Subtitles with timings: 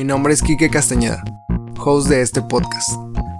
[0.00, 1.22] Mi nombre es Quique Castañeda,
[1.76, 2.90] host de este podcast,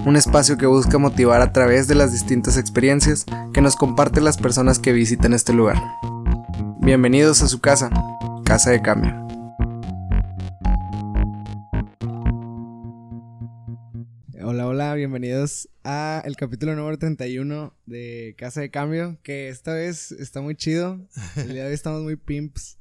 [0.04, 3.24] un espacio que busca motivar a través de las distintas experiencias
[3.54, 5.78] que nos comparten las personas que visitan este lugar.
[6.82, 7.88] Bienvenidos a su casa,
[8.44, 9.10] Casa de Cambio.
[14.42, 20.12] Hola, hola, bienvenidos a el capítulo número 31 de Casa de Cambio, que esta vez
[20.12, 21.00] está muy chido.
[21.36, 22.76] El día de hoy estamos muy pimps,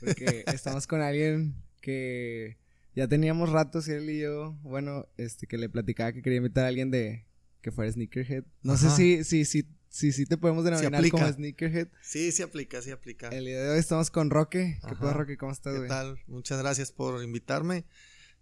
[0.00, 2.58] porque estamos con alguien que
[2.94, 6.68] ya teníamos ratos, él y yo, bueno, este, que le platicaba que quería invitar a
[6.68, 7.26] alguien de
[7.60, 8.44] que fuera Sneakerhead.
[8.62, 11.88] No sé si, si, si, si, si te podemos denominar como Sneakerhead.
[12.02, 13.28] Sí, sí aplica, sí aplica.
[13.28, 14.78] El día de hoy estamos con Roque.
[14.86, 15.36] ¿Qué pasa, Roque?
[15.36, 15.84] ¿Cómo estás, güey?
[15.84, 16.18] ¿Qué tal?
[16.26, 17.84] Muchas gracias por invitarme.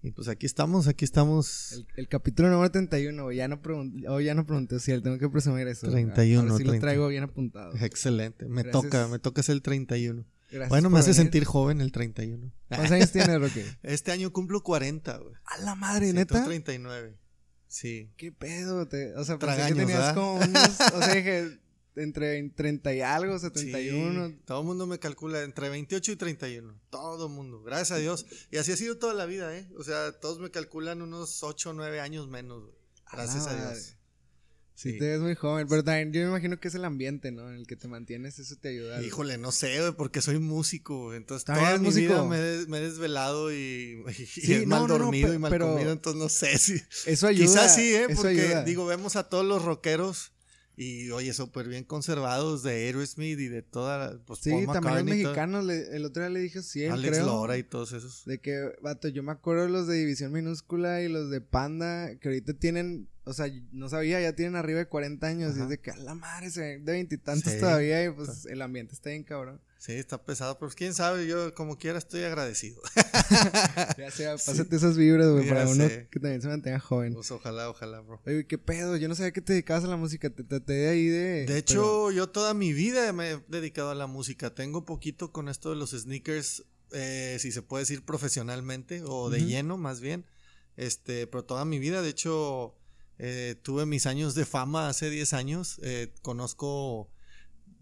[0.05, 1.84] Y pues aquí estamos, aquí estamos.
[1.96, 3.60] El, capítulo número 31, Ya no,
[4.09, 5.88] hoy ya no pregunté si tengo que presumir eso.
[5.88, 6.41] 31.
[6.41, 7.73] Ahora sí lo traigo bien apuntado.
[7.80, 8.48] Excelente.
[8.48, 10.27] Me toca, me toca ser el 31.
[10.69, 12.52] Bueno, me hace sentir joven el 31.
[12.69, 13.65] ¿Cuántos años tienes, Roque?
[13.82, 15.35] Este año cumplo 40, güey.
[15.45, 16.45] A la madre, neta.
[16.45, 17.16] 39.
[17.68, 18.13] Sí.
[18.16, 18.87] ¿Qué pedo?
[18.87, 21.59] Te, o sea, pensé que tenías como unos, o sea, dije,
[21.96, 24.29] entre 30 y algo, 71.
[24.29, 26.80] Sí, todo el mundo me calcula entre 28 y 31.
[26.91, 28.26] Todo el mundo, gracias a Dios.
[28.51, 29.69] Y así ha sido toda la vida, ¿eh?
[29.79, 32.65] O sea, todos me calculan unos 8 o 9 años menos,
[33.10, 33.96] Gracias a Dios.
[34.83, 37.49] Sí, te ves muy joven, pero también yo me imagino que es el ambiente, ¿no?
[37.49, 39.02] En el que te mantienes, eso te ayuda.
[39.02, 44.03] Híjole, no sé, güey, porque soy músico, entonces toda mi vida me, he desvelado y,
[44.37, 46.83] y mal dormido y mal comido, entonces no sé si...
[47.07, 47.47] Eso ayuda.
[47.47, 48.09] Quizás sí, ¿eh?
[48.15, 50.33] Porque, digo, vemos a todos los rockeros
[50.75, 54.19] y oye, súper bien conservados de Aerosmith y de toda.
[54.25, 55.69] Pues, sí, también los mexicanos.
[55.69, 58.25] el otro día le dije sí, Alex Lora y todos esos.
[58.25, 62.16] De que, vato, yo me acuerdo de los de División Minúscula y los de Panda,
[62.19, 63.09] que ahorita tienen.
[63.24, 65.56] O sea, no sabía, ya tienen arriba de 40 años.
[65.56, 68.60] Y es de que a la madre se ven de veintitantos todavía y pues el
[68.62, 69.60] ambiente está bien cabrón.
[69.82, 72.81] Sí, está pesado, pero quién sabe, yo como quiera estoy agradecido.
[73.98, 77.14] ya sea, pásate esas vibras, güey, para uno que también se mantenga joven.
[77.14, 78.20] Pues ojalá, ojalá, bro.
[78.24, 80.88] Oye, qué pedo, yo no sabía que te dedicabas a la música, te traté de
[80.88, 81.47] ahí de...
[81.47, 85.48] De hecho, yo toda mi vida me he dedicado a la música, tengo poquito con
[85.48, 90.26] esto de los sneakers, eh, si se puede decir profesionalmente, o de lleno más bien,
[90.76, 92.76] este, pero toda mi vida, de hecho,
[93.25, 97.09] eh, tuve mis años de fama hace 10 años, eh, conozco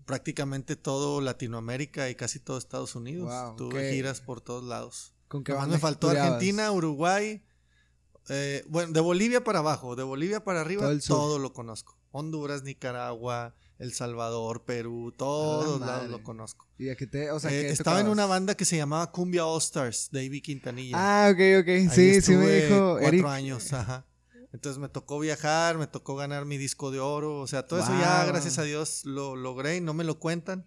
[0.05, 3.33] prácticamente todo Latinoamérica y casi todo Estados Unidos.
[3.57, 5.15] Tuve giras por todos lados.
[5.29, 7.43] ¿Con qué me faltó Argentina, Uruguay,
[8.29, 11.97] eh, bueno, de Bolivia para abajo, de Bolivia para arriba, todo, lo conozco.
[12.11, 16.69] Honduras, Nicaragua, El Salvador, Perú, todos lados lo conozco.
[16.77, 20.11] ¿Y te, o sea, eh, estaba en una banda que se llamaba Cumbia All Stars,
[20.13, 20.97] David Quintanilla.
[20.99, 21.95] Ah, ok, ok.
[21.95, 22.99] sí, sí me dijo.
[23.01, 24.05] Cuatro años, ajá.
[24.53, 27.97] Entonces me tocó viajar, me tocó ganar mi disco de oro, o sea, todo eso
[27.99, 30.67] ya, gracias a Dios, lo logré y no me lo cuentan.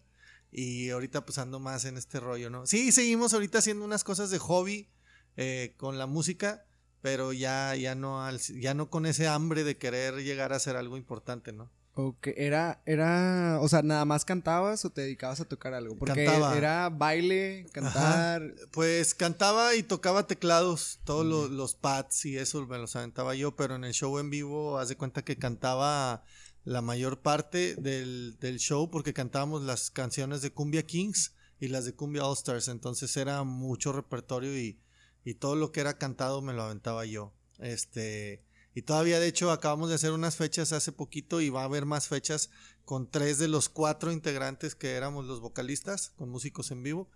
[0.51, 2.65] Y ahorita pues ando más en este rollo, ¿no?
[2.65, 4.89] Sí, seguimos ahorita haciendo unas cosas de hobby
[5.35, 6.65] eh, con la música,
[7.01, 10.95] pero ya, ya, no ya no con ese hambre de querer llegar a hacer algo
[10.95, 11.69] importante, ¿no?
[11.95, 15.95] Ok, era, era, o sea, nada más cantabas o te dedicabas a tocar algo?
[15.95, 18.55] Porque era baile, cantar.
[18.71, 23.75] Pues cantaba y tocaba teclados, todos los, pads y eso me los aventaba yo, pero
[23.75, 26.23] en el show en vivo, haz de cuenta que cantaba
[26.63, 31.85] la mayor parte del, del show porque cantábamos las canciones de Cumbia Kings y las
[31.85, 34.79] de Cumbia All Stars, entonces era mucho repertorio y,
[35.23, 37.33] y todo lo que era cantado me lo aventaba yo.
[37.59, 38.43] Este,
[38.75, 41.85] y todavía, de hecho, acabamos de hacer unas fechas hace poquito y va a haber
[41.85, 42.49] más fechas
[42.85, 47.09] con tres de los cuatro integrantes que éramos los vocalistas, con músicos en vivo.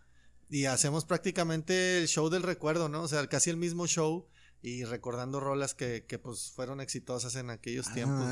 [0.50, 3.02] Y hacemos prácticamente el show del recuerdo, ¿no?
[3.02, 4.28] O sea, casi el mismo show
[4.62, 8.26] y recordando rolas que, que pues fueron exitosas en aquellos tiempos.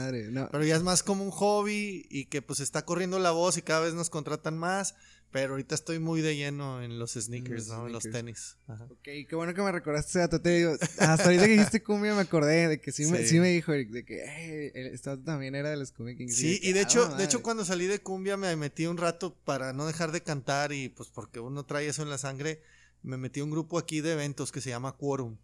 [0.51, 3.61] Pero ya es más como un hobby y que pues está corriendo la voz y
[3.61, 4.95] cada vez nos contratan más.
[5.35, 7.87] Pero ahorita estoy muy de lleno en los sneakers, ¿no?
[7.87, 8.55] En los tenis.
[8.67, 8.85] Ajá.
[8.85, 12.21] Ok, qué bueno que me recordaste ese Te digo, hasta ahorita que dijiste cumbia me
[12.21, 15.91] acordé de que sí, Me, sí me dijo de que hey, también era de los
[15.91, 16.37] cumbia Kings.
[16.37, 19.73] Sí, y de, hecho, de hecho cuando salí de cumbia me metí un rato para
[19.73, 22.61] no dejar de cantar y pues porque uno trae eso en la sangre,
[23.03, 25.35] me metí a un grupo aquí de eventos que se llama Quorum.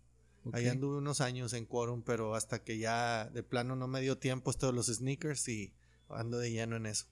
[0.53, 4.17] Ahí anduve unos años en Quorum, pero hasta que ya de plano no me dio
[4.17, 5.73] tiempo esto de los sneakers y
[6.07, 7.07] ando de lleno en eso.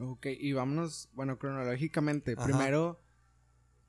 [0.00, 2.34] Ok, y vámonos, bueno, cronológicamente.
[2.34, 3.02] Primero,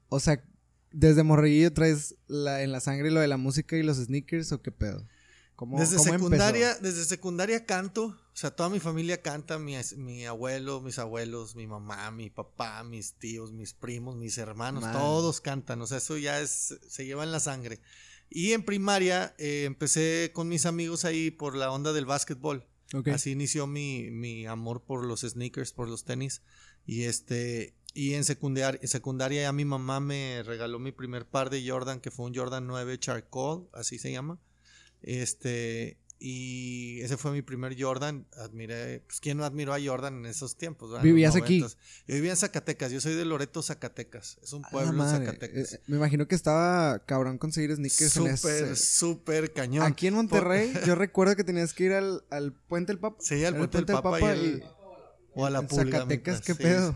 [0.10, 0.44] o sea,
[0.92, 4.62] desde morrillito traes la, en la sangre lo de la música y los sneakers o
[4.62, 5.08] qué pedo?
[5.56, 10.82] ¿Cómo, desde secundaria, desde secundaria canto, o sea, toda mi familia canta, mi, mi, abuelo,
[10.82, 15.88] mis abuelos, mi mamá, mi papá, mis tíos, mis primos, mis hermanos, todos cantan, o
[15.88, 17.80] sea, eso ya es, se lleva en la sangre.
[18.30, 22.66] Y en primaria eh, empecé con mis amigos ahí por la onda del básquetbol.
[23.14, 26.42] Así inició mi, mi, amor por los sneakers, por los tenis.
[26.86, 31.68] Y este Y en secundaria, secundaria ya mi mamá me regaló mi primer par de
[31.68, 34.40] Jordan, que fue un Jordan 9 Charcoal, así se llama.
[35.02, 38.28] Este, y ese fue mi primer Jordan.
[38.38, 40.96] Admiré, pues quién no admiró a Jordan en esos tiempos.
[40.96, 41.62] En ¿Vivías aquí?
[41.62, 41.78] 90s.
[42.08, 44.38] Yo vivía en Zacatecas, yo soy de Loreto, Zacatecas.
[44.44, 45.74] Es un pueblo en Zacatecas.
[45.74, 48.76] eh, me imagino que estaba cabrón conseguir sneakers en Súper, ese.
[48.76, 49.84] súper cañón.
[49.86, 53.18] Aquí en Monterrey, yo recuerdo que tenías que ir al, al Puente del Papa.
[53.20, 54.64] Sí, al Puente del Papa y el-
[55.34, 55.86] o a la en pulga.
[56.00, 56.96] Zacatecas, ¿qué sí, pedo?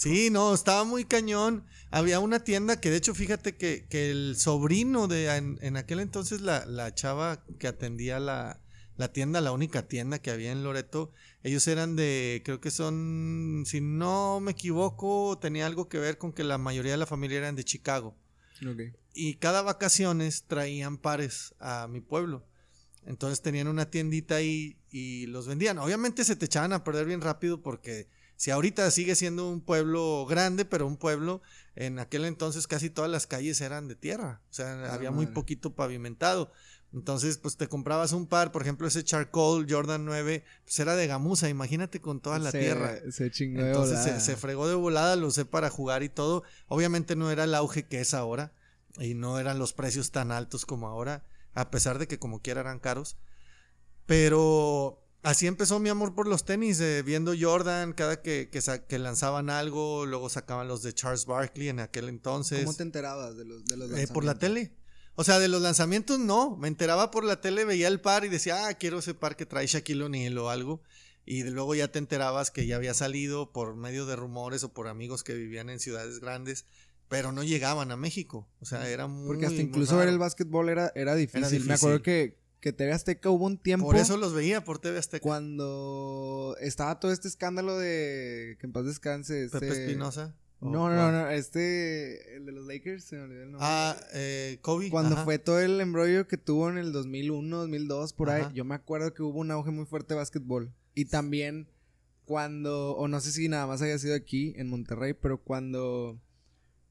[0.00, 1.66] Sí, no, estaba muy cañón.
[1.90, 6.00] Había una tienda que de hecho fíjate que, que el sobrino de en, en aquel
[6.00, 8.62] entonces la, la chava que atendía la,
[8.96, 11.12] la tienda, la única tienda que había en Loreto,
[11.42, 16.32] ellos eran de, creo que son, si no me equivoco, tenía algo que ver con
[16.32, 18.16] que la mayoría de la familia eran de Chicago.
[18.66, 18.96] Ok.
[19.12, 22.46] Y cada vacaciones traían pares a mi pueblo.
[23.04, 25.76] Entonces tenían una tiendita ahí y los vendían.
[25.76, 28.08] Obviamente se te echaban a perder bien rápido porque
[28.40, 31.42] si ahorita sigue siendo un pueblo grande, pero un pueblo,
[31.76, 34.40] en aquel entonces casi todas las calles eran de tierra.
[34.48, 36.50] O sea, Ah, había muy poquito pavimentado.
[36.94, 41.06] Entonces, pues te comprabas un par, por ejemplo, ese Charcoal Jordan 9, pues era de
[41.06, 42.96] gamuza, imagínate con toda la se, tierra.
[43.10, 46.42] Se chingó Entonces se, se fregó de volada, lo usé para jugar y todo.
[46.66, 48.54] Obviamente no era el auge que es ahora
[48.98, 52.62] y no eran los precios tan altos como ahora, a pesar de que como quiera
[52.62, 53.18] eran caros.
[54.06, 58.98] Pero así empezó mi amor por los tenis, eh, viendo Jordan cada que, que, que
[58.98, 62.64] lanzaban algo, luego sacaban los de Charles Barkley en aquel entonces.
[62.64, 64.38] ¿Cómo te enterabas de los, de los Eh, por la lanzamientos?
[64.40, 64.80] tele.
[65.16, 66.56] O sea, de los lanzamientos no.
[66.56, 69.44] Me enteraba por la tele, veía el par y decía, ah, quiero ese par que
[69.46, 70.82] trae Shaquille O'Neal o algo.
[71.26, 74.88] Y luego ya te enterabas que ya había salido por medio de rumores o por
[74.88, 76.64] amigos que vivían en ciudades grandes,
[77.08, 78.48] pero no llegaban a México.
[78.60, 79.26] O sea, era muy.
[79.26, 81.42] Porque hasta incluso ver el básquetbol era, era, difícil.
[81.42, 81.72] Me difícil.
[81.72, 85.22] acuerdo que, que TV Azteca hubo un tiempo Por eso los veía por TV Azteca.
[85.22, 89.44] cuando estaba todo este escándalo de que en paz descanse.
[89.44, 89.60] Este...
[89.60, 90.34] Pepe Espinosa.
[90.60, 93.66] ¿O No, no, no, este, el de los Lakers, se me olvidó el nombre.
[93.68, 94.90] Ah, eh, Kobe.
[94.90, 95.24] Cuando ajá.
[95.24, 99.14] fue todo el embrollo que tuvo en el 2001, 2002, por ahí, yo me acuerdo
[99.14, 100.70] que hubo un auge muy fuerte de básquetbol.
[100.94, 101.66] Y también
[102.26, 106.20] cuando, o no sé si nada más haya sido aquí, en Monterrey, pero cuando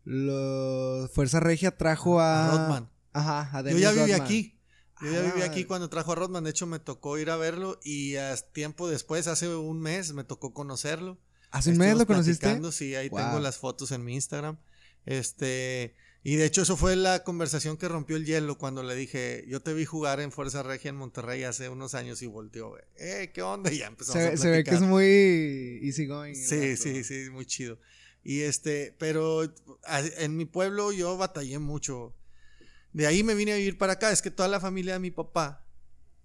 [0.04, 2.48] los Fuerza Regia trajo a...
[2.48, 2.90] A Rodman.
[3.14, 4.22] Ajá, a Yo ya viví Rodman.
[4.22, 4.59] aquí.
[5.02, 5.68] Yo ya Ah, viví aquí madre.
[5.68, 6.44] cuando trajo a Rodman.
[6.44, 10.24] De hecho, me tocó ir a verlo y a tiempo después, hace un mes, me
[10.24, 11.18] tocó conocerlo.
[11.52, 12.60] ¿Hace un mes lo conociste?
[12.72, 13.20] Sí, ahí Wow.
[13.20, 14.58] tengo las fotos en mi Instagram.
[15.06, 19.46] Este, y de hecho, eso fue la conversación que rompió el hielo cuando le dije,
[19.48, 23.32] yo te vi jugar en Fuerza Regia en Monterrey hace unos años y volteó, eh,
[23.34, 23.72] ¿qué onda?
[23.72, 24.90] Y ya empezamos Se, a ve- se ve que es platicar.
[24.90, 26.36] muy easy going.
[26.36, 27.80] Sí, sí, sí, muy chido.
[28.24, 29.44] Y este, pero
[30.18, 32.14] en mi pueblo yo batallé mucho.
[32.94, 34.12] De ahí me vine a vivir para acá.
[34.12, 35.66] Es que toda la familia de mi papá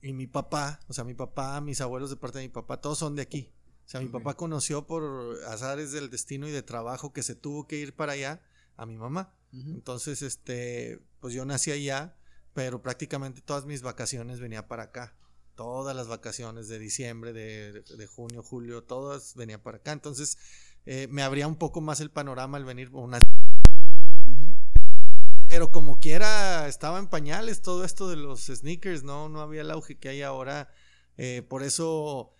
[0.01, 2.99] y mi papá, o sea, mi papá, mis abuelos de parte de mi papá, todos
[2.99, 3.53] son de aquí.
[3.87, 7.67] O sea, mi papá conoció por azares del destino y de trabajo que se tuvo
[7.67, 8.43] que ir para allá
[8.77, 9.35] a mi mamá.
[9.53, 12.17] Entonces, este, pues yo nací allá,
[12.55, 15.17] pero prácticamente todas mis vacaciones venía para acá.
[15.55, 19.93] Todas las vacaciones de diciembre, de, de junio, julio, todas venía para acá.
[19.93, 20.39] Entonces,
[20.87, 23.21] eh, me abría un poco más el panorama al venir una.
[25.55, 29.29] Pero como quiera, estaba en pañales todo esto de los sneakers, ¿no?
[29.29, 30.69] No había el auge que hay ahora.
[31.17, 32.35] Eh, por eso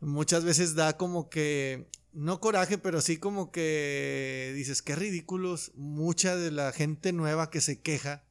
[0.00, 5.72] muchas veces da como que, no coraje, pero sí como que dices, qué ridículos.
[5.74, 8.24] Mucha de la gente nueva que se queja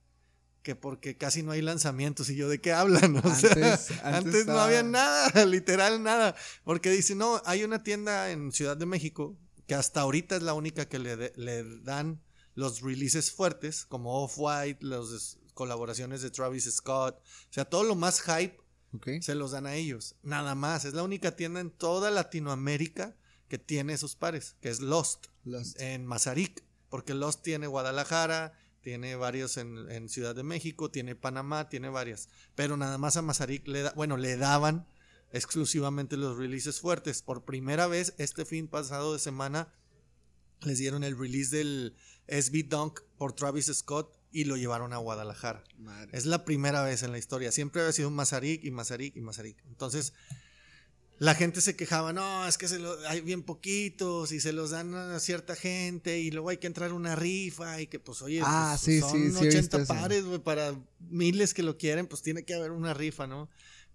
[0.63, 2.27] que porque casi no hay lanzamientos.
[2.31, 3.17] Y yo, ¿de qué hablan?
[3.24, 6.36] O sea, Antes- antes, no había nada, literal nada.
[6.63, 10.55] Porque dice, no, hay una tienda en Ciudad de México que hasta ahorita es la
[10.55, 12.19] única que le, de- le dan
[12.55, 17.17] los releases fuertes, como Off-White, las colaboraciones de Travis Scott.
[17.17, 18.57] O sea, todo lo más hype
[19.22, 20.15] se los dan a ellos.
[20.22, 20.86] Nada más.
[20.86, 23.15] Es la única tienda en toda Latinoamérica
[23.48, 25.79] que tiene esos pares, que es Lost Lost.
[25.79, 31.69] en Mazarik, porque Lost tiene Guadalajara, tiene varios en, en Ciudad de México, tiene Panamá,
[31.69, 34.88] tiene varias, pero nada más a Mazarik le da, bueno, le daban
[35.31, 37.22] exclusivamente los releases fuertes.
[37.22, 39.74] Por primera vez este fin pasado de semana
[40.62, 41.95] les dieron el release del
[42.27, 45.63] SB Dunk por Travis Scott y lo llevaron a Guadalajara.
[45.77, 46.10] Madre.
[46.18, 47.51] Es la primera vez en la historia.
[47.51, 49.63] Siempre había sido Mazarik y Mazarik y Mazarik.
[49.68, 50.13] Entonces,
[51.20, 54.72] la gente se quejaba, no, es que se lo- hay bien poquitos y se los
[54.72, 58.42] dan a cierta gente y luego hay que entrar una rifa y que pues oye,
[58.44, 59.94] Ah, pues, sí, son sí, sí he visto 80 eso.
[59.94, 63.50] pares, güey, para miles que lo quieren, pues tiene que haber una rifa, ¿no?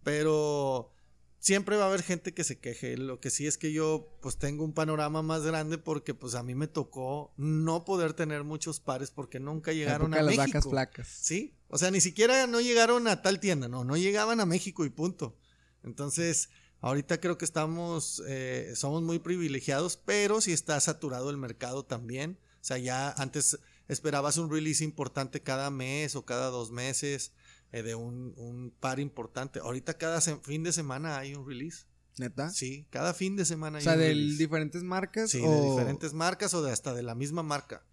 [0.05, 0.91] Pero
[1.39, 2.97] siempre va a haber gente que se queje.
[2.97, 6.43] Lo que sí es que yo pues tengo un panorama más grande porque pues a
[6.43, 10.59] mí me tocó no poder tener muchos pares porque nunca llegaron a las México.
[10.59, 11.09] vacas flacas.
[11.09, 14.85] Sí, o sea, ni siquiera no llegaron a tal tienda, no, no llegaban a México
[14.85, 15.37] y punto.
[15.83, 16.49] Entonces,
[16.81, 22.39] Ahorita creo que estamos, eh, somos muy privilegiados, pero sí está saturado el mercado también.
[22.61, 27.33] O sea, ya antes esperabas un release importante cada mes o cada dos meses
[27.73, 29.61] eh, de un, un, par importante.
[29.61, 31.87] Ahorita cada fin de semana hay un release.
[32.19, 32.51] ¿Neta?
[32.51, 35.31] Sí, cada fin de semana hay O sea, de diferentes marcas.
[35.31, 35.51] Sí, o...
[35.51, 37.85] de diferentes marcas o de hasta de la misma marca.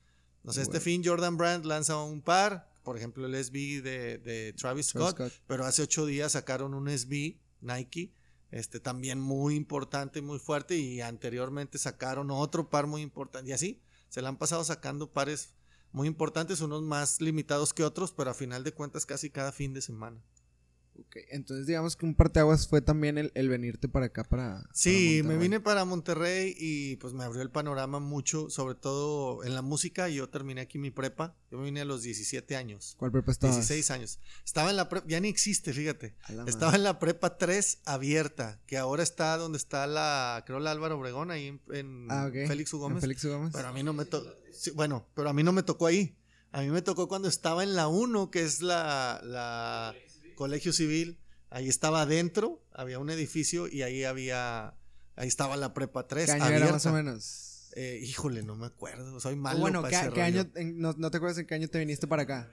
[0.44, 4.54] O sea, este fin Jordan Brand lanza un par, por ejemplo, el SB de, de
[4.54, 8.14] Travis, Scott, Scott, pero hace ocho días sacaron un SB Nike
[8.56, 13.82] este también muy importante, muy fuerte, y anteriormente sacaron otro par muy importante, y así,
[14.08, 15.54] se le han pasado sacando pares
[15.96, 19.74] muy importantes, unos más limitados que otros, pero a final de cuentas casi cada fin
[19.74, 20.22] de semana.
[20.98, 24.64] Ok, entonces digamos que un parteaguas fue también el, el venirte para acá para...
[24.74, 29.44] Sí, para me vine para Monterrey y pues me abrió el panorama mucho, sobre todo
[29.44, 30.08] en la música.
[30.08, 32.96] Yo terminé aquí mi prepa, yo me vine a los 17 años.
[32.98, 33.58] ¿Cuál prepa estabas?
[33.58, 34.20] 16 años.
[34.46, 36.16] Estaba en la prepa, ya ni existe, fíjate.
[36.48, 40.98] Estaba en la prepa 3 abierta, que ahora está donde está la, creo la Álvaro
[40.98, 42.48] Obregón, ahí en, en ah, okay.
[42.48, 42.80] Félix U.
[42.80, 42.98] Gómez.
[42.98, 43.30] En Félix U.
[43.30, 43.52] Gómez.
[43.54, 46.16] Pero a mí no me tocó, sí, bueno, pero a mí no me tocó ahí.
[46.52, 49.94] A mí me tocó cuando estaba en la 1, que es la, la
[50.36, 51.18] Colegio Civil.
[51.50, 54.76] Ahí estaba adentro, había un edificio y ahí había,
[55.16, 56.26] ahí estaba la prepa 3.
[56.26, 57.70] ¿Qué año era más o menos?
[57.78, 59.60] Eh, híjole, no me acuerdo, soy malo.
[59.60, 60.42] bueno, para ¿qué, ese ¿qué rollo.
[60.42, 62.50] año, en, no, no, te acuerdas en qué año te viniste para acá?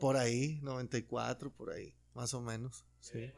[0.00, 2.84] Por ahí, 94, por ahí, más o menos.
[3.00, 3.32] Sí.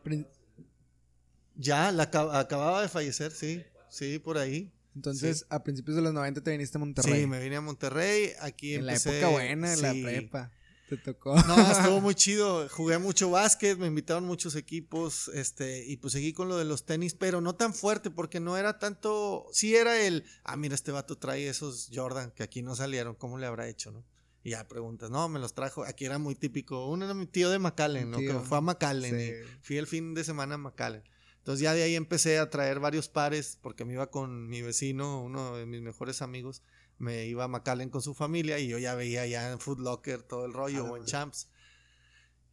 [1.54, 4.72] Ya, la acababa de fallecer, sí, sí, por ahí.
[4.94, 5.44] Entonces, Sí.
[5.50, 7.20] a principios de los 90 te viniste a Monterrey.
[7.22, 9.10] Sí, me vine a Monterrey, aquí en empecé.
[9.12, 9.82] la época buena, en sí.
[9.82, 10.52] la prepa.
[10.88, 11.34] Te tocó.
[11.34, 12.68] No, estuvo muy chido.
[12.68, 16.84] Jugué mucho básquet, me invitaron muchos equipos, este, y pues seguí con lo de los
[16.86, 19.46] tenis, pero no tan fuerte, porque no era tanto.
[19.52, 23.38] Sí era el, ah, mira, este vato trae esos Jordan que aquí no salieron, ¿cómo
[23.38, 24.04] le habrá hecho, no?
[24.44, 25.82] Y ya preguntas, no, me los trajo.
[25.84, 26.86] Aquí era muy típico.
[26.86, 28.18] Uno era mi tío de McAllen, ¿no?
[28.18, 28.32] Tío.
[28.40, 29.32] Que fue a McAllen Sí.
[29.32, 31.02] y fui el fin de semana a McAllen.
[31.38, 35.20] Entonces ya de ahí empecé a traer varios pares, porque me iba con mi vecino,
[35.22, 36.62] uno de mis mejores amigos,
[36.98, 40.22] me iba a McAllen con su familia y yo ya veía ya en Foot Locker
[40.22, 41.04] todo el rollo o en.
[41.04, 41.48] Champs.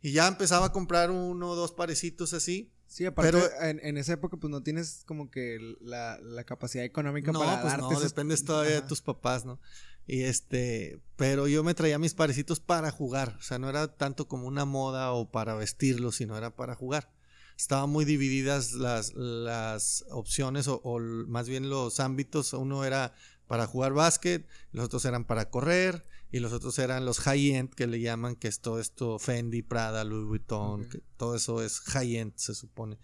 [0.01, 2.71] Y ya empezaba a comprar uno o dos parecitos así.
[2.87, 6.83] Sí, aparte, Pero- en, en esa época, pues no tienes como que la, la capacidad
[6.83, 9.59] económica No, para pues darte no, esos- dependes todavía de tus papás, ¿no?
[10.05, 14.27] Y este, pero yo me traía mis parecitos para jugar, o sea, no era tanto
[14.27, 17.09] como una moda o para vestirlos, sino era para jugar.
[17.57, 20.81] Estaban muy divididas las, las opciones o,
[21.27, 22.51] más bien los ámbitos.
[22.53, 23.13] Uno era
[23.47, 27.85] para jugar básquet, los otros eran para correr y los otros eran los high-end que
[27.85, 32.33] le llaman, que es todo esto Fendi, Prada, Louis Vuitton, que todo eso es high-end
[32.35, 32.97] se supone.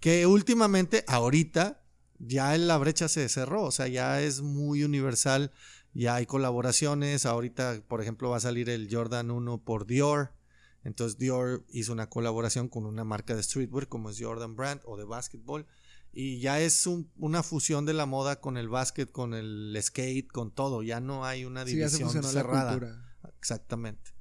[0.00, 1.82] Que últimamente, ahorita,
[2.18, 5.50] ya la brecha se cerró, o sea, ya es muy universal,
[5.94, 10.34] ya hay colaboraciones, ahorita, por ejemplo, va a salir el Jordan 1 por Dior,
[10.82, 14.98] entonces Dior hizo una colaboración con una marca de streetwear como es Jordan Brand o
[14.98, 15.66] de básquetbol,
[16.14, 20.28] y ya es un- una fusión de la moda con el básquet, con el skate,
[20.28, 22.76] con todo, ya no hay una Sí, ya se división cerrada.
[22.76, 23.30] la.
[23.38, 24.12] Exactamente.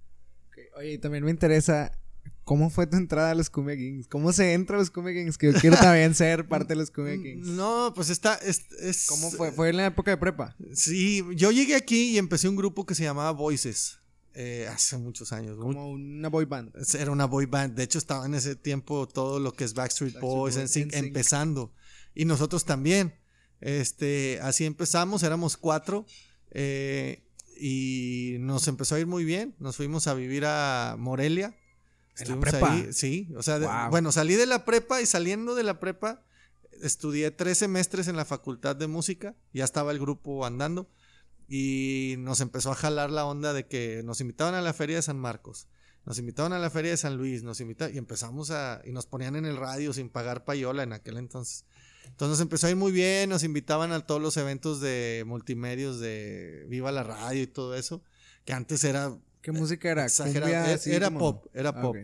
[0.49, 1.97] Ok, Oye, y también me interesa,
[2.43, 4.07] ¿cómo fue tu entrada a los Cumbia Kings?
[4.07, 5.37] ¿Cómo se entra a los Cumbia Kings?
[5.37, 7.47] Que yo quiero también ser parte de los Cumbia Kings.
[7.47, 9.51] No, pues está, es, es- ¿Cómo fue?
[9.51, 10.55] ¿Fue en la época de prepa?
[10.73, 13.99] Sí, yo llegué aquí y empecé un grupo que se llamaba Voices.
[14.35, 15.57] eh, hace muchos años.
[15.59, 16.71] Como una boy band.
[16.99, 17.75] Era una boy band.
[17.75, 20.87] De hecho, estaba en ese tiempo todo lo que es Backstreet, Backstreet Boys, Boys, NSYNC,
[20.87, 21.05] NSYNC.
[21.05, 21.71] empezando.
[22.15, 23.13] Y nosotros también.
[23.61, 26.05] Este, así empezamos, éramos cuatro.
[26.51, 27.23] eh,
[27.55, 29.55] y nos empezó a ir muy bien.
[29.59, 31.55] Nos fuimos a vivir a Morelia.
[32.17, 32.71] ¿En la prepa?
[32.73, 36.23] ahí, sí, o sea, de- bueno, salí de la prepa y saliendo de la prepa
[36.81, 40.89] estudié tres semestres en la facultad de música, ya estaba el grupo andando
[41.47, 45.01] y nos empezó a jalar la onda de que nos invitaban a la feria de
[45.01, 45.67] San Marcos,
[46.05, 49.05] nos invitaban a la feria de San Luis, nos invitaban y empezamos a y nos
[49.05, 51.65] ponían en el radio sin pagar payola en aquel entonces.
[52.05, 55.99] Entonces nos empezó a ir muy bien, nos invitaban a todos los eventos de multimedios
[55.99, 58.03] de Viva la Radio y todo eso,
[58.45, 60.07] que antes era ¿Qué música era?
[60.09, 61.95] ¿Cumbia, Era, así era como- pop, era Ah, pop.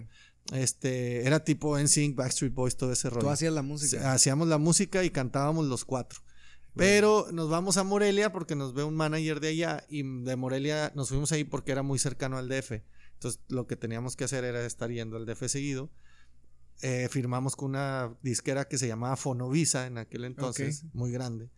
[0.51, 3.21] Este, era tipo NSYNC, Backstreet Boys, todo ese rollo.
[3.21, 4.11] Tú hacías la música.
[4.11, 6.19] Hacíamos la música y cantábamos los cuatro.
[6.75, 10.91] Pero nos vamos a Morelia porque nos ve un manager de allá y de Morelia
[10.95, 12.83] nos fuimos ahí porque era muy cercano al DF.
[13.13, 15.89] Entonces lo que teníamos que hacer era estar yendo al DF seguido.
[16.81, 21.49] Eh, firmamos con una disquera que se llamaba Fonovisa en aquel entonces, muy grande.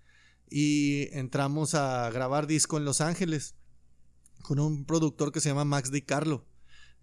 [0.50, 3.56] Y entramos a grabar disco en Los Ángeles
[4.42, 6.46] con un productor que se llama Max Di Carlo.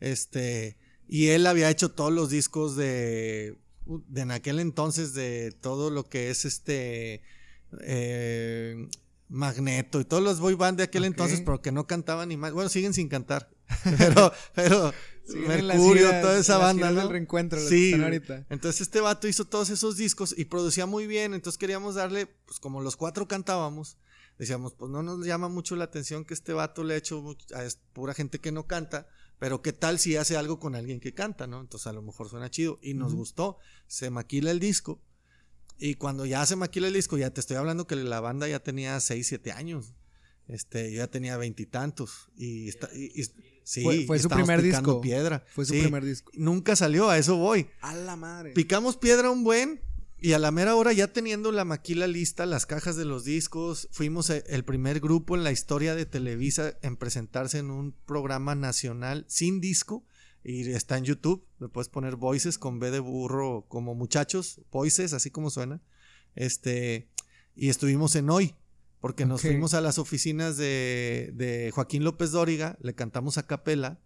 [0.00, 0.76] Este,
[1.08, 6.08] y él había hecho todos los discos de, de en aquel entonces de todo lo
[6.08, 7.22] que es este
[7.80, 8.88] eh,
[9.28, 12.52] Magneto y todos los boy band de aquel entonces, pero que no cantaban ni más.
[12.52, 13.50] Bueno, siguen sin cantar.
[13.98, 14.94] Pero, pero,
[15.34, 17.08] Mercurio, toda esa banda, ¿no?
[17.08, 17.94] reencuentro, sí.
[18.50, 22.58] Entonces este vato hizo todos esos discos y producía muy bien, entonces queríamos darle, pues
[22.60, 23.98] como los cuatro cantábamos,
[24.38, 27.62] decíamos, pues no nos llama mucho la atención que este vato le ha hecho a
[27.92, 29.08] pura gente que no canta,
[29.38, 31.60] pero qué tal si hace algo con alguien que canta, ¿no?
[31.60, 35.00] Entonces a lo mejor suena chido y nos gustó, se maquila el disco
[35.78, 38.58] y cuando ya se maquila el disco, ya te estoy hablando que la banda ya
[38.58, 39.94] tenía 6, 7 años.
[40.48, 45.00] Este, yo ya tenía veintitantos y, y, sí, fue, su primer disco.
[45.00, 45.44] piedra.
[45.54, 46.32] Fue su primer disco.
[46.34, 47.66] Nunca salió, a eso voy.
[47.80, 48.52] A la madre.
[48.52, 49.82] Picamos piedra un buen
[50.18, 53.88] y a la mera hora ya teniendo la maquila lista, las cajas de los discos,
[53.92, 58.54] fuimos e, el primer grupo en la historia de Televisa en presentarse en un programa
[58.54, 60.02] nacional sin disco
[60.42, 65.12] y está en YouTube, le puedes poner voices con B de burro como muchachos, voices,
[65.12, 65.82] así como suena.
[66.34, 67.08] Este,
[67.54, 68.54] y estuvimos en hoy
[69.00, 74.00] porque nos fuimos a las oficinas de, Joaquín López Dóriga, le cantamos a capela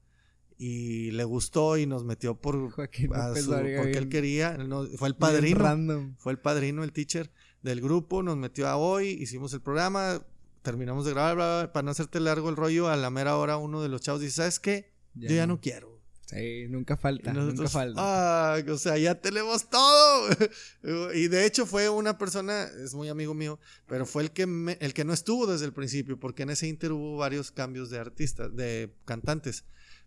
[0.59, 4.59] y le gustó y nos metió por Joaquín López Dóriga, porque él quería,
[4.97, 7.33] fue el padrino, fue el padrino, el teacher
[7.63, 10.23] del grupo, nos metió a hoy, hicimos el programa,
[10.63, 13.89] terminamos de grabar, para no hacerte largo el rollo, a la mera hora uno de
[13.89, 14.93] los chavos dice, ¿sabes qué?
[15.15, 15.92] Yo ya no quiero.
[16.27, 18.01] Sí, nunca falta, nunca falta.
[18.01, 20.29] Ah, o sea, ya tenemos todo.
[21.15, 24.43] y de hecho fue una persona, es muy amigo mío, pero fue el que,
[24.81, 27.99] el que no estuvo desde el principio, porque en ese inter hubo varios cambios de
[27.99, 29.65] artistas, de cantantes.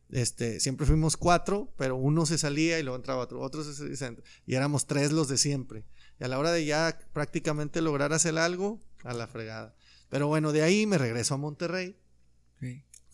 [0.09, 4.55] Este, siempre fuimos cuatro, pero uno se salía y luego entraba otro, otro se, y
[4.55, 5.85] éramos tres los de siempre.
[6.19, 9.75] Y a la hora de ya prácticamente lograr hacer algo, a la fregada.
[10.09, 11.97] Pero bueno, de ahí me regreso a Monterrey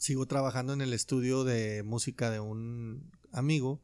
[0.02, 3.84] sigo trabajando en el estudio de música de un amigo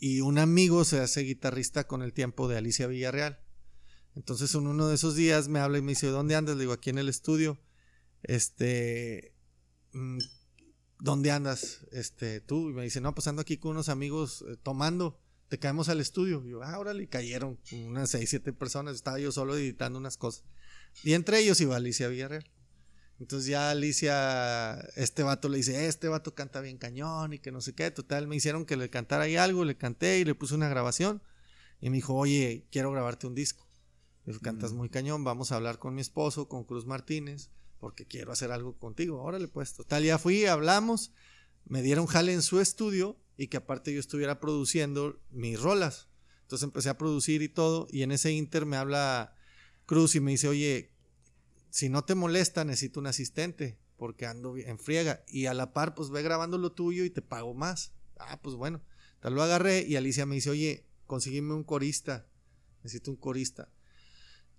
[0.00, 3.38] y un amigo se hace guitarrista con el tiempo de Alicia Villarreal.
[4.16, 6.56] Entonces en uno de esos días me habla y me dice, ¿dónde andas?
[6.56, 7.60] Le digo, aquí en el estudio.
[8.24, 9.32] Este,
[9.92, 10.18] mm,
[10.98, 11.86] ¿dónde andas?
[11.92, 12.70] Este, tú.
[12.70, 15.20] Y me dice, no, pues ando aquí con unos amigos eh, tomando.
[15.46, 16.44] Te caemos al estudio.
[16.44, 18.96] Y yo, ah, órale, cayeron unas seis, siete personas.
[18.96, 20.44] Estaba yo solo editando unas cosas.
[21.04, 22.50] Y entre ellos iba Alicia Villarreal.
[23.22, 27.60] Entonces ya Alicia, este vato le dice, este vato canta bien cañón y que no
[27.60, 27.88] sé qué.
[27.92, 31.22] Total, me hicieron que le cantara ahí algo, le canté y le puse una grabación.
[31.80, 33.64] Y me dijo, oye, quiero grabarte un disco.
[34.24, 38.32] Le cantas muy cañón, vamos a hablar con mi esposo, con Cruz Martínez, porque quiero
[38.32, 39.22] hacer algo contigo.
[39.22, 41.12] Órale, pues, total, ya fui, hablamos,
[41.64, 46.08] me dieron jale en su estudio y que aparte yo estuviera produciendo mis rolas.
[46.40, 49.36] Entonces empecé a producir y todo, y en ese inter me habla
[49.86, 50.91] Cruz y me dice, oye,
[51.72, 55.24] si no te molesta, necesito un asistente, porque ando en friega.
[55.26, 57.92] Y a la par, pues ve grabando lo tuyo y te pago más.
[58.18, 58.82] Ah, pues bueno.
[59.20, 62.26] Tal lo agarré y Alicia me dice, oye, consígueme un corista.
[62.82, 63.70] Necesito un corista.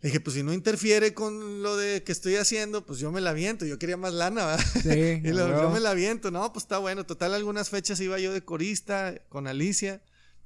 [0.02, 3.21] Le dije, pues si no interfiere con lo de que estoy haciendo, pues yo me
[3.21, 3.63] la viento.
[3.67, 4.65] Yo quería más lana, ¿verdad?
[4.82, 5.21] Sí.
[5.23, 6.32] y yo me la viento.
[6.32, 7.06] No, pues está bueno.
[7.06, 10.02] Total, algunas fechas iba yo de corista con Alicia.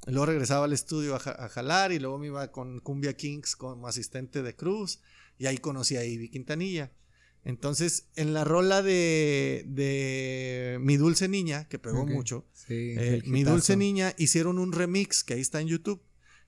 [0.06, 3.88] luego regresaba al estudio a, a, jalar y luego me iba con Cumbia Kings como
[3.88, 5.00] asistente de Cruz.
[5.38, 6.92] Y ahí conocí a Ivy Quintanilla.
[7.44, 13.78] Entonces, en la rola de, de Mi Dulce Niña, que pegó mucho, eh, Mi Dulce
[13.78, 16.02] Niña hicieron un remix que ahí está en YouTube.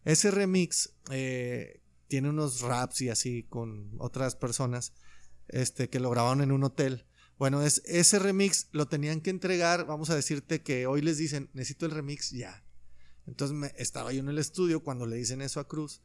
[0.04, 4.93] Ese remix eh, tiene unos raps y así con otras personas
[5.47, 7.06] este, que lo grabaron en un hotel.
[7.38, 11.49] Bueno, es, ese remix lo tenían que entregar, vamos a decirte que hoy les dicen,
[11.54, 12.65] necesito el remix ya.
[13.25, 16.02] Entonces me, estaba yo en el estudio cuando le dicen eso a Cruz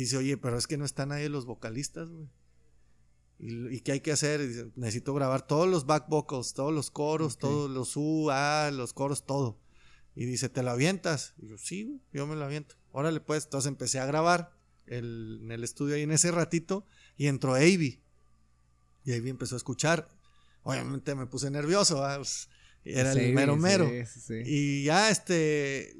[0.00, 2.28] dice, oye, pero es que no están ahí los vocalistas, güey.
[3.38, 4.46] ¿Y, qué hay que hacer?
[4.46, 8.94] Dice, necesito grabar todos los back vocals, todos los coros, todos los U, A, los
[8.94, 9.60] coros, todo.
[10.14, 11.34] Y dice, ¿te lo avientas?
[11.36, 12.76] Y yo, sí, yo me lo aviento.
[12.92, 13.44] Órale, pues.
[13.44, 14.56] Entonces empecé a grabar
[14.86, 16.86] en el estudio ahí en ese ratito
[17.18, 18.02] y entró Avi.
[19.04, 20.08] Y Avi empezó a escuchar.
[20.62, 22.48] Obviamente me puse nervioso, pues,
[22.84, 23.90] era el mero mero.
[24.44, 25.94] y ya este,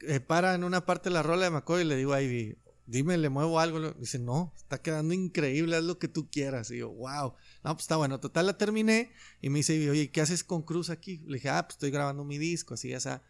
[0.00, 2.58] eh, para en una parte de la rola de McCoy y le digo a Ivy,
[2.86, 3.92] dime, le muevo algo.
[3.92, 6.70] Dice, no, está quedando increíble, haz lo que tú quieras.
[6.70, 7.34] Y yo, wow.
[7.62, 8.20] No, pues está bueno.
[8.20, 9.12] Total, la terminé.
[9.40, 11.22] Y me dice, oye, ¿qué haces con Cruz aquí?
[11.26, 13.22] Le dije, ah, pues estoy grabando mi disco, así, ya sea.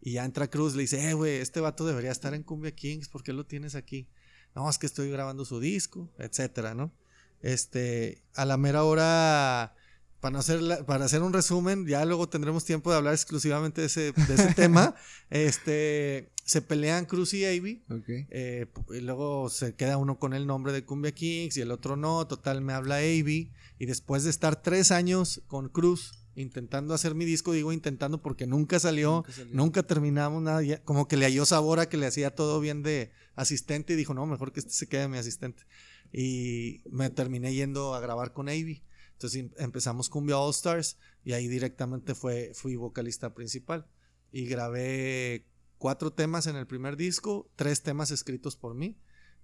[0.00, 3.08] Y ya entra Cruz, le dice, eh, güey, este vato debería estar en Cumbia Kings,
[3.08, 4.08] ¿por qué lo tienes aquí?
[4.54, 6.92] No, es que estoy grabando su disco, etcétera, ¿no?
[7.40, 9.74] Este, a la mera hora
[10.20, 14.12] para, hacer para hacer un resumen, ya luego tendremos tiempo de hablar exclusivamente de ese,
[14.12, 14.94] de ese tema.
[15.30, 17.84] Este, se pelean Cruz y Ivy.
[18.30, 21.96] Eh, y luego se queda uno con el nombre de Cumbia Kings y el otro
[21.96, 22.26] no.
[22.26, 23.52] Total, me habla Ivy.
[23.78, 28.46] Y después de estar tres años con Cruz intentando hacer mi disco, digo intentando porque
[28.46, 30.62] nunca salió, nunca, terminamos nada.
[30.84, 34.14] como que le halló sabor a que le hacía todo bien de asistente y dijo,
[34.14, 35.64] no, mejor que este se quede mi asistente.
[36.12, 38.82] Y me terminé yendo a grabar con Ivy.
[39.18, 43.86] Entonces em, empezamos Cumbia All Stars y ahí directamente fue, fui vocalista principal.
[44.30, 45.46] y grabé
[45.78, 48.98] cuatro temas en el primer disco, tres temas escritos por mí.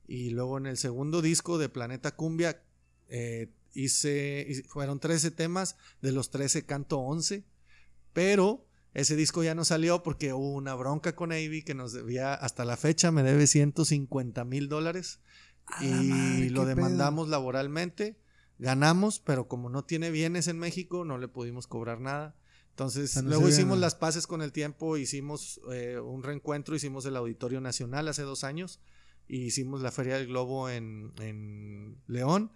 [0.07, 2.63] Y luego en el segundo disco de Planeta Cumbia
[3.09, 7.45] eh, hice, fueron 13 temas, de los 13 canto 11,
[8.13, 12.35] pero ese disco ya no salió porque hubo una bronca con Avi que nos debía,
[12.35, 15.21] hasta la fecha me debe 150 mil dólares
[15.81, 18.19] y lo demandamos laboralmente,
[18.59, 22.35] ganamos, pero como no tiene bienes en México, no le pudimos cobrar nada.
[22.71, 27.61] Entonces, luego hicimos las paces con el tiempo, hicimos eh, un reencuentro, hicimos el Auditorio
[27.61, 28.81] Nacional hace dos años
[29.29, 32.51] y hicimos la Feria del Globo en, en León.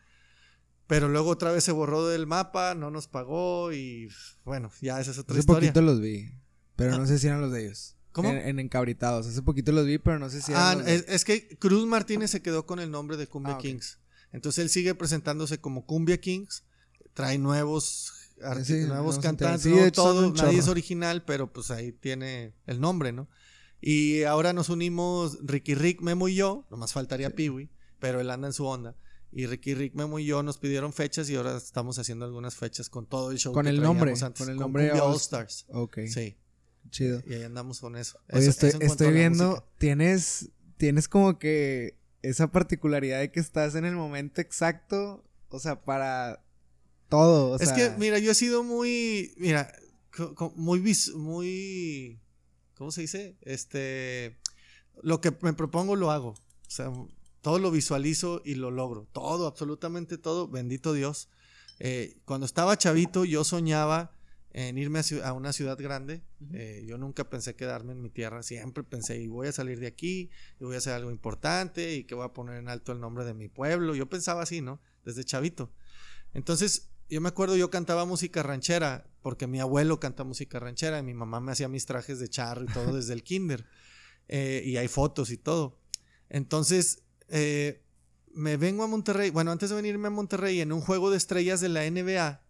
[0.88, 4.08] Pero luego otra vez se borró del mapa, no nos pagó y
[4.44, 5.68] bueno, ya esa es otra Hace historia.
[5.68, 6.30] poquito los vi,
[6.76, 7.06] pero no Ah.
[7.06, 7.94] sé si eran los de ellos.
[8.12, 8.30] ¿Cómo?
[8.30, 9.26] En, en Encabritados.
[9.26, 11.56] Hace poquito los vi, pero no sé si eran Ah, los de- es, es que
[11.58, 13.58] Cruz Martínez se quedó con el nombre de Cumbia Ah.
[13.58, 13.98] Kings.
[14.32, 16.64] Entonces él sigue presentándose como Cumbia Kings,
[17.14, 18.12] trae nuevos,
[18.64, 19.62] Sí, nuevos cantantes.
[19.62, 23.28] Sí, no todo, nadie es original, pero pues ahí tiene el nombre, ¿no?
[23.80, 28.46] Y ahora nos unimos Ricky Rick, Memo y yo, nomás faltaría Peewee, pero él anda
[28.48, 28.96] en su onda.
[29.32, 32.88] Y Ricky Rick, Memo y yo nos pidieron fechas y ahora estamos haciendo algunas fechas
[32.88, 33.52] con todo el show.
[33.52, 35.66] Con que el nombre, antes, con el nombre Cumbia All- Stars.
[35.68, 36.36] Ok, Sí,
[36.90, 37.20] chido.
[37.26, 38.18] y ahí andamos con eso.
[38.32, 43.74] Oye, Eso- estoy, eso estoy viendo, tienes, tienes como que esa particularidad de que estás
[43.74, 46.44] en el momento exacto, o sea, para
[47.08, 47.52] todo.
[47.52, 49.72] o es sea, que, mira, yo he sido muy, mira,
[50.56, 52.20] muy, vis- muy,
[52.76, 53.36] ¿cómo se dice?
[53.42, 54.36] Este,
[55.02, 56.30] lo que me propongo lo hago.
[56.30, 56.92] O sea,
[57.40, 59.06] todo lo visualizo y lo logro.
[59.12, 61.28] Todo, absolutamente todo, bendito Dios.
[61.78, 64.12] Eh, cuando estaba chavito, yo soñaba
[64.66, 66.24] en irme a, una ciudad grande.
[66.52, 68.42] Eh, yo nunca pensé quedarme en mi tierra.
[68.42, 72.02] Siempre pensé, y voy a salir de aquí, y voy a hacer algo importante, y
[72.02, 73.94] que voy a poner en alto el nombre de mi pueblo.
[73.94, 74.80] Yo pensaba así, ¿no?
[75.04, 75.70] Desde chavito.
[76.34, 81.04] Entonces, yo me acuerdo, yo cantaba música ranchera, porque mi abuelo canta música ranchera, y
[81.04, 83.64] mi mamá me hacía mis trajes de charro y todo desde el kinder.
[84.26, 85.78] Eh, y hay fotos y todo.
[86.30, 87.84] Entonces, eh,
[88.34, 89.30] me vengo a Monterrey.
[89.30, 92.42] Bueno, antes de venirme a Monterrey, en un juego de estrellas de la NBA,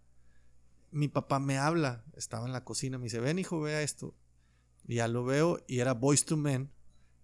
[0.90, 2.04] mi papá me habla.
[2.16, 4.14] Estaba en la cocina, me dice: Ven, hijo, vea esto.
[4.86, 6.70] Y ya lo veo, y era Boys to Men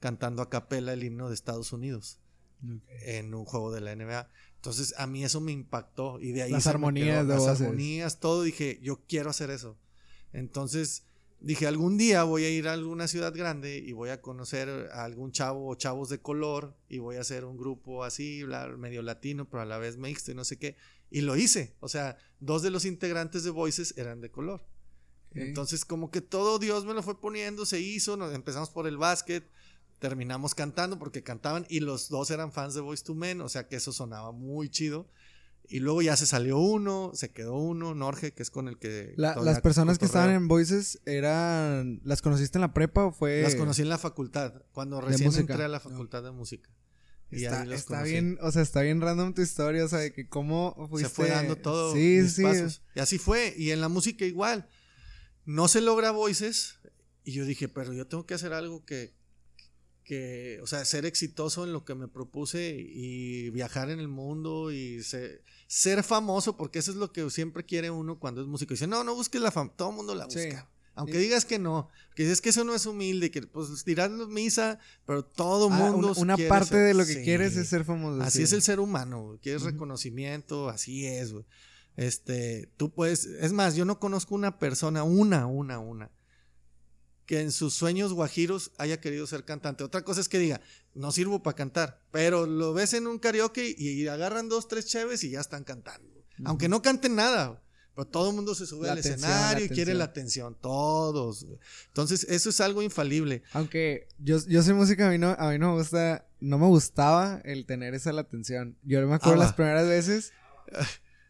[0.00, 2.20] cantando a capela el himno de Estados Unidos
[3.03, 4.29] en un juego de la NBA.
[4.57, 6.20] Entonces, a mí eso me impactó.
[6.20, 8.42] Y de ahí Las armonías quedó, las armonías, todo.
[8.42, 9.79] Dije, yo quiero hacer eso.
[10.33, 11.05] Entonces,
[11.40, 15.05] dije, algún día voy a ir a alguna ciudad grande y voy a conocer a
[15.05, 18.44] algún chavo o chavos de color y voy a hacer un grupo así,
[18.79, 20.77] medio latino, pero a la vez mixto y no sé qué.
[21.11, 21.77] Y lo hice.
[21.81, 24.67] O sea, dos de los integrantes de Voices eran de color.
[25.35, 28.97] Entonces, como que todo Dios me lo fue poniendo, se hizo, nos empezamos por el
[28.97, 29.45] básquet,
[29.99, 33.67] terminamos cantando porque cantaban y los dos eran fans de Voice to Men, o sea
[33.67, 35.09] que eso sonaba muy chido.
[35.67, 39.14] Y luego ya se salió uno, se quedó uno, Norge, que es con el que...
[39.17, 42.01] La- las personas que estaban en Voices eran.
[42.05, 43.40] ¿Las conociste en la prepa o fue.?
[43.43, 46.69] Las conocí en la facultad, cuando recién entré a la facultad de música.
[47.35, 49.99] Y Está, ahí los está bien, o sea, está bien random tu historia, o sea,
[50.01, 51.09] de que cómo fuiste.
[51.09, 51.92] Se fue dando todo.
[51.94, 52.42] Sí, mis sí.
[52.42, 52.83] pasos.
[52.94, 53.55] Y así fue.
[53.57, 54.68] Y en la música igual.
[55.44, 56.79] No se logra voices.
[57.25, 59.14] Y yo dije, pero yo tengo que hacer algo que,
[60.05, 64.70] que, o sea, ser exitoso en lo que me propuse y viajar en el mundo
[64.73, 68.75] y se- ser famoso, porque eso es lo que siempre quiere uno cuando es músico.
[68.75, 70.40] Dice, no, no busques la fama, todo el mundo la Sí.
[70.96, 71.18] Aunque Sí.
[71.20, 75.24] digas que no, que es que eso no es humilde, que pues dirás misa, pero
[75.24, 77.22] todo Ah, mundo una, parte ser- de lo que Sí.
[77.24, 78.22] quieres es ser famoso.
[78.22, 78.44] Así sí.
[78.44, 79.38] es el ser humano, güey.
[79.40, 81.44] Quieres reconocimiento, así es, güey.
[81.96, 86.11] Este, tú puedes, es más, yo no conozco una persona, una, una, una,
[87.26, 89.83] que en sus sueños guajiros haya querido ser cantante.
[89.83, 90.61] Otra cosa es que diga,
[90.94, 94.87] no sirvo para cantar, pero lo ves en un karaoke y, y agarran dos, tres
[94.87, 96.09] cheves y ya están cantando.
[96.44, 97.62] Aunque no canten nada.
[97.94, 101.46] Pero todo el mundo se sube La al atención, escenario y quiere la atención, todos.
[101.87, 103.42] Entonces, eso es algo infalible.
[103.52, 106.66] Aunque yo, yo soy música, a mí, no, a mí no me gusta, no me
[106.66, 108.76] gustaba el tener esa la atención.
[108.83, 109.57] Yo me acuerdo Ah, las va.
[109.57, 110.33] primeras veces,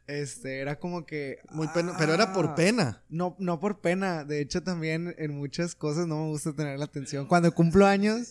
[0.07, 1.39] este, era como que...
[1.51, 3.03] Muy pena, pero era por ah, pena.
[3.09, 4.25] No, no por pena.
[4.25, 7.27] De hecho, también en muchas cosas no me gusta tener la atención.
[7.27, 8.29] Cuando cumplo años.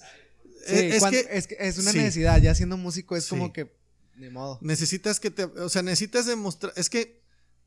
[0.65, 1.97] sí, Eh, es cuando- que- es, que es una sí.
[1.99, 2.41] necesidad.
[2.41, 3.29] Ya siendo músico es Sí.
[3.29, 3.71] como que.
[4.15, 4.59] Ni modo.
[4.61, 7.22] Necesitas que te, o sea, necesitas demostrar, es que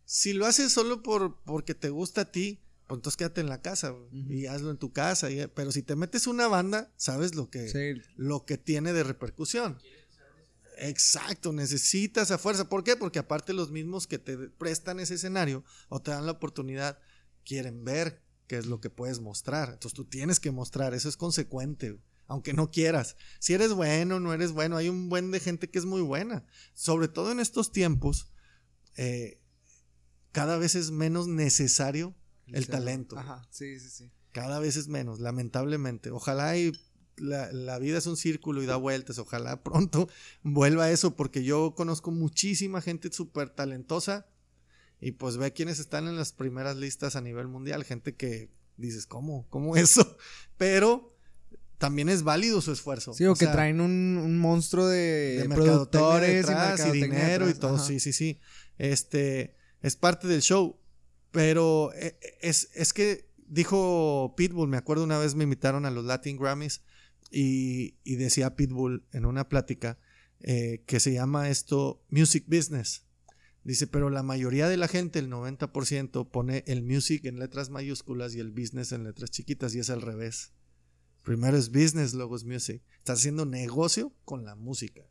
[0.06, 3.60] si lo haces solo por porque te gusta a ti, pues entonces quédate en la
[3.60, 7.50] casa y hazlo en tu casa, y- pero si te metes una banda, sabes lo
[7.50, 8.00] que Sí.
[8.16, 9.78] lo que tiene de repercusión.
[10.78, 12.68] Exacto, necesitas a fuerza.
[12.68, 12.96] ¿Por qué?
[12.96, 16.98] Porque aparte los mismos que te prestan ese escenario o te dan la oportunidad
[17.44, 19.70] quieren ver qué es lo que puedes mostrar.
[19.72, 23.16] Entonces tú tienes que mostrar, eso es consecuente, aunque no quieras.
[23.38, 26.44] Si eres bueno, no eres bueno, hay un buen de gente que es muy buena.
[26.74, 28.28] Sobre todo en estos tiempos,
[28.96, 29.40] eh,
[30.36, 32.14] cada vez es menos necesario
[32.48, 33.18] el talento.
[33.18, 33.48] Ajá.
[33.48, 34.10] Sí, sí, sí.
[34.32, 36.10] Cada vez es menos, lamentablemente.
[36.10, 36.72] Ojalá y
[37.16, 39.18] la, la, vida es un círculo y da vueltas.
[39.18, 40.10] Ojalá pronto
[40.42, 44.26] vuelva eso, porque yo conozco muchísima gente súper talentosa
[45.00, 47.82] y pues ve quiénes están en las primeras listas a nivel mundial.
[47.84, 49.46] Gente que dices, ¿cómo?
[49.48, 50.18] ¿Cómo eso?
[50.58, 51.16] Pero
[51.78, 53.14] también es válido su esfuerzo.
[53.14, 56.46] Sí, o, que traen un, monstruo de, productores
[56.88, 57.78] y, dinero y todo.
[57.78, 58.38] Sí, sí, sí.
[58.76, 60.78] Este es parte del show.
[61.30, 66.04] Pero eh, es, es que dijo Pitbull, me acuerdo una vez me invitaron a los
[66.04, 66.82] Latin Grammys
[67.30, 69.98] y, y decía Pitbull en una plática
[70.40, 73.04] eh, que se llama esto Music Business.
[73.62, 78.34] Dice, pero la mayoría de la gente, el 90%, pone el music en letras mayúsculas
[78.34, 80.52] y el business en letras chiquitas y es al revés.
[81.22, 82.82] Primero es business, luego es music.
[82.98, 85.02] Estás haciendo negocio con la música.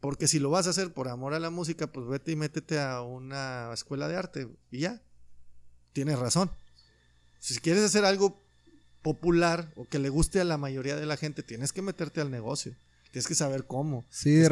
[0.00, 2.80] Porque si lo vas a hacer por amor a la música, pues vete y métete
[2.80, 5.02] a una escuela de arte y ya.
[5.92, 6.50] Tienes razón.
[7.38, 8.42] Si quieres hacer algo
[9.02, 12.30] popular o que le guste a la mayoría de la gente, tienes que meterte al
[12.30, 12.74] negocio.
[13.14, 14.04] Tienes que saber cómo.
[14.10, 14.48] Sí, de,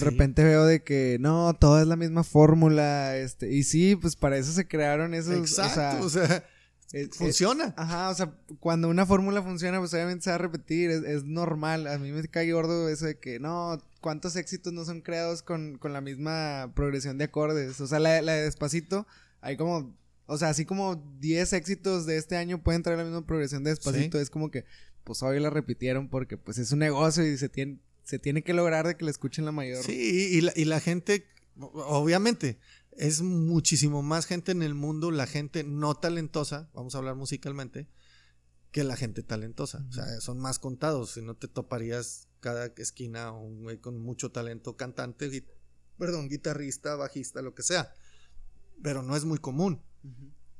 [0.00, 4.38] repente veo de que no, todo es la misma fórmula, este, y sí, pues para
[4.38, 6.42] eso se crearon esos, Exacto, o sea,
[7.12, 7.74] funciona.
[7.76, 11.86] ajá, o sea, cuando una fórmula funciona, pues obviamente se va a repetir, es, normal.
[11.88, 15.78] A mí me cae gordo eso de que no, cuántos éxitos no son creados con,
[15.78, 17.80] con la misma progresión de acordes.
[17.80, 19.04] O sea, la, la de despacito,
[19.40, 23.26] hay como o sea, así como 10 éxitos de este año pueden traer la misma
[23.26, 24.64] progresión de despacito, es como que,
[25.02, 28.54] pues hoy la repitieron porque pues es un negocio y se tiene, se tiene que
[28.54, 29.82] lograr de que le escuchen la mayor.
[29.82, 31.26] Sí, y la, y la gente,
[31.58, 32.60] obviamente,
[32.92, 37.88] es muchísimo más gente en el mundo, la gente no talentosa, vamos a hablar musicalmente,
[38.70, 39.84] que la gente talentosa.
[39.88, 44.30] O sea, son más contados, si no te toparías cada esquina un güey con mucho
[44.30, 45.44] talento, cantante,
[45.98, 47.92] perdón, guitarrista, bajista, lo que sea.
[48.82, 49.82] Pero no es muy común.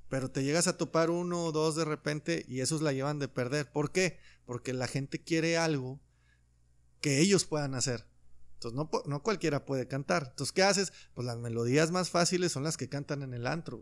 [0.08, 3.28] Pero te llegas a topar uno o dos de repente y esos la llevan de
[3.28, 3.70] perder.
[3.70, 4.18] ¿Por qué?
[4.44, 6.00] Porque la gente quiere algo
[7.00, 8.06] que ellos puedan hacer.
[8.54, 10.28] Entonces, no, no cualquiera puede cantar.
[10.30, 10.92] Entonces, ¿qué haces?
[11.14, 13.80] Pues las melodías más fáciles son las que cantan en el antro.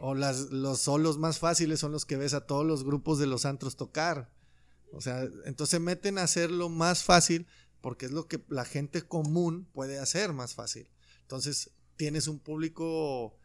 [0.00, 3.26] O, las, los solos más fáciles son los que ves a todos los grupos de
[3.26, 4.30] los antros tocar.
[4.92, 7.46] O sea, entonces se meten a hacerlo más fácil
[7.80, 10.88] porque es lo que la gente común puede hacer más fácil.
[11.22, 13.36] Entonces, tienes un público,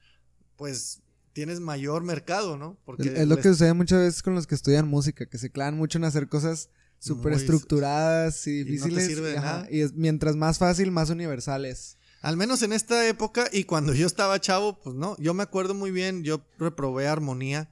[0.55, 1.01] pues,
[1.34, 2.79] tienes mayor mercado, ¿no?
[2.86, 5.77] Porque es, lo que sucede muchas veces con los que estudian música, que se clavan
[5.77, 9.10] mucho en hacer cosas súper estructuradas y difíciles.
[9.69, 11.97] Y, es, mientras más fácil, más universales.
[12.21, 15.75] Al menos en esta época y cuando yo estaba chavo, pues no, yo me acuerdo
[15.75, 17.69] muy bien, yo reprobé armonía,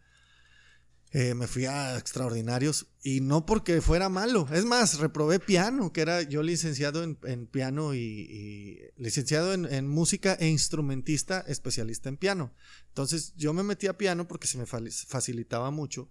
[1.15, 6.01] eh, me fui a extraordinarios y no porque fuera malo, es más, reprobé piano, que
[6.01, 12.51] era yo licenciado en, piano y, licenciado en, música e instrumentista, especialista en piano.
[12.87, 16.09] Entonces yo me metí a piano porque se me facilitaba mucho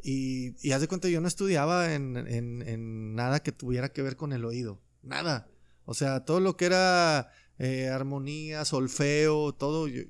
[0.00, 4.14] y, y haz de cuenta, yo no estudiaba en, en, nada que tuviera que ver
[4.14, 4.80] con el oído.
[5.02, 5.48] Nada.
[5.84, 10.02] O sea, todo lo que era eh, armonía, solfeo, todo, yo,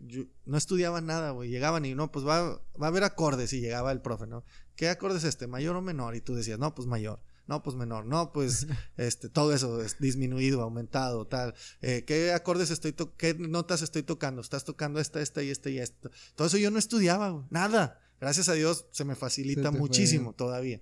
[0.47, 1.51] no estudiaba nada, güey.
[1.51, 4.45] Llegaban y no, pues va, va a haber acordes y llegaba el profe, ¿no?
[4.77, 5.47] ¿Qué acordes es este?
[5.47, 6.17] ¿Mayor o menor?
[6.17, 7.21] Y tú decías, no, pues mayor.
[7.47, 8.07] No, pues menor.
[8.07, 11.55] No, pues este, todo eso es disminuido, aumentado, tal.
[11.83, 14.41] Eh, ¿Qué acordes estoy qué notas estoy tocando?
[14.41, 16.11] Estás tocando esta, esta y esta y esta.
[16.35, 17.45] Todo eso yo no estudiaba, güey.
[17.51, 18.01] Nada.
[18.21, 20.81] Gracias a Dios se me facilita muchísimo todavía.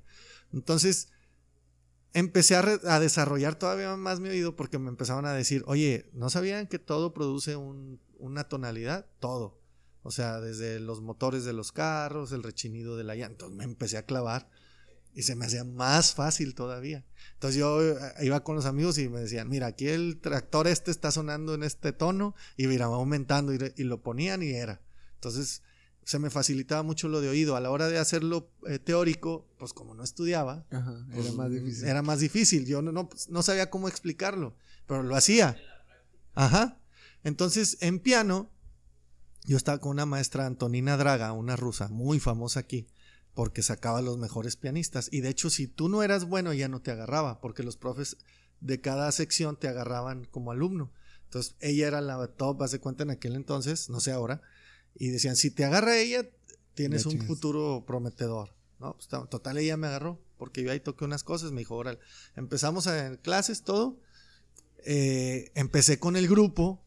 [0.52, 1.08] Entonces,
[2.14, 6.66] empecé a, desarrollar todavía más mi oído porque me empezaban a decir, oye, ¿no sabían
[6.66, 9.06] que todo produce una tonalidad?
[9.18, 9.60] Todo.
[10.02, 13.32] O sea, desde los motores de los carros, el rechinido de la llanta.
[13.32, 14.48] Entonces me empecé a clavar
[15.14, 17.04] y se me hacía más fácil todavía.
[17.34, 20.90] Entonces yo eh, iba con los amigos y me decían, mira, aquí el tractor este
[20.90, 24.80] está sonando en este tono y mira, va aumentando y lo ponían y era.
[25.14, 25.62] Entonces
[26.04, 27.56] se me facilitaba mucho lo de oído.
[27.56, 31.88] A la hora de hacerlo eh, teórico, pues como no estudiaba, era pues, más difícil.
[31.88, 32.66] Era más difícil.
[32.66, 35.56] Yo no, pues, no, sabía cómo explicarlo, pero lo hacía.
[36.34, 36.78] Ajá.
[37.24, 38.50] Entonces, en piano,
[39.44, 42.88] yo estaba con una maestra Antonina Draga, una rusa, muy famosa aquí,
[43.34, 45.08] porque sacaba los mejores pianistas.
[45.12, 48.16] Y de hecho, si tú no eras bueno, ella no te agarraba, porque los profes
[48.60, 50.92] de cada sección te agarraban como alumno.
[51.24, 54.42] Entonces, ella era la top, haz de cuenta en aquel entonces, no sé ahora
[54.94, 56.26] y decían, si te agarra ella,
[56.74, 58.54] tienes un futuro prometedor.
[58.80, 61.98] No, pues, total, ella me agarró, porque yo ahí toqué unas cosas, me dijo, órale,
[62.36, 63.96] empezamos en clases, todo.
[64.84, 66.82] Eh, empecé con el grupo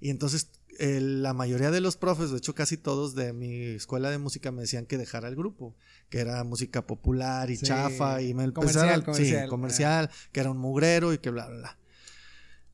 [0.00, 4.18] y entonces la mayoría de los profes, de hecho casi todos de mi escuela de
[4.18, 5.74] música me decían que dejara el grupo,
[6.08, 11.12] que era música popular y chafa y me comercial, comercial, comercial, que era un mugrero
[11.12, 11.78] y que bla, bla, bla.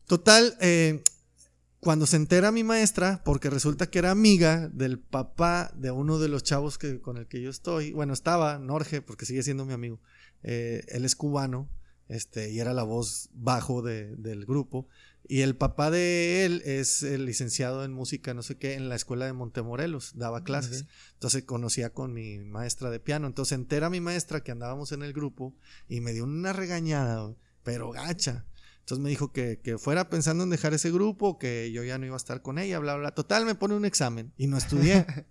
[0.07, 1.03] Total, eh,
[1.81, 6.29] cuando se entera mi maestra, porque resulta que era amiga del papá de uno de
[6.29, 9.75] los chavos que, con el que yo estoy, bueno, estaba, Norge, porque sigue siendo mi
[9.75, 10.01] amigo,
[10.43, 11.69] eh, él es cubano,
[12.09, 14.89] este, y era la voz bajo de, del grupo,
[15.29, 18.97] y el papá de él es el licenciado en música, no sé qué, en la
[18.97, 24.01] escuela de Montemorelos, daba clases, entonces conocía con mi maestra de piano, entonces entera mi
[24.01, 25.55] maestra que andábamos en el grupo,
[25.89, 28.47] y me dio una regañada, pero gacha,
[28.89, 32.15] entonces me dijo que, fuera pensando en dejar ese grupo, que yo ya no iba
[32.15, 33.11] a estar con ella, bla, bla.
[33.11, 35.05] Total, me pone un examen y no estudié.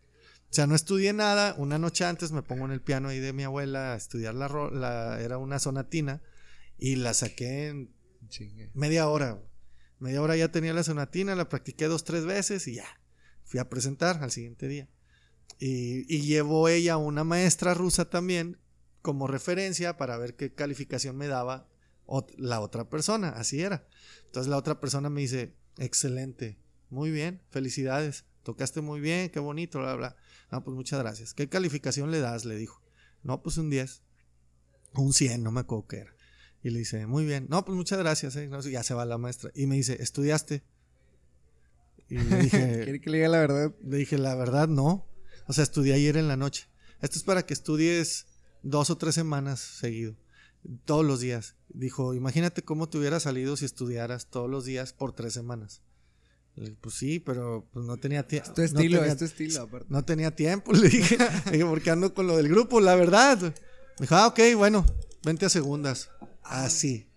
[0.51, 1.55] o sea, no estudié nada.
[1.57, 4.47] Una noche antes me pongo en el piano ahí de mi abuela a estudiar la,
[4.71, 6.21] la era una sonatina
[6.77, 7.95] y la saqué en
[8.75, 9.41] media hora.
[9.97, 13.01] Media hora ya tenía la sonatina, la practiqué dos, tres veces y ya.
[13.43, 14.87] Fui a presentar al siguiente día.
[15.57, 18.59] Y, y llevó ella una maestra rusa también
[19.01, 21.67] como referencia para ver qué calificación me daba
[22.37, 23.87] la otra persona, así era.
[24.25, 26.57] Entonces la otra persona me dice, excelente,
[26.89, 30.15] muy bien, felicidades, tocaste muy bien, qué bonito, bla, bla.
[30.51, 31.33] No, pues muchas gracias.
[31.33, 32.45] ¿Qué calificación le das?
[32.45, 32.81] Le dijo.
[33.23, 34.01] No, pues un 10.
[34.93, 36.15] Un 100, no me acuerdo qué era.
[36.63, 37.47] Y le dice, muy bien.
[37.49, 38.35] No, pues muchas gracias.
[38.37, 38.49] ¿eh?
[38.71, 39.51] ya se va la maestra.
[39.53, 40.63] Y me dice, ¿estudiaste?
[42.07, 42.81] Y le dije...
[42.83, 43.75] ¿Quiere que le diga la verdad?
[43.83, 45.05] Le dije, la verdad, no.
[45.47, 46.69] O sea, estudié ayer en la noche.
[47.01, 48.27] Esto es para que estudies
[48.63, 50.15] dos o tres semanas seguido
[50.85, 51.55] todos los días.
[51.69, 55.81] Dijo, imagínate cómo te hubiera salido si estudiaras todos los días por tres semanas.
[56.81, 58.51] Pues sí, pero pues no tenía tiempo.
[58.53, 59.87] Es estilo, no estilo, aparte.
[59.89, 61.17] No tenía tiempo, le dije,
[61.51, 63.39] dije, porque ando con lo del grupo, la verdad.
[63.41, 63.53] Me
[64.01, 64.85] dijo, ah, ok, bueno,
[65.23, 66.09] vente a segundas.
[66.43, 67.09] Así.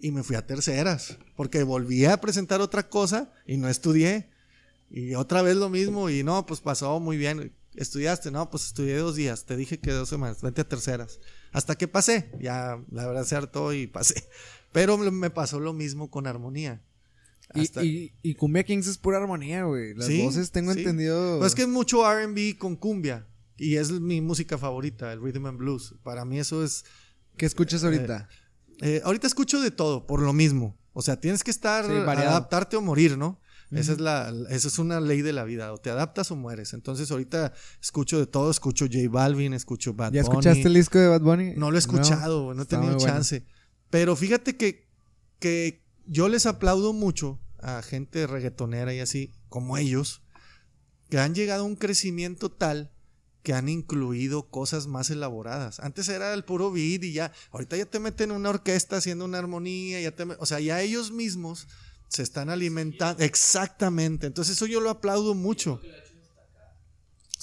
[0.00, 4.30] y me fui a terceras, porque volví a presentar otra cosa y no estudié.
[4.90, 7.54] Y otra vez lo mismo, y no, pues pasó muy bien.
[7.76, 8.32] ¿Estudiaste?
[8.32, 9.44] No, pues estudié dos días.
[9.44, 10.42] Te dije que dos semanas.
[10.42, 11.20] Vente a terceras.
[11.52, 12.30] Hasta que pasé.
[12.40, 14.24] Ya, la verdad, se hartó y pasé.
[14.72, 16.82] Pero me pasó lo mismo con armonía.
[17.54, 19.94] Y, y, Cumbia Kings es pura armonía, güey.
[19.94, 21.38] Las voces tengo entendido.
[21.38, 23.26] Pues es que es mucho RB con cumbia.
[23.56, 25.94] Y es mi música favorita, el rhythm and blues.
[26.02, 26.84] Para mí eso es.
[27.36, 28.28] ¿Qué escuchas ahorita?
[28.80, 30.78] Eh, eh, ahorita escucho de todo, por lo mismo.
[30.92, 33.40] O sea, tienes que estar, adaptarte o morir, ¿no?
[33.70, 36.72] Esa es la, esa es una ley de la vida, o te adaptas o mueres.
[36.72, 40.16] Entonces ahorita escucho de todo, escucho J Balvin, escucho Bad Bunny.
[40.16, 41.52] ¿Ya escuchaste el disco de Bad Bunny?
[41.56, 43.44] No lo he escuchado, no, he tenido chance.
[43.88, 44.88] Pero fíjate que,
[45.38, 50.22] que yo les aplaudo mucho a gente reggaetonera y así, como ellos,
[51.08, 52.90] que han llegado a un crecimiento tal
[53.42, 55.80] que han incluido cosas más elaboradas.
[55.80, 59.38] Antes era el puro beat y ya, ahorita ya te meten una orquesta haciendo una
[59.38, 61.66] armonía, ya te, o sea, ya ellos mismos
[62.10, 63.22] se están alimentando.
[63.22, 64.26] Exactamente.
[64.26, 65.80] Entonces eso yo lo aplaudo mucho.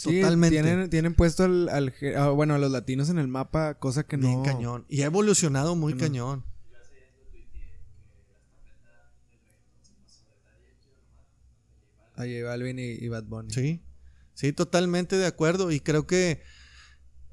[0.04, 0.90] Totalmente.
[0.90, 1.70] Tienen, puesto al,
[2.16, 4.28] ah, bueno, a los latinos en el mapa, cosa que no.
[4.28, 4.86] Bien cañón.
[4.90, 6.44] Y ha evolucionado muy cañón.
[12.16, 13.54] A J Balvin y Bad Bunny.
[13.54, 13.82] Sí.
[14.34, 15.72] Sí, totalmente de acuerdo.
[15.72, 16.42] Y creo que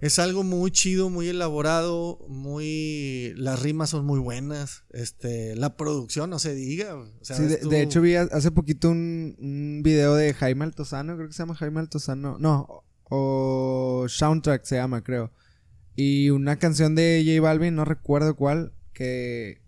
[0.04, 6.28] es algo muy chido, muy elaborado, muy las rimas son muy buenas, este, la producción
[6.28, 6.94] no se diga.
[7.22, 11.54] sí, de, hecho vi hace poquito un, video de Jaime Altozano, creo que se llama
[11.54, 15.32] Jaime Altozano, no, o Soundtrack se llama, creo.
[15.96, 19.62] Y una canción de J Balvin, no recuerdo cuál, que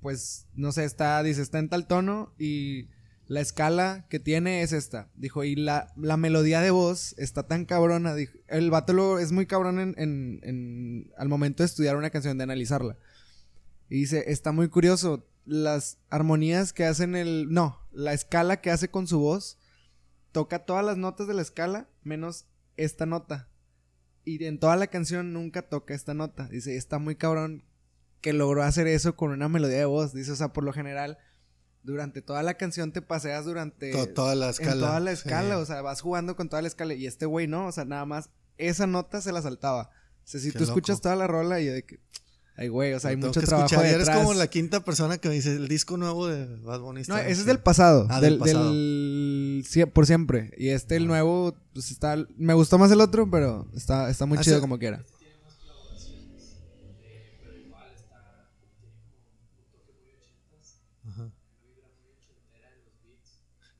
[0.00, 2.88] pues no sé, está dice, está en tal tono y
[3.28, 5.10] la escala que tiene es esta.
[5.16, 8.14] Dijo, y la, la melodía de voz está tan cabrona.
[8.46, 12.96] El vato es muy cabrón en, en, al momento de estudiar una canción, de analizarla.
[13.88, 15.26] Y dice, está muy curioso.
[15.44, 17.52] Las armonías que hacen el...
[17.52, 19.58] No, la escala que hace con su voz.
[20.32, 23.48] Toca todas las notas de la escala menos esta nota.
[24.24, 26.48] Y en toda la canción nunca toca esta nota.
[26.48, 27.64] Dice, está muy cabrón
[28.20, 30.12] que logró hacer eso con una melodía de voz.
[30.12, 31.18] Dice, o sea, por lo general
[31.86, 34.72] durante toda la canción te paseas durante toda la escala.
[34.72, 37.46] En toda la escala, o sea, vas jugando con toda la escala y este güey
[37.46, 39.90] no, o sea, nada más esa nota se la saltaba.
[40.24, 42.00] O sea, si tú escuchas toda la rola y de que
[42.56, 43.86] ay güey, o sea, hay mucho trabajo escuchar.
[43.86, 47.02] Eres como la quinta persona que me dice el disco nuevo de Bad Bunny.
[47.06, 48.72] No, ese es del pasado, ah, del, pasado.
[48.72, 51.06] Del, por siempre y este el ah.
[51.06, 55.04] nuevo pues está me gustó más el otro, pero está está muy chido como quiera.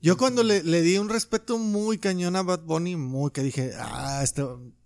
[0.07, 4.21] Yo cuando le, di un respeto muy cañón a Bad Bunny, muy que dije, ah,
[4.23, 4.41] este,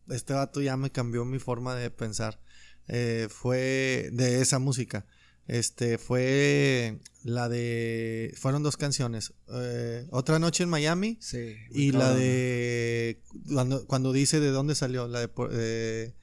[0.10, 2.42] este vato ya me cambió mi forma de pensar.
[2.88, 5.06] Eh, fue de esa música.
[5.46, 8.34] Este fue la de.
[8.36, 9.34] Fueron dos canciones.
[9.54, 11.20] Eh, Otra noche en Miami.
[11.22, 11.56] Sí.
[11.70, 13.22] Y la de.
[13.48, 15.08] Cuando, cuando, dice de dónde salió.
[15.08, 16.16] La de.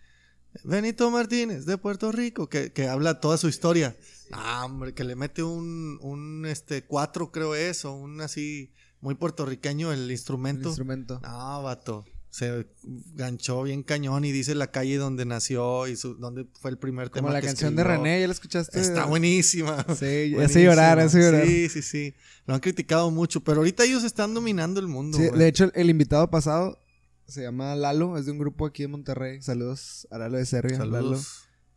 [0.64, 3.96] Benito Martínez de Puerto Rico, que, que habla toda su historia.
[4.32, 9.14] Ah, hombre, que le mete un, un este, cuatro creo es, o un así, muy
[9.14, 10.62] puertorriqueño el instrumento.
[10.62, 11.20] El instrumento.
[11.22, 12.04] No, vato.
[12.30, 12.66] Se
[13.14, 17.08] ganchó bien cañón y dice la calle donde nació y su, donde fue el primer
[17.08, 17.28] tema.
[17.28, 18.78] Como la canción de René, ¿ya la escuchaste?
[18.80, 19.84] Está buenísima.
[19.98, 21.46] Sí, hace llorar, hace llorar.
[21.46, 22.14] Sí, sí, sí.
[22.46, 25.16] Lo han criticado mucho, pero ahorita ellos están dominando el mundo.
[25.16, 26.78] Sí, de hecho, el invitado pasado
[27.26, 29.40] se llama Lalo, es de un grupo aquí de Monterrey.
[29.40, 30.78] Saludos a Lalo de Serbia.
[30.84, 31.18] Lalo.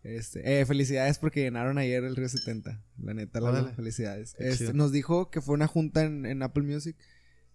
[0.04, 2.82] Este, eh, felicidades porque llenaron ayer el Río 70.
[3.04, 3.76] La neta, Lalo, Órale.
[3.76, 4.36] felicidades.
[4.39, 6.95] Este, nos dijo que fue una junta en, en Apple Music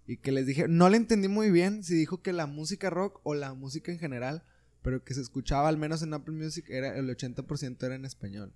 [0.06, 3.20] y que les dije, no le entendí muy bien si dijo que la música rock
[3.24, 4.44] o la música en general,
[4.82, 8.52] pero que se escuchaba al menos en Apple Music era el 80% era en español.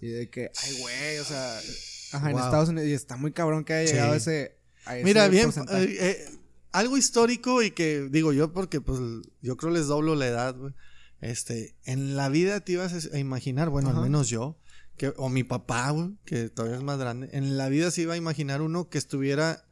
[0.00, 1.58] Y de que, ay, güey, o sea,
[2.12, 2.38] ajá, en.
[2.38, 3.92] Estados Unidos y está muy cabrón que haya Sí.
[3.94, 4.56] llegado a ese,
[4.86, 6.24] a ese Mira, bien, eh, eh,
[6.72, 8.98] algo histórico y que digo yo porque pues
[9.42, 10.72] yo creo les doblo la edad, güey.
[11.22, 13.98] Este, en la vida te ibas a imaginar, bueno, Ajá.
[13.98, 14.58] al menos yo,
[14.98, 15.94] que o mi papá,
[16.26, 19.64] que todavía es más grande, en la vida se iba a imaginar uno que estuviera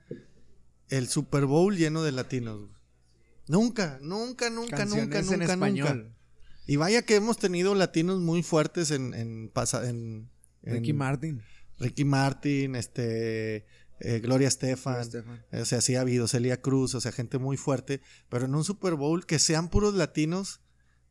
[0.88, 2.70] el Super Bowl lleno de latinos.
[3.48, 5.98] Nunca, nunca, nunca, Canciones nunca, en nunca, español.
[6.04, 6.16] nunca.
[6.66, 10.30] Y vaya que hemos tenido latinos muy fuertes en en pasa- en,
[10.62, 11.42] en Ricky Martin.
[11.78, 13.66] Ricky Martin, este
[14.00, 15.44] eh, Gloria Estefan, Estefan.
[15.52, 18.62] o sea, sí ha habido Celia Cruz, o sea, gente muy fuerte, pero en un
[18.64, 20.60] Super Bowl que sean puros latinos,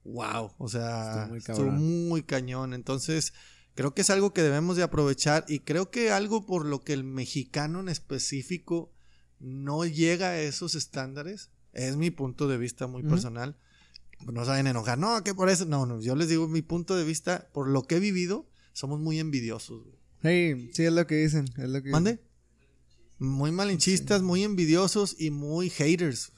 [0.03, 2.73] wow, o sea, Estuvo muy estuvo muy cañón.
[2.73, 3.33] Entonces,
[3.75, 6.93] creo que es algo que debemos de aprovechar y creo que algo por lo que
[6.93, 8.91] el mexicano en específico
[9.39, 13.55] no llega a esos estándares, es mi punto de vista muy personal.
[14.31, 17.05] No saben enojar, no, que por eso, no, no, yo les digo mi punto de
[17.05, 19.83] vista, por lo que he vivido, somos muy envidiosos.
[20.21, 22.19] Sí, sí es lo que dicen, es lo que ¿Mande?
[23.17, 26.33] Muy malinchistas, muy envidiosos y muy haters.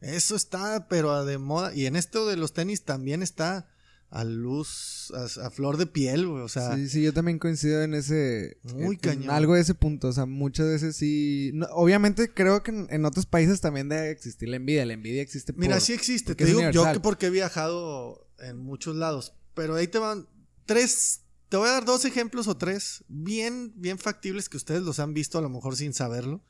[0.00, 1.74] Eso está, pero de moda.
[1.74, 3.68] Y en esto de los tenis también está
[4.08, 6.42] a luz, a, a flor de piel, güey.
[6.42, 8.58] O sea, Sí, sí, yo también coincido en ese.
[8.62, 9.30] Muy en- en cañón.
[9.30, 10.08] algo de ese punto.
[10.08, 11.50] O sea, muchas veces sí.
[11.54, 14.86] no, obviamente creo que en, en otros países también debe existir la envidia.
[14.86, 15.60] La envidia existe por.
[15.60, 16.34] mira, sí existe.
[16.34, 19.34] Te digo yo que porque he viajado en muchos lados.
[19.54, 20.28] Pero ahí te van
[20.66, 21.22] tres.
[21.48, 25.14] Te voy a dar dos ejemplos o tres bien, bien factibles que ustedes los han
[25.14, 26.42] visto a lo mejor sin saberlo.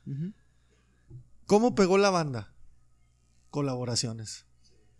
[1.45, 2.53] ¿Cómo pegó la banda?
[3.49, 4.45] Colaboraciones.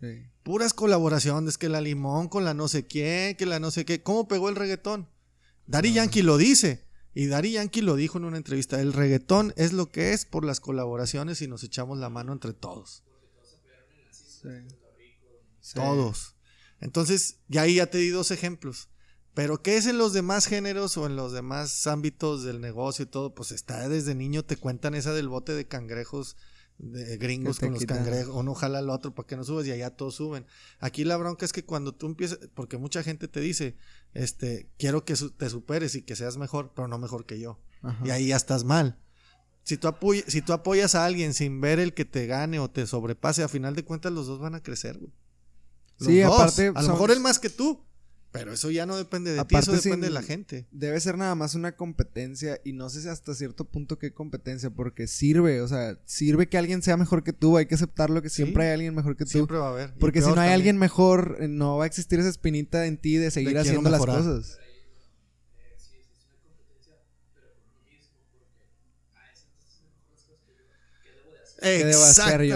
[0.00, 0.26] Sí.
[0.42, 4.02] Puras colaboraciones, que la limón con la no sé quién, que la no sé qué.
[4.02, 5.08] ¿Cómo pegó el reggaetón?
[5.66, 6.86] Daddy Yankee lo dice.
[7.14, 8.80] Y Daddy Yankee lo dijo en una entrevista.
[8.80, 12.52] El reggaetón es lo que es por las colaboraciones y nos echamos la mano entre
[12.52, 13.02] todos.
[14.12, 14.48] Sí.
[15.60, 15.74] Sí.
[15.74, 16.36] Todos.
[16.80, 18.88] Entonces, ya ahí ya te di dos ejemplos.
[19.34, 23.06] Pero ¿qué es en los demás géneros o en los demás ámbitos del negocio y
[23.06, 23.34] todo?
[23.34, 26.36] Pues está desde niño, te cuentan esa del bote de cangrejos
[26.78, 28.34] de gringos Que te con los cangrejos.
[28.34, 30.46] Uno jala al otro para que no subas y allá todos suben.
[30.78, 33.76] Aquí la bronca es que cuando tú empiezas, porque mucha gente te dice,
[34.14, 37.60] este, quiero que su- te superes y que seas mejor, pero no mejor que yo.
[37.82, 38.06] Ajá.
[38.06, 38.98] Y ahí ya estás mal.
[39.64, 39.92] Si tú,
[40.28, 43.48] si tú apoyas a alguien sin ver el que te gane o te sobrepase, a
[43.48, 45.12] final de cuentas los dos van a crecer, güey.
[45.98, 46.34] Los Sí, dos.
[46.34, 47.84] aparte, A lo son- mejor él más que tú.
[48.30, 50.66] Pero eso ya no depende de ti, eso depende sin- de la gente.
[50.70, 54.68] Debe ser nada más una competencia y no sé si hasta cierto punto qué competencia,
[54.70, 58.28] porque sirve, o sea, sirve que alguien sea mejor que tú, hay que aceptarlo que
[58.28, 58.36] Sí.
[58.42, 59.30] siempre hay alguien mejor que tú.
[59.30, 59.94] Siempre va a haber.
[59.98, 60.54] Porque si no hay también.
[60.54, 64.00] alguien mejor, eh, no va a existir esa espinita en ti de seguir haciendo las
[64.04, 64.58] cosas.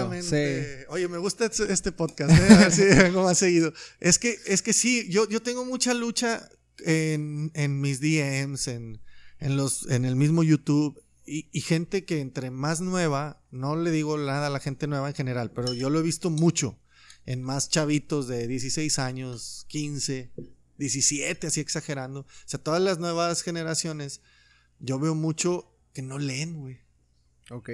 [0.05, 0.85] Exactamente.
[0.89, 2.53] Oye, me gusta este- este podcast, ¿eh?
[2.53, 3.73] a ver si vengo más seguido.
[3.99, 6.49] Es que, es que sí, yo, yo tengo mucha lucha
[6.85, 9.01] en, en mis DMs, en,
[9.39, 13.91] en, los, en el mismo YouTube, y, y gente que entre más nueva, no le
[13.91, 16.79] digo nada a la gente nueva en general, pero yo lo he visto mucho
[17.25, 20.31] en más chavitos de 16 años, 15,
[20.77, 22.21] 17, así exagerando.
[22.21, 24.21] O sea, todas las nuevas generaciones,
[24.79, 26.82] yo veo mucho que no leen, güey.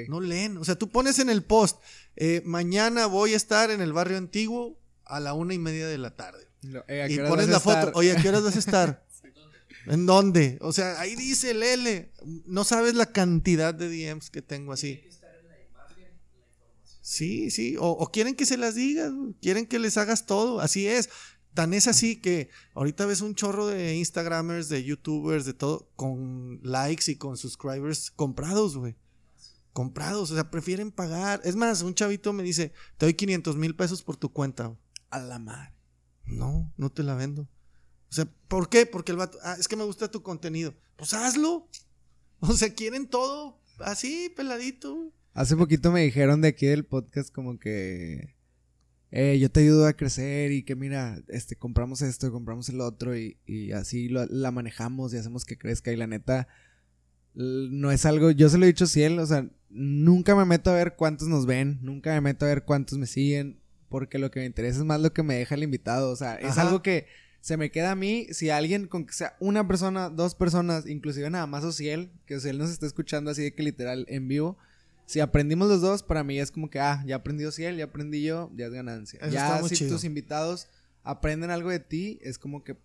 [0.07, 0.57] No leen.
[0.57, 1.81] O sea, tú pones en el post,
[2.15, 5.97] eh, mañana voy a estar en el barrio antiguo a la una y media de
[5.97, 6.47] la tarde.
[6.61, 7.91] No, eh, ¿a qué Y pones vas a la foto, estar?
[7.95, 9.05] oye, ¿a qué horas vas a estar?
[9.85, 10.57] ¿En dónde?
[10.61, 12.11] O sea, ahí dice Lele.
[12.45, 15.01] No sabes la cantidad de DMs que tengo así.
[17.01, 17.75] Sí, sí.
[17.77, 19.33] O, o quieren que se las digas, güey.
[19.41, 20.59] quieren que les hagas todo.
[20.59, 21.09] Así es.
[21.53, 26.59] Tan es así que ahorita ves un chorro de Instagramers, de YouTubers, de todo, con
[26.61, 28.95] likes y con subscribers comprados, güey.
[29.73, 31.41] Comprados, o sea, prefieren pagar.
[31.43, 34.75] Es más, un chavito me dice, te doy 500 mil pesos por tu cuenta.
[35.09, 35.73] A la madre.
[36.25, 37.43] No, no te la vendo.
[37.43, 38.85] O sea, ¿por qué?
[38.85, 40.73] Porque el vato, ah, es que me gusta tu contenido.
[40.95, 41.67] Pues hazlo.
[42.41, 45.11] O sea, quieren todo así, peladito.
[45.33, 48.33] Hace poquito me dijeron de aquí del podcast como que
[49.11, 53.17] eh, yo te ayudo a crecer y que mira, este, compramos esto, compramos el otro
[53.17, 56.47] y, y así lo, la manejamos y hacemos que crezca y la neta
[57.33, 60.71] no es algo, yo se lo he dicho a Ciel, o sea, nunca me meto
[60.71, 63.59] a ver cuántos nos ven, nunca me meto a ver cuántos me siguen,
[63.89, 66.35] porque lo que me interesa es más lo que me deja el invitado, o sea,
[66.35, 67.07] es algo que
[67.41, 71.29] se me queda a mí, si alguien, con que sea una persona, dos personas, inclusive
[71.29, 74.57] nada más Ociel, que Ociel nos está escuchando así de que literal en vivo,
[75.05, 78.21] si aprendimos los dos, para mí es como que, ah, ya aprendí Ociel, ya aprendí
[78.21, 79.19] yo, ya es ganancia.
[79.29, 80.67] ya si tus invitados
[81.03, 82.77] aprenden algo de ti, es como que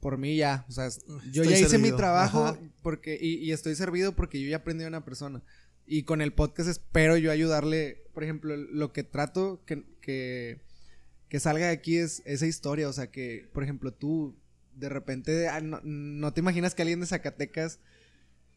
[0.00, 0.88] por mí ya, o sea,
[1.32, 5.04] yo ya hice mi trabajo porque y, estoy servido porque yo ya aprendí a una
[5.04, 5.42] persona.
[5.86, 10.60] Y con el podcast espero yo ayudarle, por ejemplo, lo que trato que, que,
[11.28, 14.36] que salga de aquí es esa historia, o sea, que, por ejemplo, tú
[14.74, 17.78] de repente ah, no, te imaginas que alguien de Zacatecas,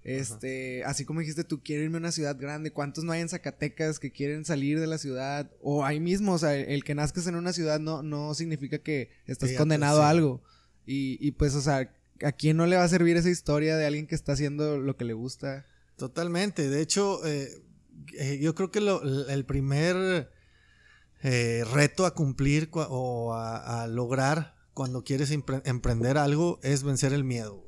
[0.04, 3.30] este, así como dijiste, tú quieres irme a una ciudad grande, ¿cuántos no hay en
[3.30, 5.52] Zacatecas que quieren salir de la ciudad?
[5.62, 9.12] O ahí mismo, o sea, el, que nazcas en una ciudad no, no significa que
[9.26, 10.42] estás condenado a algo.
[10.86, 13.86] Y, y pues, o sea, ¿a quién no le va a servir esa historia de
[13.86, 15.66] alguien que está haciendo lo que le gusta?
[16.00, 16.70] Totalmente.
[16.70, 17.62] De hecho, eh,
[18.18, 20.32] eh, yo creo que el primer
[21.22, 27.66] eh, reto a cumplir o a, lograr cuando quieres emprender algo es vencer el miedo.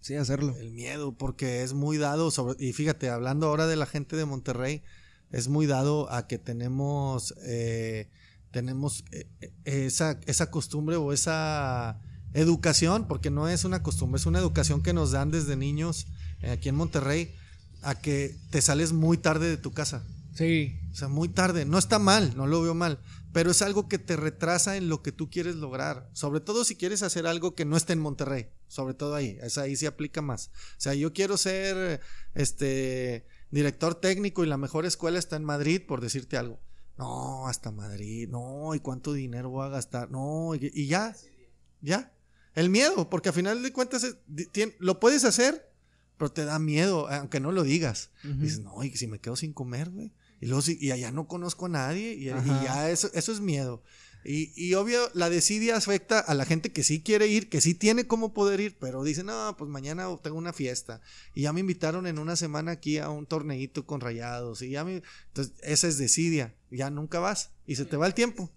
[0.00, 0.56] Sí, hacerlo.
[0.56, 4.24] El miedo, porque es muy dado, sobre, y fíjate, hablando ahora de la gente de
[4.24, 4.82] Monterrey,
[5.30, 7.34] es muy dado a que tenemos,
[8.52, 9.04] tenemos
[9.64, 12.00] esa, esa costumbre o esa
[12.32, 16.06] educación, porque no es una costumbre, es una educación que nos dan desde niños
[16.42, 17.34] aquí en Monterrey,
[17.86, 20.04] a que te sales muy tarde de tu casa.
[20.34, 20.76] Sí.
[20.90, 21.64] O sea, muy tarde.
[21.64, 23.00] No está mal, no lo veo mal,
[23.32, 26.10] pero es algo que te retrasa en lo que tú quieres lograr.
[26.12, 28.48] Sobre todo si quieres hacer algo que no esté en Monterrey.
[28.66, 29.38] Sobre todo ahí.
[29.40, 30.48] Es ahí se aplica más.
[30.48, 32.00] O sea, yo quiero ser
[32.34, 36.58] este director técnico y la mejor escuela está en Madrid, por decirte algo.
[36.98, 38.28] No, hasta Madrid.
[38.28, 40.10] No, ¿y cuánto dinero voy a gastar?
[40.10, 41.14] No, y ya.
[41.80, 42.12] Ya.
[42.56, 44.16] El miedo, porque al final de cuentas
[44.80, 45.70] lo puedes hacer,
[46.16, 48.10] pero te da miedo, aunque no lo digas.
[48.22, 50.12] Dices, no, y si me quedo sin comer, güey.
[50.40, 53.82] Y luego y allá no conozco a nadie, y, ya eso, eso es miedo.
[54.24, 57.74] Y, y, obvio, la desidia afecta a la gente que sí quiere ir, que sí
[57.74, 61.00] tiene cómo poder ir, pero dice, no, pues mañana tengo una fiesta.
[61.32, 64.62] Y ya me invitaron en una semana aquí a un torneito con rayados.
[64.62, 65.02] Y ya me.
[65.28, 66.56] Entonces, esa es desidia.
[66.72, 67.52] Ya nunca vas.
[67.68, 68.50] Y se te va el tiempo.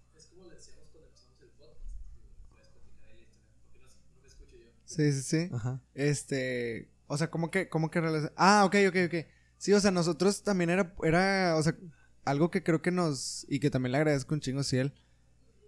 [4.85, 5.49] Sí, sí, sí.
[5.53, 5.79] Ajá.
[5.93, 7.99] Este, o sea, ¿cómo que, cómo que
[8.37, 9.25] Ah, ok, ok, ok.
[9.57, 11.75] Sí, o sea, nosotros también era, era, o sea,
[12.23, 14.93] algo que creo que nos, y que también le agradezco un chingo, Ciel,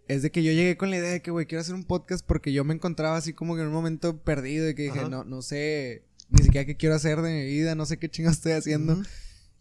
[0.07, 2.25] es de que yo llegué con la idea de que, güey, quiero hacer un podcast
[2.25, 5.23] porque yo me encontraba así como que en un momento perdido y que dije, no,
[5.23, 8.53] no sé ni siquiera qué quiero hacer de mi vida, no sé qué chingo estoy
[8.53, 9.01] haciendo.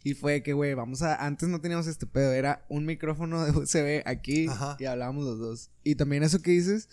[0.05, 1.15] Y fue que, güey, vamos a.
[1.15, 5.71] Antes no teníamos este pedo, era un micrófono de USB aquí y hablábamos los dos.
[5.83, 6.89] Y también eso que dices,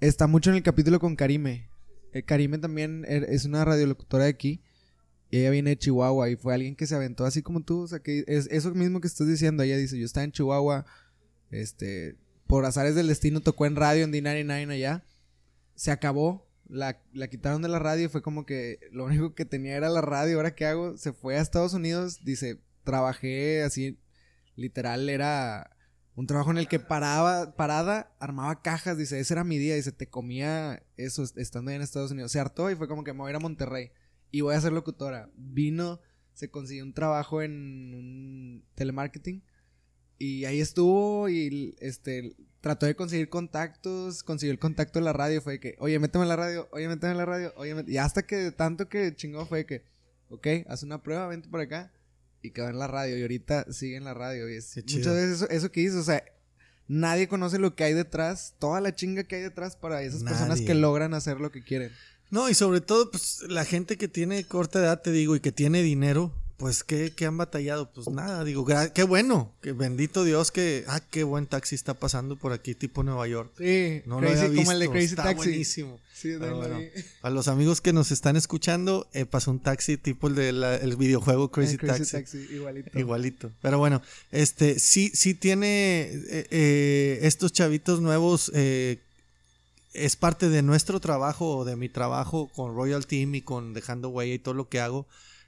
[0.00, 1.70] Está mucho en el capítulo con Karime.
[2.14, 4.62] Eh, Karime también er, es una radiolocutora de aquí.
[5.30, 7.82] Y ella viene de Chihuahua y fue alguien que se aventó así como tú.
[7.82, 9.62] O sea, que es eso mismo que estás diciendo.
[9.62, 10.86] Ella dice, yo estaba en Chihuahua,
[11.50, 15.04] este, por azares del destino tocó en radio en D99 allá.
[15.74, 19.76] Se acabó, la, la quitaron de la radio fue como que lo único que tenía
[19.76, 20.36] era la radio.
[20.36, 20.96] ¿Ahora qué hago?
[20.96, 23.98] Se fue a Estados Unidos, dice, trabajé así,
[24.54, 25.73] literal, era
[26.16, 29.90] un trabajo en el que paraba, parada, armaba cajas, dice, ese era mi día, dice,
[29.90, 32.30] te comía eso estando ahí en Estados Unidos.
[32.30, 33.90] Se hartó y fue como que me voy a ir a Monterrey
[34.30, 35.28] y voy a ser locutora.
[35.36, 36.00] Vino,
[36.32, 39.42] se consiguió un trabajo en un telemarketing
[40.18, 45.42] y ahí estuvo y este trató de conseguir contactos, consiguió el contacto de la radio,
[45.42, 48.22] fue que, oye, méteme en la radio, oye, méteme en la radio, oye, y hasta
[48.22, 49.84] que tanto que chingó fue que,
[50.30, 51.92] ok, haz una prueba, vente por acá
[52.44, 54.50] y quedó en la radio y ahorita sigue en la radio.
[54.50, 56.22] Y es, muchas veces eso, que dices, o sea,
[56.86, 60.60] nadie conoce lo que hay detrás, toda la chinga que hay detrás para esas personas
[60.60, 61.90] que logran hacer lo que quieren.
[62.30, 65.52] No, y sobre todo, pues la gente que tiene corta edad, te digo, y que
[65.52, 67.90] tiene dinero, pues, ¿qué, han batallado?
[67.92, 72.36] Pues nada, digo, qué bueno, que bendito Dios que, ah, qué buen taxi está pasando
[72.36, 73.52] por aquí, tipo Nueva York.
[73.58, 74.56] Sí, no lo había visto.
[74.56, 76.00] como el de Crazy está buenísimo.
[76.12, 76.32] Sí,
[77.22, 81.50] a los amigos que nos están escuchando, eh, pasó un taxi tipo el del videojuego
[81.50, 82.38] Crazy, taxi.
[82.50, 82.98] igualito.
[82.98, 83.52] Igualito.
[83.60, 84.00] Pero bueno,
[84.30, 91.64] este, sí, sí tiene eh, eh, estos chavitos nuevos, es parte de nuestro trabajo o
[91.64, 95.06] de mi trabajo con Royal Team y con Dejando Huella y todo lo que hago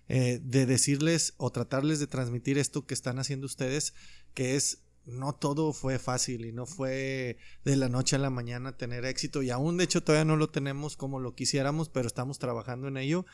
[0.08, 3.94] eh, de decirles o tratarles de transmitir esto que están haciendo ustedes,
[4.34, 8.76] que es no todo fue fácil y no fue de la noche a la mañana
[8.76, 12.38] tener éxito y aún de hecho todavía no lo tenemos como lo quisiéramos, pero estamos
[12.38, 13.24] trabajando en ello.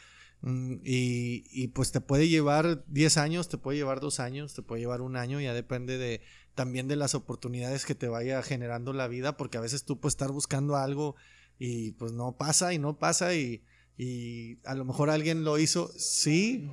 [0.42, 4.62] Mm, y, y, pues te puede llevar 10 años, te puede llevar 2 años, te
[4.62, 6.20] puede llevar un año, ya depende de,
[6.54, 10.14] también de las oportunidades que te vaya generando la vida, porque a veces tú puedes
[10.14, 11.14] estar buscando algo
[11.60, 13.62] y pues no pasa y no pasa y,
[13.96, 16.70] y a lo mejor alguien lo hizo, sí,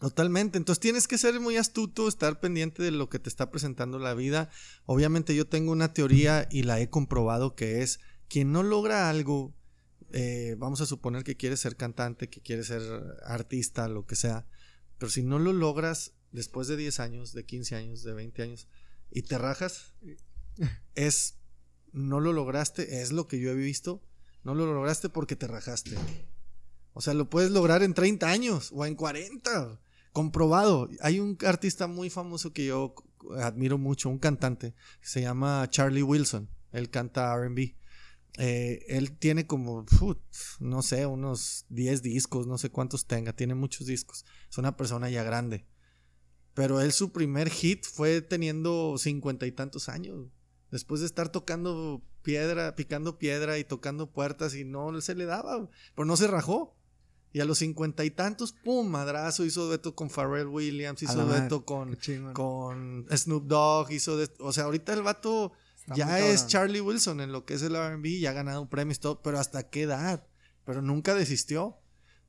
[0.00, 0.58] totalmente.
[0.58, 4.14] Entonces tienes que ser muy astuto, estar pendiente de lo que te está presentando la
[4.14, 4.50] vida.
[4.84, 9.54] Obviamente yo tengo una teoría y la he comprobado que es quien no logra algo,
[10.12, 12.82] eh, vamos a suponer que quiere ser cantante, que quiere ser
[13.24, 14.46] artista, lo que sea,
[14.98, 18.68] pero si no lo logras después de 10 años, de 15 años, de 20 años,
[19.10, 19.94] y te rajas,
[20.94, 21.38] es,
[21.92, 24.02] no lo lograste, es lo que yo he visto,
[24.46, 25.96] no lo lograste porque te rajaste.
[26.92, 29.80] O sea, lo puedes lograr en 30 años o en 40.
[30.12, 30.88] Comprobado.
[31.00, 32.94] Hay un artista muy famoso que yo
[33.38, 36.48] admiro mucho, un cantante, se llama Charlie Wilson.
[36.70, 37.74] Él canta RB.
[38.38, 39.84] Eh, él tiene como,
[40.60, 44.24] no sé, unos 10 discos, no sé cuántos tenga, tiene muchos discos.
[44.48, 45.66] Es una persona ya grande.
[46.54, 50.28] Pero él su primer hit fue teniendo cincuenta y tantos años.
[50.70, 55.70] Después de estar tocando piedra, picando piedra y tocando puertas y no se le daba,
[55.94, 56.74] pero no se rajó.
[57.32, 61.64] Y a los cincuenta y tantos, pum, madrazo, hizo dueto con Pharrell Williams, hizo dueto
[61.64, 61.96] con,
[62.32, 65.52] con Snoop Dogg, hizo de, o sea, ahorita el vato
[65.94, 69.22] ya es Charlie Wilson en lo que es el R&B, ya ha ganado premios todo,
[69.22, 70.26] pero hasta qué edad,
[70.64, 71.78] pero nunca desistió.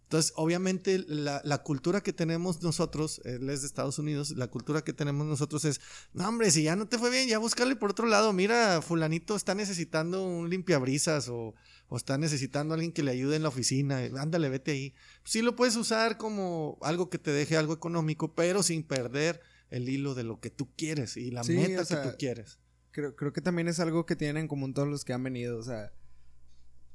[0.08, 4.82] Entonces, obviamente, la, la, cultura que tenemos nosotros, él es de Estados Unidos, la cultura
[4.82, 5.82] que tenemos nosotros es,
[6.14, 8.32] no, hombre, si ya no te fue bien, ya búscale por otro lado.
[8.32, 11.56] Mira, fulanito está necesitando un limpiabrisas o,
[11.90, 14.00] o está necesitando a alguien que le ayude en la oficina.
[14.18, 14.94] Ándale, vete ahí.
[15.26, 19.42] Sí lo puedes usar como algo que te deje algo económico, pero sin perder
[19.72, 22.60] el hilo de lo que tú quieres y la meta que tú quieres.
[22.92, 25.58] Creo, creo que también es algo que tienen en común todos los que han venido.
[25.58, 25.92] O sea,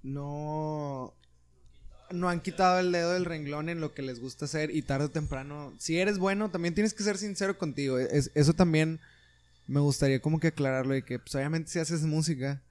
[0.03, 1.15] no
[2.13, 5.07] no han quitado el dedo del renglón en lo que les gusta hacer y tarde
[5.07, 7.99] o temprano, si eres bueno, también tienes que ser sincero contigo.
[7.99, 9.01] eso también
[9.67, 12.63] me gustaría como que aclararlo y que pues obviamente si haces música,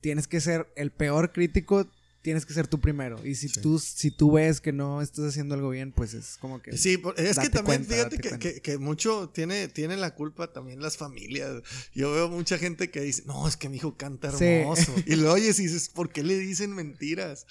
[0.00, 1.90] tienes que ser el peor crítico
[2.24, 3.20] tienes que ser tú primero.
[3.22, 6.62] Y si tú si tú ves que no estás haciendo algo bien, pues es como
[6.62, 6.76] que.
[6.78, 11.62] Sí, es que también, fíjate que, que, mucho tiene, tiene la culpa también las familias.
[11.94, 14.94] Yo veo mucha gente que dice, no, es que mi hijo canta hermoso.
[15.06, 17.46] Y lo oyes y dices, ¿por qué le dicen mentiras?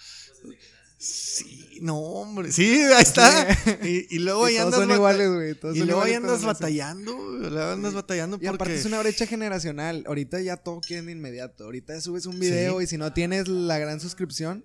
[1.04, 2.50] Sí, no, hombre.
[2.54, 3.46] Sí, ahí está.
[3.84, 4.80] Y, luego ahí andas.
[4.80, 5.76] Son iguales, güey.
[5.76, 7.14] Y luego ahí andas batallando.
[7.18, 8.46] Luego andas batallando porque.
[8.46, 10.06] Y aparte es una brecha generacional.
[10.08, 11.66] Ahorita ya todo quieren de inmediato.
[11.66, 14.64] Ahorita subes un video y si no tienes la gran suscripción.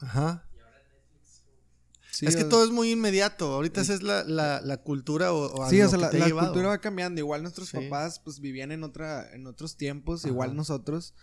[0.00, 0.47] Ajá
[2.20, 3.52] es que todo es muy inmediato.
[3.52, 7.20] Ahorita esa es la, la, cultura o, Sí, o sea, la, cultura va cambiando.
[7.20, 11.14] Igual nuestros papás pues vivían en otra, en otros tiempos, igual nosotros.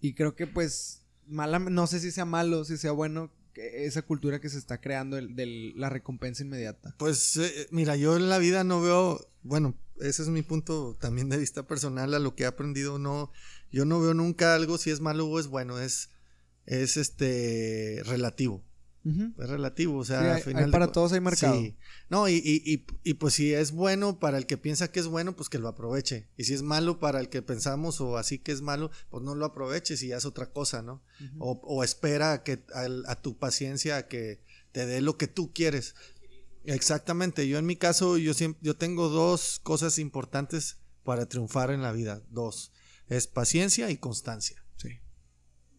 [0.00, 4.40] Y creo que pues mala, no sé si sea malo, si sea bueno esa cultura
[4.40, 6.94] que se está creando de la recompensa inmediata.
[6.98, 11.28] Pues eh, mira, yo en la vida no veo, bueno, ese es mi punto también
[11.28, 13.30] de vista personal a lo que he aprendido, no,
[13.70, 16.10] yo no veo nunca algo si es malo o es bueno, es,
[16.66, 18.64] es este relativo.
[19.04, 20.40] Es relativo, o sea,
[20.70, 21.60] para todos hay mercado.
[21.60, 21.76] Sí.
[22.08, 25.34] No, y, y, y, pues si es bueno para el que piensa que es bueno,
[25.34, 26.28] pues que lo aproveche.
[26.36, 29.34] Y si es malo para el que pensamos o así que es malo, pues no
[29.34, 31.02] lo aproveches y ya es otra cosa, ¿no?
[31.38, 35.52] o, o, espera a, que, a, tu paciencia a que te dé lo que tú
[35.52, 35.96] quieres.
[36.64, 41.82] Exactamente, yo en mi caso, yo, siempre, yo tengo dos cosas importantes para triunfar en
[41.82, 42.72] la vida, dos.
[43.08, 44.64] Es paciencia y constancia.
[44.76, 45.00] Sí.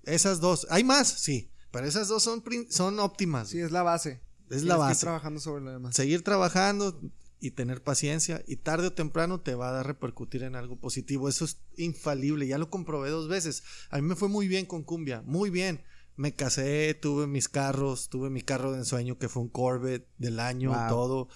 [0.03, 0.67] Esas dos.
[0.69, 1.07] ¿Hay más?
[1.07, 3.49] Sí pero esas dos son, son óptimas.
[3.49, 4.21] Sí, es la base.
[4.51, 4.93] Es la base.
[4.93, 5.95] Seguir trabajando sobre lo demás.
[5.95, 7.01] Seguir trabajando
[7.39, 11.27] y tener paciencia y tarde o temprano te va a dar repercutir en algo positivo.
[11.27, 12.45] Eso es infalible.
[12.45, 13.63] Ya lo comprobé dos veces.
[13.89, 15.23] A mí me fue muy bien con Cumbia.
[15.23, 15.81] Muy bien.
[16.15, 20.39] Me casé, tuve mis carros, tuve mi carro de ensueño que fue un Corvette del
[20.39, 21.27] año, todo.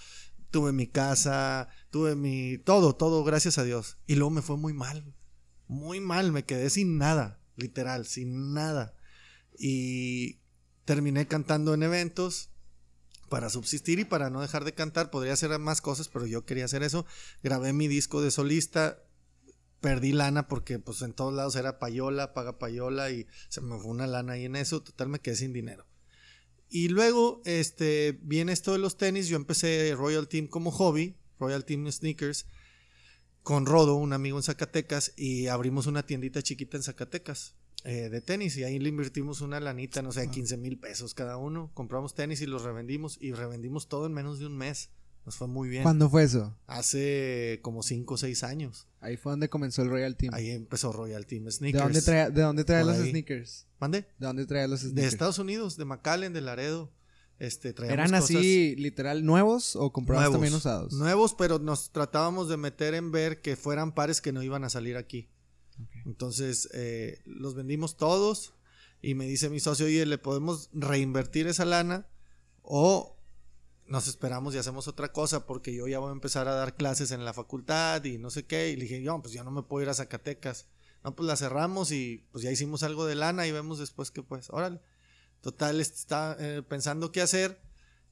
[0.52, 2.60] Tuve mi casa, tuve mi...
[2.60, 3.98] Todo, todo, gracias a Dios.
[4.06, 5.16] Y luego me fue muy mal.
[5.68, 6.32] Muy mal.
[6.32, 7.42] Me quedé sin nada.
[7.56, 8.94] Literal, sin nada
[9.58, 10.40] y
[10.86, 12.50] terminé cantando en eventos
[13.30, 15.12] para subsistir y para no dejar de cantar.
[15.12, 17.06] Podría hacer más cosas, pero yo quería hacer eso.
[17.44, 19.04] Grabé mi disco de solista.
[19.82, 23.92] Perdí lana porque pues en todos lados era payola, paga payola y se me fue
[23.92, 24.82] una lana ahí en eso.
[24.82, 25.86] Total me quedé sin dinero.
[26.70, 29.28] Y luego este, viene esto de los tenis.
[29.28, 32.46] Yo empecé Royal Team como hobby, Royal Team Sneakers,
[33.44, 37.56] con Rodo, un amigo en Zacatecas, y abrimos una tiendita chiquita en Zacatecas.
[37.84, 41.38] Eh, de tenis y ahí le invertimos una lanita, no sé, 15 mil pesos cada
[41.38, 41.72] uno.
[41.74, 44.90] Compramos tenis y los revendimos y revendimos todo en menos de un mes.
[45.26, 45.84] Nos fue muy bien.
[45.84, 46.56] ¿Cuándo fue eso?
[46.68, 48.88] Hace como 5 o 6 años.
[49.02, 50.34] Ahí fue donde comenzó el Royal Team.
[50.34, 51.84] Ahí empezó Royal Team ¿De Sneakers.
[51.84, 53.10] dónde trae, de dónde los ahí.
[53.10, 53.68] sneakers?
[53.80, 54.02] ¿Mande?
[54.18, 55.14] ¿De dónde trae los De sneakers?
[55.14, 56.94] Estados Unidos, de McAllen, de Laredo.
[57.40, 60.94] Este, ¿Eran cosas así, literal, nuevos o comprabas también usados?
[60.94, 64.70] Nuevos, pero nos tratábamos de meter en ver que fueran pares que no iban a
[64.70, 65.30] salir aquí.
[66.08, 68.54] Entonces, eh, los vendimos todos
[69.02, 72.08] y me dice mi socio, oye, ¿le podemos reinvertir esa lana
[72.62, 73.18] o
[73.88, 75.46] nos esperamos y hacemos otra cosa?
[75.46, 78.46] Porque yo ya voy a empezar a dar clases en la facultad y no sé
[78.46, 78.70] qué.
[78.70, 80.70] Y le dije, yo, pues yo no me puedo ir a Zacatecas.
[81.04, 84.24] No, pues la cerramos y pues ya hicimos algo de lana y vemos después que
[84.24, 84.80] pues, órale.
[85.42, 87.62] Total, está eh, pensando qué hacer.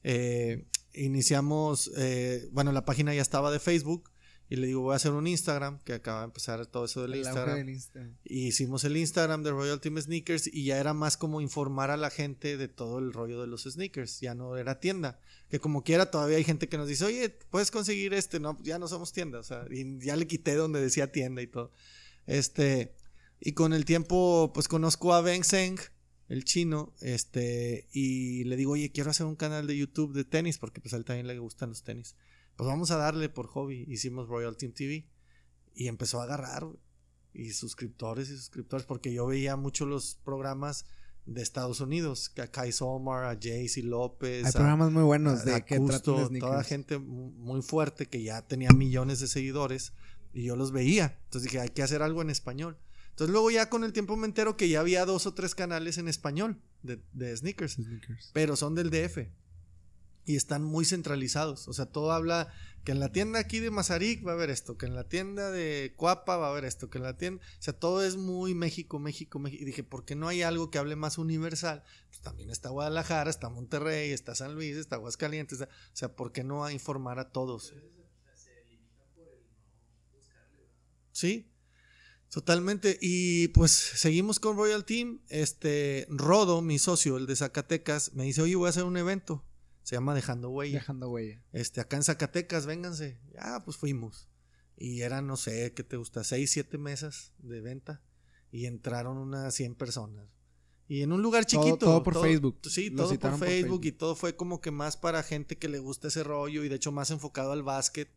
[0.04, 4.10] Eh, iniciamos, eh, bueno, la página ya estaba de Facebook
[4.48, 7.14] y le digo, voy a hacer un Instagram, que acaba de empezar todo eso del
[7.14, 8.16] El Instagram.
[8.24, 11.96] Y hicimos el Instagram de Royal Team Sneakers y ya era más como informar a
[11.96, 15.18] la gente de todo el rollo de los sneakers, ya no era tienda.
[15.50, 18.78] Que como quiera todavía hay gente que nos dice, oye, puedes conseguir este, no, ya
[18.78, 21.72] no somos tienda, o sea, y ya le quité donde decía tienda y todo.
[22.26, 22.94] Este,
[23.40, 25.78] y con el tiempo, pues conozco a Ben Zeng,
[26.28, 30.58] el chino, este, y le digo, oye, quiero hacer un canal de YouTube de tenis,
[30.58, 32.14] porque pues a él también le gustan los tenis.
[32.56, 35.06] Pues vamos a darle por hobby, hicimos Royal Team TV
[35.74, 36.66] y empezó a agarrar,
[37.34, 40.86] y suscriptores y suscriptores, porque yo veía mucho los programas
[41.26, 45.62] de Estados Unidos, a Kai Somar, a Jaycee López, Hay a- programas muy buenos de
[45.64, 49.92] que Custo, de toda gente mu- muy fuerte que ya tenía millones de seguidores
[50.32, 51.18] y yo los veía.
[51.24, 52.78] Entonces dije, hay que hacer algo en español.
[53.10, 55.98] Entonces luego ya con el tiempo me entero que ya había dos o tres canales
[55.98, 58.30] en español de, de sneakers, Sneakers.
[58.32, 59.28] pero son del DF
[60.26, 61.68] y están muy centralizados.
[61.68, 62.52] O sea, todo habla
[62.84, 65.50] que en la tienda aquí de Mazarik va a haber esto, que en la tienda
[65.50, 68.54] de Cuapa va a haber esto, que en la tienda, o sea, todo es muy
[68.54, 69.62] México, México, México.
[69.62, 71.82] Y dije, ¿por qué no hay algo que hable más universal?
[72.08, 76.30] Pues también está Guadalajara, está Monterrey, está San Luis, está Aguascalientes, está- o sea, ¿por
[76.32, 77.72] qué no a informar a todos?
[81.12, 81.50] Sí,
[82.30, 82.98] totalmente.
[83.00, 85.20] Y pues seguimos con Royal Team.
[85.28, 89.45] Este, Rodo, mi socio, el de Zacatecas, me dice, oye, voy a hacer un evento.
[89.86, 90.80] Se llama Dejando Huella.
[90.80, 91.40] Dejando huella.
[91.52, 93.20] Este, acá en Zacatecas, vénganse.
[93.32, 94.28] Ya, pues fuimos.
[94.76, 96.24] Y eran, no sé, ¿qué te gusta?
[96.24, 98.02] Seis, siete mesas de venta.
[98.50, 100.26] Y entraron unas 100 personas.
[100.88, 101.76] Y en un lugar chiquito.
[101.78, 102.58] todo por Facebook.
[102.68, 103.84] Sí, Lo todo por Facebook.
[103.84, 106.64] Y todo fue como que más para gente que le gusta ese rollo.
[106.64, 108.10] Y de hecho más enfocado al básquet.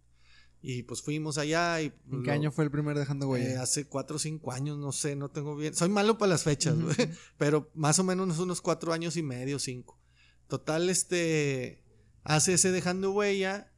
[0.64, 1.80] Y pues fuimos allá.
[1.84, 3.62] Y ¿En lo- qué año fue el primer dejando eh, huella?
[3.62, 5.76] hace cuatro o cinco años, no sé, no tengo bien.
[5.76, 6.76] Soy malo para las fechas,
[7.38, 9.99] pero más o menos unos cuatro años y medio, cinco.
[10.50, 11.84] Total, este,
[12.24, 13.72] hace ese dejando huella.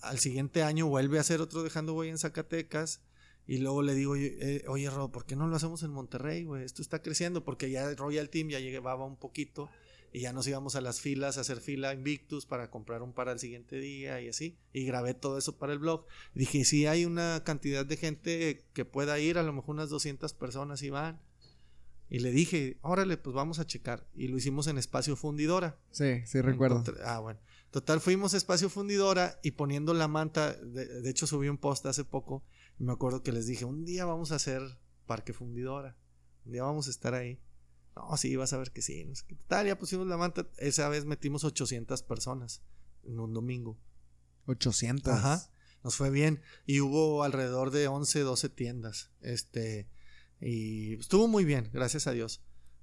[0.00, 3.02] Al siguiente año vuelve a hacer otro dejando huella en Zacatecas.
[3.46, 6.46] Y luego le digo, oye, eh, Rob, ¿por qué no lo hacemos en Monterrey?
[6.62, 9.70] Esto está creciendo porque ya Royal Team ya llevaba un poquito
[10.12, 13.32] y ya nos íbamos a las filas a hacer fila Invictus para comprar un para
[13.32, 14.58] el siguiente día y así.
[14.72, 16.04] Y grabé todo eso para el blog.
[16.34, 20.32] Dije, si hay una cantidad de gente que pueda ir, a lo mejor unas 200
[20.34, 21.20] personas y van.
[22.10, 24.08] Y le dije, órale, pues vamos a checar.
[24.14, 25.78] Y lo hicimos en Espacio Fundidora.
[25.90, 26.82] Sí, sí recuerdo.
[26.82, 27.38] Encontré- ah, bueno.
[27.70, 31.84] Total, fuimos a Espacio Fundidora y poniendo la manta, de, de hecho subí un post
[31.84, 32.42] hace poco,
[32.78, 34.62] y me acuerdo que les dije, un día vamos a hacer
[35.04, 35.94] Parque Fundidora,
[36.46, 37.38] un día vamos a estar ahí.
[37.94, 39.06] No, sí, vas a ver que sí.
[39.28, 42.62] Total, ya pusimos la manta, esa vez metimos 800 personas
[43.04, 43.76] en un domingo.
[44.46, 45.12] 800.
[45.12, 45.50] Ajá.
[45.84, 46.40] Nos fue bien.
[46.64, 49.10] Y hubo alrededor de 11, 12 tiendas.
[49.20, 49.88] Este.
[50.40, 52.40] Y estuvo muy bien, gracias a Dios.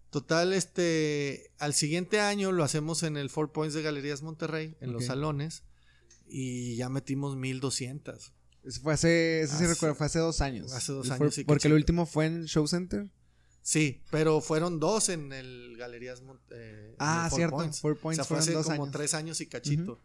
[0.09, 1.51] Total, este.
[1.57, 5.63] Al siguiente año lo hacemos en el Four Points de Galerías Monterrey, en los salones.
[6.27, 8.33] Y ya metimos 1200.
[8.63, 10.71] Eso fue hace, eso sí recuerdo, fue hace dos años.
[10.73, 13.11] hace dos años Porque el último fue en Show Center.
[13.61, 17.55] Sí, pero fueron dos en el Galerías eh, en Ah, el Four cierto.
[17.57, 17.79] Points.
[17.79, 18.91] Four Points o sea, fue hace dos como años.
[18.91, 19.99] tres años y cachito.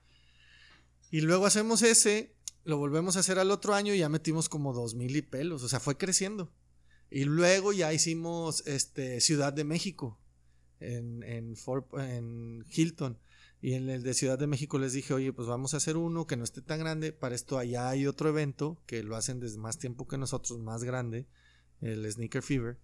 [1.10, 2.34] Y luego hacemos ese,
[2.64, 5.62] lo volvemos a hacer al otro año y ya metimos como dos mil y pelos.
[5.62, 6.52] O sea, fue creciendo.
[7.10, 10.18] Y luego ya hicimos este Ciudad de México
[10.78, 13.18] en, en, Fort- en Hilton.
[13.62, 16.26] Y en el de Ciudad de México les dije, oye, pues vamos a hacer uno
[16.26, 17.12] que no esté tan grande.
[17.12, 20.82] Para esto allá hay otro evento que lo hacen desde más tiempo que nosotros, más
[20.82, 21.26] grande,
[21.82, 22.78] el Sneaker Fever.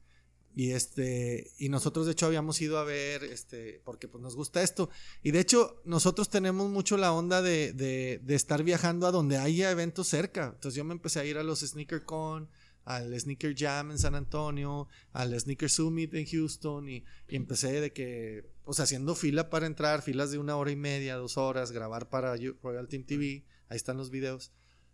[0.54, 4.62] Y este, y nosotros de hecho habíamos ido a ver, este, porque pues nos gusta
[4.62, 4.90] esto.
[5.22, 9.38] Y de hecho, nosotros tenemos mucho la onda de, de, de estar viajando a donde
[9.38, 10.52] haya eventos cerca.
[10.54, 12.48] Entonces yo me empecé a ir a los Sneaker Con,
[12.86, 18.48] al Sneaker Jam en San Antonio, al Sneaker Summit en Houston, y, empecé de que,
[18.64, 22.36] pues haciendo fila para entrar, filas de una hora y media, dos horas, grabar para
[22.62, 24.52] Royal Team TV, ahí están los videos,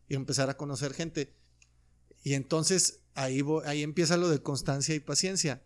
[0.09, 1.35] y empezar a conocer gente.
[2.25, 5.63] Y entonces ahí, ahí empieza lo de constancia y paciencia.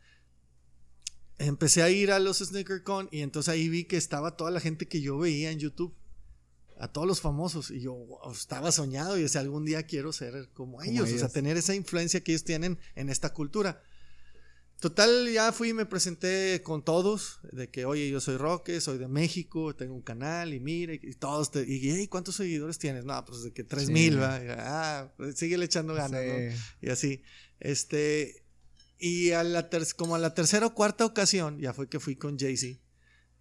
[1.38, 4.58] Empecé a ir a los Sneaker Con y entonces ahí vi que estaba toda la
[4.58, 5.94] gente que yo veía en YouTube.
[6.78, 7.70] A todos los famosos.
[7.70, 7.96] Y yo
[8.32, 12.22] estaba soñado y decía, algún día quiero ser como ellos, o sea, tener esa influencia
[12.22, 13.82] que ellos tienen en esta cultura.
[14.78, 18.98] Total, ya fui y me presenté con todos, de que, oye, yo soy Roque, soy
[18.98, 23.06] de México, tengo un canal y mire, y todos, te, y hey, ¿cuántos seguidores tienes?
[23.06, 26.56] No, pues de que tres mil, va, ah, pues, sigue echando ganas, ¿no?
[26.82, 27.22] Y así,
[27.58, 28.44] este,
[28.98, 32.38] y a la como a la tercera o cuarta ocasión, ya fue que fui con
[32.38, 32.78] Jay-Z,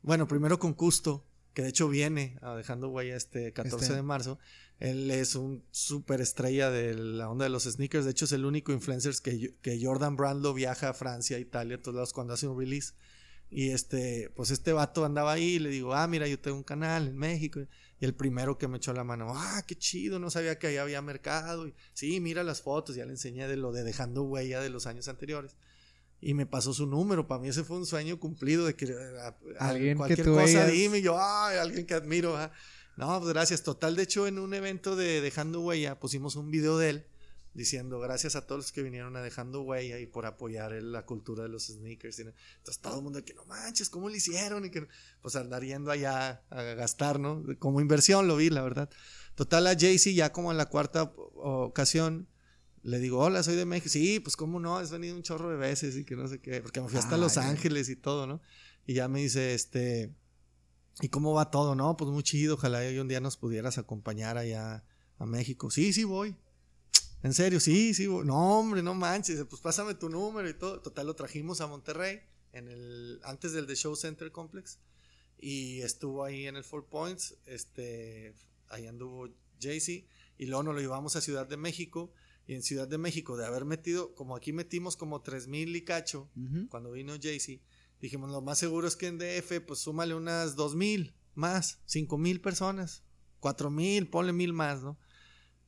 [0.03, 3.95] bueno, primero con Custo, que de hecho viene a dejando huella este 14 este.
[3.95, 4.37] de marzo,
[4.79, 8.03] él es un súper estrella de la onda de los sneakers.
[8.03, 11.77] De hecho, es el único influencer que, que Jordan Brand lo viaja a Francia, Italia,
[11.77, 12.93] a todos lados cuando hace un release.
[13.49, 16.63] Y este, pues este vato andaba ahí y le digo, ah, mira, yo tengo un
[16.63, 17.61] canal en México.
[18.01, 20.77] Y el primero que me echó la mano, ah, qué chido, no sabía que ahí
[20.77, 21.67] había mercado.
[21.67, 24.87] Y, sí, mira las fotos, ya le enseñé de lo de dejando huella de los
[24.87, 25.55] años anteriores.
[26.25, 27.27] Y me pasó su número.
[27.27, 28.91] Para mí ese fue un sueño cumplido de que
[29.59, 32.35] alguien cualquier que cosa dime, yo, ah, alguien que admiro.
[32.35, 32.51] Ah".
[32.97, 33.61] No, pues gracias.
[33.61, 37.05] Total, de hecho, en un evento de Dejando Huella pusimos un video de él
[37.53, 41.43] diciendo gracias a todos los que vinieron a Dejando Huella y por apoyar la cultura
[41.43, 42.17] de los sneakers.
[42.17, 44.65] Entonces todo el mundo que no manches, ¿cómo lo hicieron?
[44.65, 44.87] Y que
[45.21, 47.43] pues andar yendo allá a gastar, ¿no?
[47.59, 48.89] Como inversión lo vi, la verdad.
[49.35, 52.27] Total, a Jaycee ya como en la cuarta ocasión
[52.85, 53.89] le digo, hola, soy de México.
[53.89, 56.61] Sí, pues cómo no, has venido un chorro de veces y que no sé qué,
[56.61, 58.41] porque me fui hasta Los Ángeles y todo, ¿no?
[58.85, 60.13] Y ya me dice, este,
[61.01, 61.75] ¿Y cómo va todo?
[61.75, 62.55] No, pues muy chido.
[62.55, 64.85] Ojalá hoy un día nos pudieras acompañar allá
[65.17, 65.69] a México.
[65.69, 66.35] Sí, sí voy.
[67.21, 68.25] En serio, sí, sí voy.
[68.25, 69.43] No, hombre, no manches.
[69.49, 70.79] Pues pásame tu número y todo.
[70.79, 72.21] Total, lo trajimos a Monterrey
[72.53, 74.79] en el, antes del The Show Center Complex.
[75.37, 77.35] Y estuvo ahí en el Four Points.
[77.45, 78.33] Este,
[78.69, 79.27] ahí anduvo
[79.59, 80.07] Jaycee.
[80.37, 82.13] Y luego nos lo llevamos a Ciudad de México.
[82.47, 86.29] Y en Ciudad de México, de haber metido, como aquí metimos como 3000 y cacho,
[86.69, 87.61] cuando vino Jaycee
[87.99, 92.17] Dijimos, lo más seguro es que en DF, pues súmale unas dos mil más, cinco
[92.17, 93.03] mil personas,
[93.39, 94.99] cuatro mil, ponle mil más, ¿no?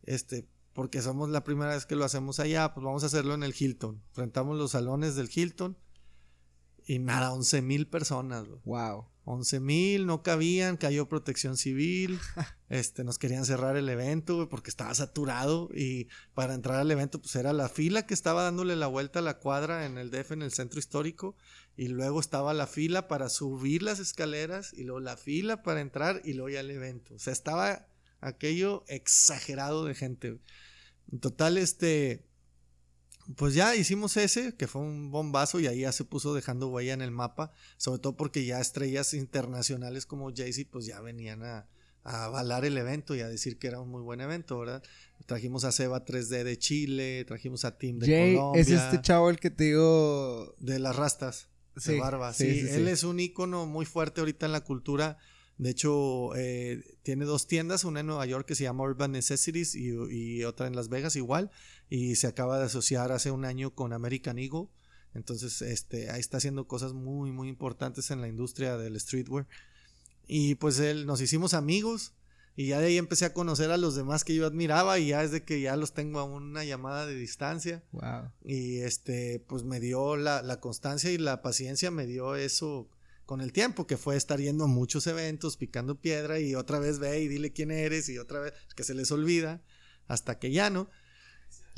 [0.03, 3.43] Este, porque somos la primera vez que lo hacemos allá, pues vamos a hacerlo en
[3.43, 4.03] el Hilton.
[4.13, 5.77] Rentamos los salones del Hilton
[6.85, 8.45] y nada, once mil personas.
[8.65, 9.07] Wow.
[9.29, 12.17] 11 mil, no cabían, cayó protección civil,
[12.69, 17.35] este, nos querían cerrar el evento, porque estaba saturado y para entrar al evento, pues
[17.35, 20.43] era la fila que estaba dándole la vuelta a la cuadra en el DF, en
[20.43, 21.35] el centro histórico,
[21.75, 26.21] y luego estaba la fila para subir las escaleras, y luego la fila para entrar,
[26.23, 27.15] y luego ya el evento.
[27.15, 27.85] O sea, estaba
[28.21, 30.39] aquello exagerado de gente.
[31.11, 32.26] En total, este,
[33.35, 36.93] pues ya hicimos ese, que fue un bombazo y ahí ya se puso dejando huella
[36.93, 41.67] en el mapa, sobre todo porque ya estrellas internacionales como Jay-Z pues ya venían a,
[42.03, 44.81] avalar el evento y a decir que era un muy buen evento, ¿verdad?
[45.25, 48.61] Trajimos a Seba 3D de Chile, trajimos a Tim de Jay, Colombia.
[48.61, 50.55] Es este chavo el que te digo...
[50.59, 54.61] De las rastas, de barba, sí, él es un ícono muy fuerte ahorita en la
[54.61, 55.17] cultura
[55.57, 59.73] de hecho, eh, tiene dos tiendas, una en Nueva York que se llama Urban Necessities
[59.75, 61.49] y, otra en Las Vegas igual.
[61.89, 64.67] Y se acaba de asociar hace un año con American Eagle.
[65.15, 69.47] Entonces, este, ahí está haciendo cosas muy, muy importantes en la industria del streetwear.
[70.27, 72.13] Y pues él, nos hicimos amigos.
[72.55, 74.99] Y ya de ahí empecé a conocer a los demás que yo admiraba.
[74.99, 77.83] Y ya desde que ya los tengo a una llamada de distancia.
[77.93, 78.31] Wow.
[78.43, 82.89] Y este, pues me dio la, la constancia y la paciencia, me dio eso
[83.27, 86.97] con el tiempo, que fue estar yendo a muchos eventos, picando piedra y otra vez
[86.97, 89.61] ve y dile quién eres y otra vez que se les olvida,
[90.07, 90.89] hasta que ya no,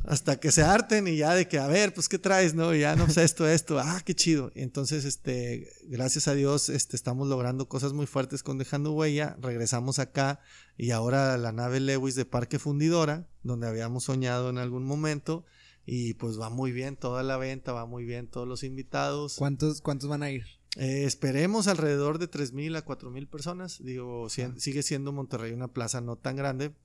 [0.06, 2.76] hasta que se harten y ya de que, a ver, pues qué traes, ¿no?
[2.76, 4.52] Ya no sé esto, esto, ah, qué chido.
[4.54, 9.98] Entonces, este, gracias a Dios, este, estamos logrando cosas muy fuertes con Dejando Huella, regresamos
[9.98, 10.42] acá
[10.78, 15.46] y ahora la nave Lewis de Parque Fundidora, donde habíamos soñado en algún momento.
[15.84, 19.36] Y pues va muy bien toda la venta, va muy bien todos los invitados.
[19.36, 20.59] ¿Cuántos, cuántos van a ir?
[20.78, 23.84] Eh, esperemos alrededor de 3.000 a 4.000 personas.
[23.84, 26.76] Digo, sigue siendo Monterrey una plaza no tan grande,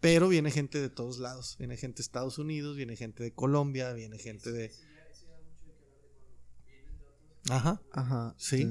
[0.00, 1.56] pero viene gente de todos lados.
[1.58, 4.72] Viene gente de Estados Unidos, viene gente de Colombia, viene gente de...
[7.50, 8.66] Ajá, ajá, sí.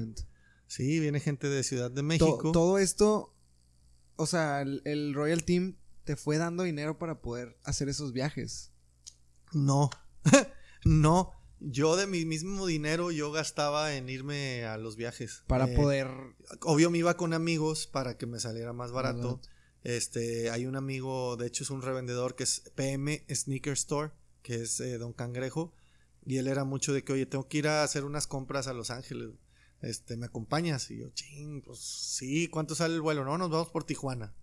[0.66, 2.50] Sí, viene gente de Ciudad de México.
[2.52, 3.36] todo esto,
[4.16, 8.72] o sea, el Royal Team te fue dando dinero para poder hacer esos viajes.
[9.52, 9.90] No,
[10.84, 15.42] no yo de mi mismo dinero yo gastaba en irme a los viajes.
[15.46, 16.08] Para eh, poder...
[16.60, 19.40] Obvio me iba con amigos para que me saliera más barato.
[19.82, 24.12] Este, hay un amigo, de hecho es un revendedor que es PM Sneaker Store,
[24.42, 25.74] que es eh, Don Cangrejo.
[26.26, 28.74] Y él era mucho de que, oye, tengo que ir a hacer unas compras a
[28.74, 29.30] Los Ángeles.
[29.82, 30.90] Este, ¿me acompañas?
[30.90, 33.24] Y yo, ching, pues sí, ¿cuánto sale el vuelo?
[33.24, 34.34] No, nos vamos por Tijuana.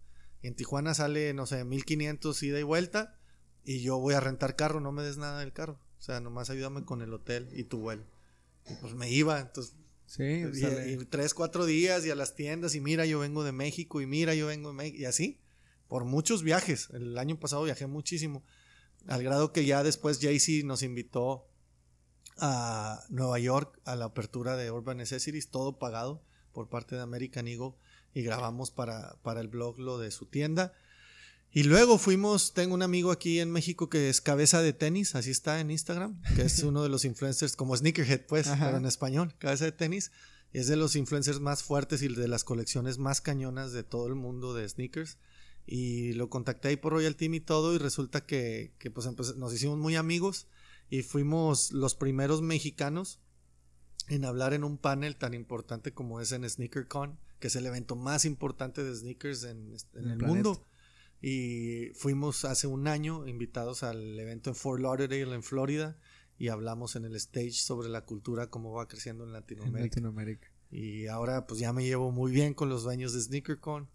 [0.41, 3.17] Y en Tijuana sale, no sé, 1500 ida y vuelta.
[3.63, 5.79] Y yo voy a rentar carro, no me des nada del carro.
[6.01, 8.03] O sea, nomás ayúdame con el hotel y tu vuelo.
[8.67, 9.75] Y pues me iba, entonces
[10.11, 14.01] Sí, y, tres, cuatro días y a las tiendas y mira, yo vengo de México
[14.01, 15.39] y mira, yo vengo de México y así,
[15.87, 16.89] por muchos viajes.
[16.91, 18.43] El año pasado viajé muchísimo,
[19.07, 21.47] al grado que ya después Jay-Z nos invitó
[22.39, 26.21] a Nueva York a la apertura de Urban Necessities, todo pagado
[26.51, 27.75] por parte de American Eagle
[28.13, 30.73] y grabamos para, para el blog lo de su tienda.
[31.53, 35.31] Y luego fuimos, tengo un amigo aquí en México que es cabeza de tenis, así
[35.31, 39.35] está en Instagram, que es uno de los influencers como Sneakerhead, pues, pero en español,
[39.37, 40.11] cabeza de tenis.
[40.53, 44.15] Es de los influencers más fuertes y de las colecciones más cañonas de todo el
[44.15, 45.17] mundo de sneakers.
[45.65, 49.53] Y lo contacté ahí por Royal Team y todo, y resulta que, que pues nos
[49.53, 50.47] hicimos muy amigos
[50.89, 53.21] y fuimos los primeros mexicanos
[54.09, 57.95] en hablar en un panel tan importante como es en SneakerCon, que es el evento
[57.95, 60.65] más importante de sneakers en, el mundo.
[61.21, 65.97] Y fuimos hace un año invitados al evento en Fort Lauderdale, en Florida,
[66.37, 70.49] y hablamos en el stage sobre la cultura, cómo va creciendo en Latinoamérica.
[70.71, 73.87] Y ahora pues ya me llevo muy bien con los dueños de SneakerCon.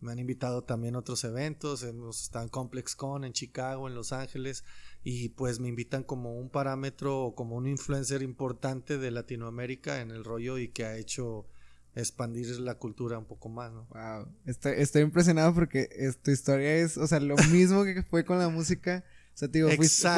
[0.00, 4.12] Me han invitado también a otros eventos, hemos estado en ComplexCon en Chicago, en Los
[4.12, 4.62] Ángeles,
[5.02, 10.10] y pues me invitan como un parámetro o como un influencer importante de Latinoamérica en
[10.10, 11.46] el rollo y que ha hecho
[11.94, 13.86] expandir la cultura un poco más, ¿no?
[13.90, 15.88] Wow, estoy, impresionado porque
[16.22, 19.04] tu historia es, o sea, lo mismo que fue con la música.
[19.34, 20.08] O sea, te digo, fuiste,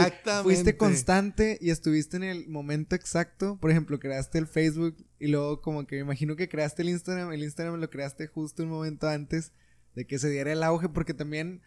[0.42, 3.56] fuiste, constante y estuviste en el momento exacto.
[3.58, 7.32] Por ejemplo, creaste el Facebook y luego como que me imagino que creaste el Instagram.
[7.32, 9.52] El Instagram lo creaste justo un momento antes
[9.94, 11.62] de que se diera el auge porque también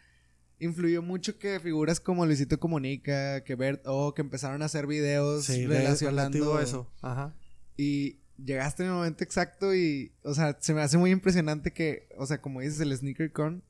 [0.60, 5.45] influyó mucho que figuras como Luisito Comunica, que Bert O, que empezaron a hacer videos
[5.45, 6.91] sí, relacionando eso.
[7.01, 7.36] Ajá.
[7.78, 12.08] Y llegaste en el momento exacto y, o sea, se me hace muy impresionante que,
[12.18, 13.64] o sea, como dices, el Sneaker Con,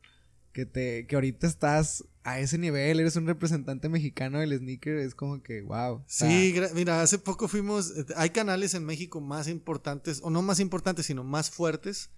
[0.53, 5.15] que te, que ahorita estás a ese nivel, eres un representante mexicano del sneaker, es
[5.15, 6.03] como que, wow.
[6.07, 11.05] Sí, mira, hace poco fuimos, hay canales en México más importantes, o no más importantes,
[11.05, 12.09] sino más fuertes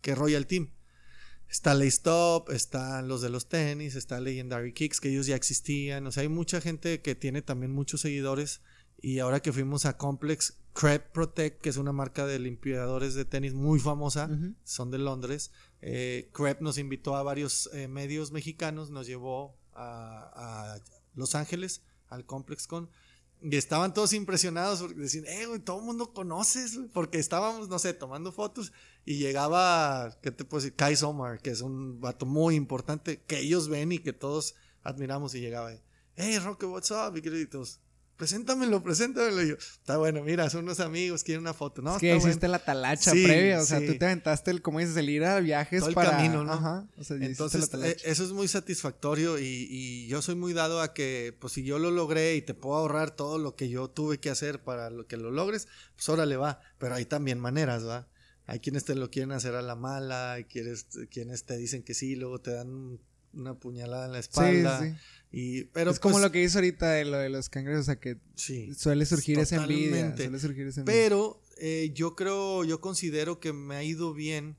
[0.00, 0.70] que Royal Team.
[1.48, 6.06] Está Lay Stop, están los de los tenis, está Legendary Kicks, que ellos ya existían.
[6.06, 8.60] O sea, hay mucha gente que tiene también muchos seguidores.
[9.02, 13.24] Y ahora que fuimos a Complex, Crep Protect, que es una marca de limpiadores de
[13.24, 14.30] tenis muy famosa,
[14.64, 15.50] son de Londres.
[15.82, 20.78] Eh, Crep nos invitó a varios eh, medios mexicanos, nos llevó a,
[21.14, 22.88] Los Ángeles, al Complex Con.
[23.42, 27.78] Y estaban todos impresionados porque decían, eh, güey, todo el mundo conoces, porque estábamos, no
[27.78, 28.72] sé, tomando fotos
[29.06, 30.76] y llegaba, ¿qué te puedo decir?
[30.76, 35.34] Kai Somar, que es un vato muy importante que ellos ven y que todos admiramos
[35.34, 35.72] y llegaba,
[36.16, 37.16] hey, Roque, what's up?
[37.16, 37.22] Y
[38.20, 39.42] preséntamelo, preséntamelo.
[39.42, 41.80] Y yo, está bueno, mira, son unos amigos, quieren una foto.
[41.80, 44.94] No, es que hiciste la talacha previa, o sea, tú te aventaste el, como dices,
[44.98, 46.10] el ir a viajes Todo para...
[46.10, 46.52] camino, ¿no?
[46.52, 50.82] Ajá, o sea, Entonces, eh, eso es muy satisfactorio y, y, yo soy muy dado
[50.82, 53.88] a que, pues si yo lo logré y te puedo ahorrar todo lo que yo
[53.88, 57.86] tuve que hacer para lo que lo logres, pues órale va, pero hay también maneras,
[57.86, 58.06] ¿va?
[58.44, 61.94] Hay quienes te lo quieren hacer a la mala, hay quienes, quienes te dicen que
[61.94, 62.98] sí, luego te dan
[63.32, 64.80] una puñalada en la espalda.
[64.80, 64.96] Sí, sí.
[65.32, 67.84] Y, pero es como pues lo que hizo ahorita de lo de los cangrejos, o
[67.84, 70.16] sea que suele surgir esa envidia.
[70.16, 71.00] Suele surgir esa envidia.
[71.00, 74.56] Pero eh, yo creo, yo considero que me ha ido bien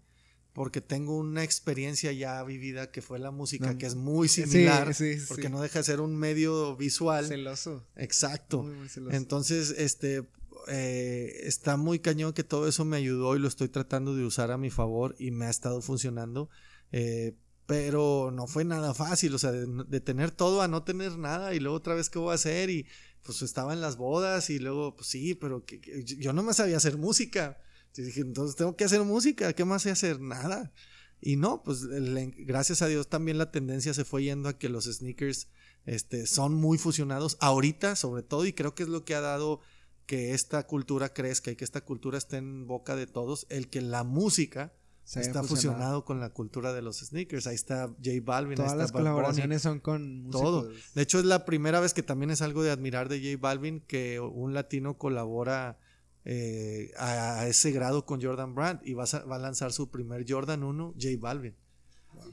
[0.54, 4.94] porque tengo una experiencia ya vivida que fue la música, que es muy similar,
[5.28, 7.26] porque no deja de ser un medio visual.
[7.26, 7.88] Celoso.
[7.96, 8.70] Exacto.
[9.12, 10.28] Entonces, este,
[10.68, 14.52] eh, está muy cañón que todo eso me ayudó y lo estoy tratando de usar
[14.52, 16.50] a mi favor y me ha estado funcionando.
[16.92, 17.34] Eh,
[17.66, 21.60] pero no fue nada fácil, o sea, de, tener todo a no tener nada y
[21.60, 22.86] luego otra vez qué voy a hacer y
[23.24, 26.78] pues estaba en las bodas y luego pues sí, pero que, yo no me sabía
[26.78, 27.60] hacer música.
[27.96, 30.22] Y dije, entonces tengo que hacer música, ¿qué más sé hacer?
[30.22, 30.74] Nada.
[31.20, 31.86] Y no, pues
[32.38, 35.50] gracias a Dios también la tendencia se fue yendo a que los sneakers
[35.86, 39.60] este, son muy fusionados ahorita sobre todo y creo que es lo que ha dado
[40.06, 43.82] que esta cultura crezca y que esta cultura esté en boca de todos, el que
[43.82, 44.74] la música
[45.06, 46.06] está fusionado.
[46.06, 47.48] con la cultura de los sneakers.
[47.48, 48.56] Ahí está J Balvin.
[48.56, 50.70] Todas las colaboraciones son con Todo.
[50.96, 53.82] De hecho, es la primera vez que también es algo de admirar de J Balvin
[53.82, 55.80] que un latino colabora
[56.24, 60.26] eh, a, ese grado con Jordan Brand y va a, va a, lanzar su primer
[60.28, 61.56] Jordan 1, J Balvin.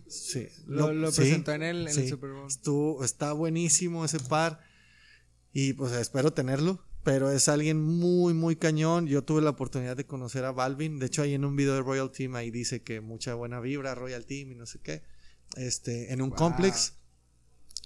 [0.08, 0.48] Sí.
[0.66, 2.48] Lo, presentó en, el, en el Super Bowl.
[2.48, 4.60] Estuvo, está buenísimo ese par.
[5.52, 9.06] Y pues espero tenerlo pero es alguien muy, muy cañón.
[9.06, 10.98] Yo tuve la oportunidad de conocer a Balvin.
[10.98, 13.94] De hecho, ahí en un video de Royal Team, ahí dice que mucha buena vibra,
[13.94, 15.00] Royal Team y no sé qué.
[15.56, 16.98] Este, en un complex.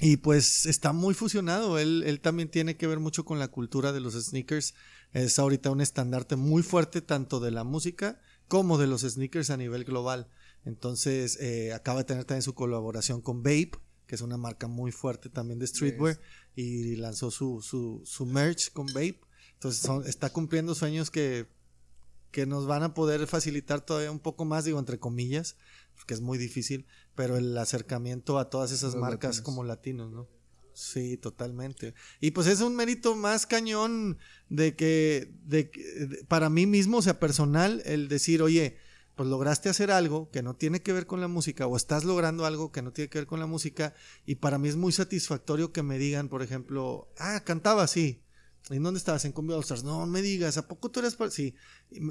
[0.00, 1.78] Y pues está muy fusionado.
[1.78, 4.74] Él, él también tiene que ver mucho con la cultura de los sneakers.
[5.12, 9.56] Es ahorita un estandarte muy fuerte tanto de la música como de los sneakers a
[9.56, 10.30] nivel global.
[10.64, 13.70] Entonces, eh, acaba de tener también su colaboración con Babe,
[14.06, 16.18] que es una marca muy fuerte también de streetwear
[16.54, 19.20] y lanzó su, su, su merch con Vape.
[19.54, 21.46] Entonces está cumpliendo sueños que
[22.30, 25.56] que nos van a poder facilitar todavía un poco más, digo, entre comillas,
[25.96, 29.40] porque es muy difícil, pero el acercamiento a todas esas Los marcas latinos.
[29.44, 30.26] como latinos, ¿no?
[30.72, 31.92] Sí, totalmente.
[32.22, 34.16] Y pues es un mérito más cañón
[34.48, 38.78] de que, de, que- de- para mí mismo, o sea, personal, el decir, oye,
[39.14, 42.46] pues lograste hacer algo que no tiene que ver con la música o estás logrando
[42.46, 43.94] algo que no tiene que ver con la música
[44.24, 48.22] y para mí es muy satisfactorio que me digan, por ejemplo, ah, cantaba así.
[48.70, 49.24] ¿En dónde estabas?
[49.24, 49.82] En Cumbia All Stars.
[49.82, 51.16] No me digas, ¿a poco tú eres?
[51.16, 51.54] par-?" Sí,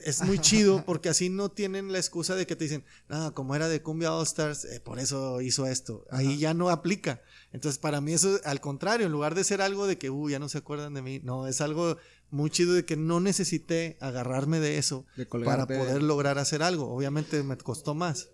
[0.04, 3.56] es muy chido porque así no tienen la excusa de que te dicen, no, como
[3.56, 6.06] era de Cumbia All Stars, eh, por eso hizo esto.
[6.12, 7.22] Ahí ya no aplica.
[7.54, 10.40] Entonces, para mí eso, al contrario, en lugar de ser algo de que, uh, ya
[10.40, 11.98] no se acuerdan de mí, no, es algo
[12.32, 16.92] muy chido de que no necesité agarrarme de eso De para poder lograr hacer algo.
[16.94, 18.30] Obviamente me costó más.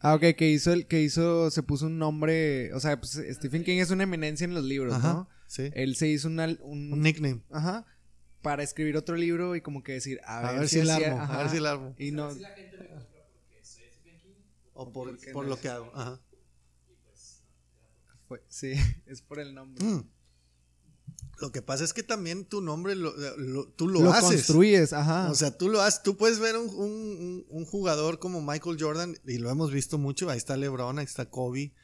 [0.00, 3.64] Ah, ok, que hizo el, que hizo, se puso un nombre, o sea, pues Stephen
[3.64, 5.28] King es una eminencia en los libros, Ajá, ¿no?
[5.48, 5.70] sí.
[5.74, 7.42] Él se hizo una, un, Un nickname.
[7.50, 7.84] ajá,
[8.40, 11.08] para escribir otro libro y como que decir, a, A ver, ver si la hacía-
[11.20, 11.94] armo, a ver si la armo.
[11.98, 12.30] Y no,
[14.80, 15.90] O por, por no lo es- que hago.
[15.94, 16.20] Ajá.
[18.28, 18.72] fue, sí,
[19.06, 19.84] es por el nombre.
[19.84, 20.08] Mm.
[21.40, 24.44] Lo que pasa es que también tu nombre lo, lo- tú lo, Lo, haces.
[24.46, 25.30] construyes, ajá.
[25.30, 29.16] O sea, tú lo haces, tú puedes ver un, un- un jugador como Michael Jordan,
[29.26, 31.74] y lo hemos visto mucho, ahí está LeBron, ahí está Kobe,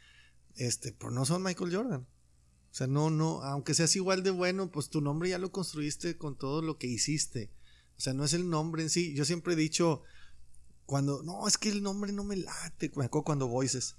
[0.57, 2.03] este, pero no son Michael Jordan.
[2.03, 6.17] O sea, no, no, aunque seas igual de bueno, pues tu nombre ya lo construiste
[6.19, 7.53] con todo lo que hiciste.
[7.97, 9.15] O sea, no es el nombre en sí.
[9.15, 10.03] Yo siempre he dicho,
[10.87, 13.97] cuando, no, es que el nombre no me late, me acuerdo cuando Voices,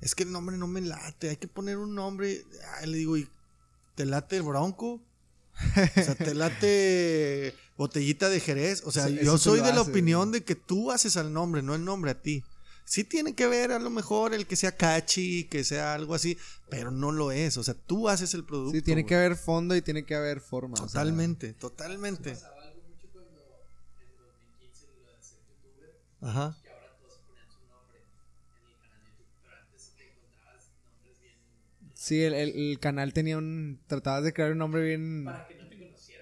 [0.00, 2.44] es que el nombre no me late, hay que poner un nombre,
[2.78, 3.28] Ay, le digo, ¿y
[3.94, 5.00] te late el Bronco?
[5.96, 8.82] O sea, te late botellita de Jerez.
[8.84, 11.84] O sea, yo soy de la opinión de que tú haces al nombre, no el
[11.84, 12.44] nombre a ti.
[12.84, 16.36] Sí tiene que ver a lo mejor el que sea catchy, que sea algo así,
[16.68, 17.56] pero no lo es.
[17.56, 18.76] O sea, tú haces el producto.
[18.76, 20.74] sí, tiene que haber fondo y tiene que haber forma.
[20.74, 20.86] o sea,
[21.54, 22.36] Totalmente,
[26.22, 26.56] Ajá.
[31.94, 35.28] sí, el, el- el canal tenía un, tratabas de crear un nombre bien...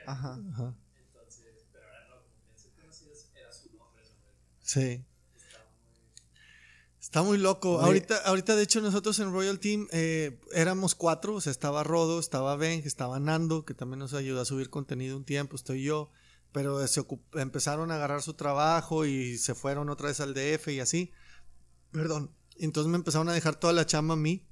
[0.07, 0.39] Ajá.
[0.53, 0.75] Ajá.
[4.63, 5.03] Sí.
[7.01, 7.77] Está muy loco.
[7.77, 7.87] Oye.
[7.87, 11.35] Ahorita, ahorita, de hecho, nosotros en Royal Team eh, éramos cuatro.
[11.35, 15.17] O sea, estaba Rodo, estaba Ben, estaba Nando, que también nos ayudó a subir contenido
[15.17, 15.57] un tiempo.
[15.57, 16.11] Estoy yo.
[16.53, 20.81] Pero se empezaron a agarrar su trabajo y se fueron otra vez al DF y
[20.81, 21.13] así.
[21.93, 22.35] Perdón.
[22.57, 24.47] Entonces me empezaron a dejar toda la chamba a mí.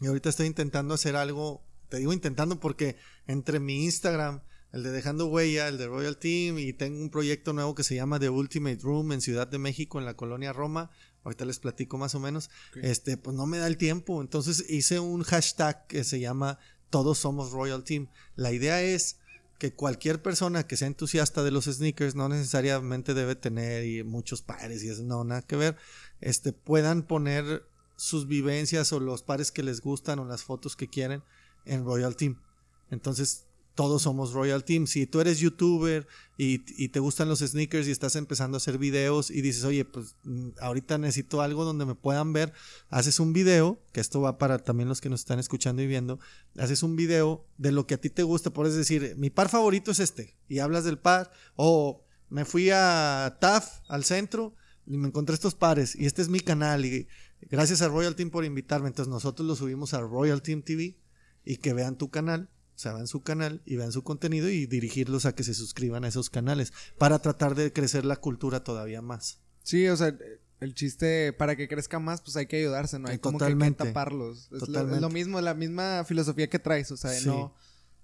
[0.00, 1.64] Y ahorita estoy intentando hacer algo.
[1.88, 2.96] Te digo intentando porque
[3.26, 4.42] entre mi Instagram,
[4.72, 7.94] el de Dejando Huella, el de Royal Team, y tengo un proyecto nuevo que se
[7.94, 10.90] llama The Ultimate Room en Ciudad de México, en la colonia Roma.
[11.22, 12.50] Ahorita les platico más o menos.
[12.82, 14.20] Este, pues no me da el tiempo.
[14.20, 16.58] Entonces hice un hashtag que se llama
[16.90, 18.08] Todos somos Royal Team.
[18.34, 19.20] La idea es
[19.64, 24.84] que cualquier persona que sea entusiasta de los sneakers no necesariamente debe tener muchos pares
[24.84, 25.78] y eso no nada que ver.
[26.20, 30.88] Este puedan poner sus vivencias o los pares que les gustan o las fotos que
[30.88, 31.22] quieren
[31.64, 32.42] en Royal Team.
[32.90, 34.86] Entonces todos somos Royal Team.
[34.86, 36.06] Si tú eres youtuber
[36.36, 36.58] y,
[36.88, 40.50] te gustan los sneakers y estás empezando a hacer videos y dices, oye, pues mm,
[40.60, 42.52] ahorita necesito algo donde me puedan ver,
[42.88, 46.18] haces un video, que esto va para también los que nos están escuchando y viendo,
[46.56, 49.90] haces un video de lo que a ti te gusta, puedes decir, mi par favorito
[49.90, 54.54] es este, y hablas del par, o me fui a TAF, al centro,
[54.86, 57.08] y me encontré estos pares, y este es mi canal, y
[57.42, 60.96] gracias a Royal Team por invitarme, entonces nosotros lo subimos a Royal Team TV,
[61.44, 64.66] y que vean tu canal, o sea, vean su canal y vean su contenido y
[64.66, 69.00] dirigirlos a que se suscriban a esos canales para tratar de crecer la cultura todavía
[69.02, 69.38] más.
[69.62, 70.16] Sí, o sea,
[70.60, 73.08] el chiste para que crezca más, pues hay que ayudarse, ¿no?
[73.08, 73.84] Hay como que- Totalmente.
[73.84, 74.44] taparlos.
[74.46, 75.00] Es lo, es Totalmente.
[75.00, 77.26] lo mismo, la misma filosofía que traes, o sea, de Sí.
[77.28, 77.54] no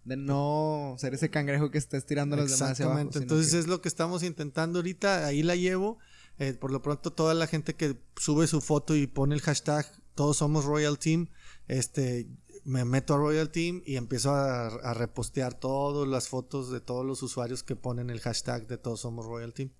[0.02, 3.00] de no ser ese cangrejo que está estirando a los demás hacia abajo.
[3.14, 5.26] Entonces que- es lo que estamos intentando ahorita.
[5.26, 5.98] Ahí la llevo.
[6.38, 9.86] Eh, por lo pronto, toda la gente que sube su foto y pone el hashtag
[10.14, 11.28] Todos somos Royal Team,
[11.68, 12.28] este,
[12.64, 17.04] me meto a Royal Team y empiezo a, a repostear todas las fotos de todos
[17.04, 19.70] los usuarios que ponen el hashtag de Todos somos Royal Team.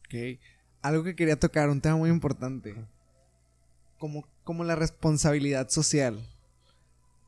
[0.00, 0.40] Ok.
[0.82, 2.74] Algo que quería tocar, un tema muy importante.
[3.98, 6.24] Como, como la responsabilidad social.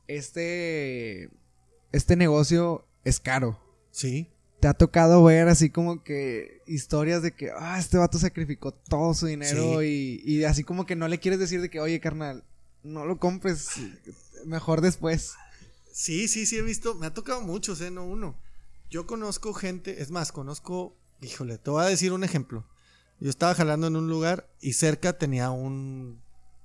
[0.07, 1.29] Este.
[1.91, 3.59] Este negocio es caro.
[3.91, 4.29] Sí,
[4.61, 9.15] ¿Te ha tocado ver así como que historias de que, ah, este vato sacrificó todo
[9.15, 12.43] su dinero y, y así como que no le quieres decir de que, oye, carnal,
[12.83, 13.69] no lo compres,
[14.45, 15.33] mejor después.
[15.91, 17.91] Sí, sí, sí he visto, me ha tocado muchos, ¿eh?
[17.91, 18.35] No uno.
[18.89, 22.65] Yo conozco gente, es más, conozco, híjole, te voy a decir un ejemplo.
[23.19, 26.21] Yo estaba jalando en un lugar y cerca tenía un,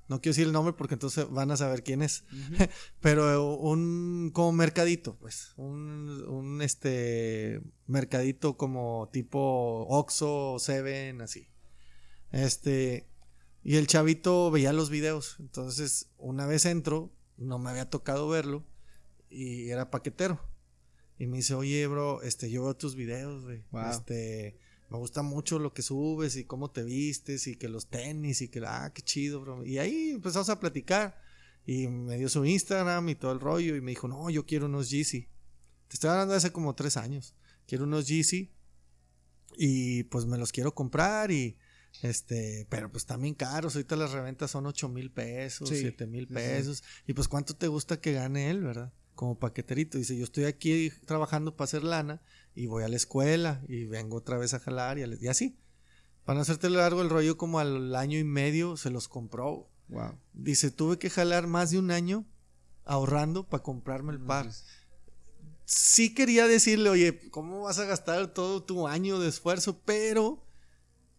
[0.08, 2.24] no quiero decir el nombre porque entonces van a saber quién es.
[3.00, 5.52] Pero un como mercadito, pues.
[5.56, 11.48] Un, un este mercadito como tipo Oxxo, Seven, así.
[12.30, 13.08] Este.
[13.68, 15.38] Y el chavito veía los videos.
[15.40, 18.64] Entonces, una vez entro, no me había tocado verlo.
[19.28, 20.40] Y era paquetero.
[21.18, 23.64] Y me dice, oye, bro, este, yo veo tus videos, güey.
[23.90, 24.56] Este
[24.88, 28.46] me gusta mucho lo que subes y cómo te vistes y que los tenis y
[28.46, 29.64] que, ah, qué chido, bro.
[29.64, 31.20] Y ahí empezamos a platicar
[31.64, 34.66] y me dio su Instagram y todo el rollo y me dijo, no, yo quiero
[34.66, 35.22] unos Yeezy.
[35.88, 37.34] Te estoy hablando de hace como tres años.
[37.66, 38.52] Quiero unos Yeezy
[39.56, 41.56] y pues me los quiero comprar y
[42.02, 43.74] este, pero pues también caros.
[43.74, 46.82] Ahorita las reventas son ocho mil pesos, siete mil pesos.
[47.06, 48.92] Y pues cuánto te gusta que gane él, ¿verdad?
[49.14, 49.98] Como paqueterito.
[49.98, 52.22] Dice, yo estoy aquí trabajando para hacer lana
[52.54, 55.58] y voy a la escuela y vengo otra vez a jalar y, así.
[56.24, 59.70] Para no hacerte largo el rollo, como al año y medio se los compró.
[59.88, 60.18] Wow.
[60.32, 62.26] Dice, tuve que jalar más de un año
[62.84, 64.50] ahorrando para comprarme el par.
[65.64, 69.80] Sí quería decirle, oye, ¿cómo vas a gastar todo tu año de esfuerzo?
[69.84, 70.45] Pero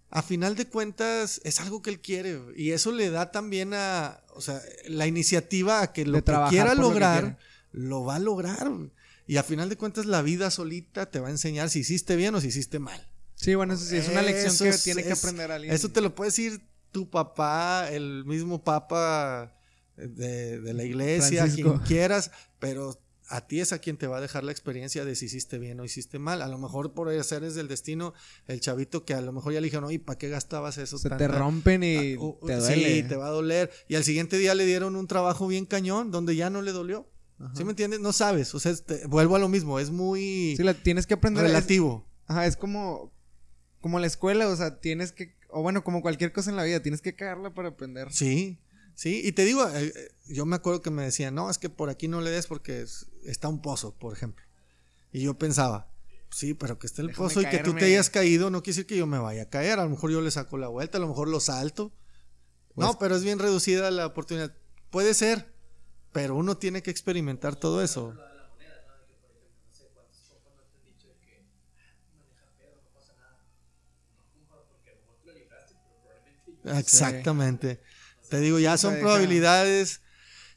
[0.10, 4.22] a final de cuentas es algo que él quiere y eso le da también a,
[4.34, 7.38] o sea, la iniciativa a que lo que quiera lograr,
[7.72, 8.72] lo, va a lograr.
[9.28, 12.34] Y a final de cuentas la vida solita te va a enseñar si hiciste bien
[12.36, 13.08] o si hiciste mal.
[13.36, 15.74] Sí, bueno, eso sí, es una lección que tiene que aprender alguien.
[15.74, 16.62] Eso te lo puede decir
[16.92, 19.54] tu papá, el mismo papa
[19.98, 22.98] de, la iglesia, quien quieras, pero
[23.30, 25.80] a ti es a quien te va a dejar la experiencia de si hiciste bien
[25.80, 26.42] o hiciste mal.
[26.42, 28.14] A lo mejor por hacer es del destino
[28.48, 30.98] el chavito que a lo mejor ya le dijeron, oye, ¿para qué gastabas eso?
[30.98, 32.96] Se te rompen y ah, te duele.
[32.96, 33.70] Sí, te va a doler.
[33.88, 37.10] Y al siguiente día le dieron un trabajo bien cañón donde ya no le dolió.
[37.54, 38.00] ¿Sí me entiendes?
[38.00, 38.56] No sabes.
[38.56, 38.74] O sea,
[39.08, 39.80] vuelvo a lo mismo.
[39.80, 40.56] Es muy.
[40.58, 41.44] Sí, la tienes que aprender.
[41.44, 42.08] Relativo.
[42.26, 43.14] ajá, es como.
[43.80, 44.48] Como la escuela.
[44.48, 45.36] O sea, tienes que.
[45.50, 46.82] O bueno, como cualquier cosa en la vida.
[46.82, 48.12] Tienes que cagarla para aprender.
[48.12, 48.58] Sí.
[48.98, 49.22] Sí.
[49.24, 51.90] Y te digo, eh, eh, yo me acuerdo que me decían, no, es que por
[51.90, 52.86] aquí no le des porque
[53.24, 54.44] está un pozo, por ejemplo.
[55.14, 55.90] Y yo pensaba,
[56.30, 58.88] sí, pero que esté el pozo y que tú te hayas caído, no quiere decir
[58.88, 59.80] que yo me vaya a caer.
[59.80, 61.94] A lo mejor yo le saco la vuelta, a lo mejor lo salto.
[62.76, 64.54] no, pero es bien reducida la oportunidad.
[64.90, 65.58] Puede ser
[66.18, 68.12] pero uno tiene que experimentar todo eso.
[76.64, 77.80] Exactamente.
[78.30, 80.02] Te digo, ya son probabilidades,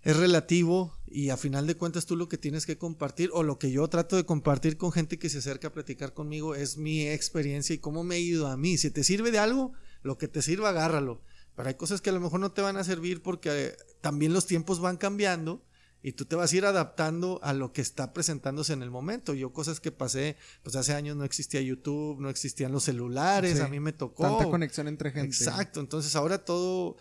[0.02, 3.58] es relativo y a final de cuentas tú lo que tienes que compartir o lo
[3.58, 7.06] que yo trato de compartir con gente que se acerca a platicar conmigo es mi
[7.06, 8.78] experiencia y cómo me he ido a mí.
[8.78, 9.72] Si te sirve de algo,
[10.02, 11.22] lo que te sirva, agárralo.
[11.56, 14.46] Pero hay cosas que a lo mejor no te van a servir porque también los
[14.46, 15.62] tiempos van cambiando
[16.02, 19.34] y tú te vas a ir adaptando a lo que está presentándose en el momento.
[19.34, 23.68] Yo cosas que pasé, pues hace años no existía YouTube, no existían los celulares, a
[23.68, 24.22] mí me tocó.
[24.22, 25.26] Tanta conexión entre gente.
[25.26, 26.96] Exacto, entonces ahora todo,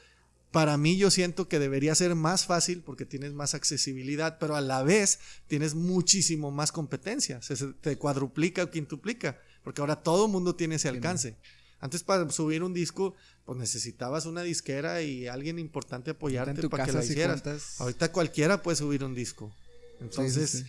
[0.52, 4.62] para mí yo siento que debería ser más fácil porque tienes más accesibilidad, pero a
[4.62, 10.32] la vez tienes muchísimo más competencia, se, te cuadruplica o quintuplica, porque ahora todo el
[10.32, 11.38] mundo tiene ese alcance.
[11.82, 13.16] Antes para subir un disco,
[13.46, 17.80] pues necesitabas una disquera y alguien importante apoyarte para que la hicieras.
[17.80, 19.56] Ahorita cualquiera puede subir un disco.
[20.02, 20.66] Entonces,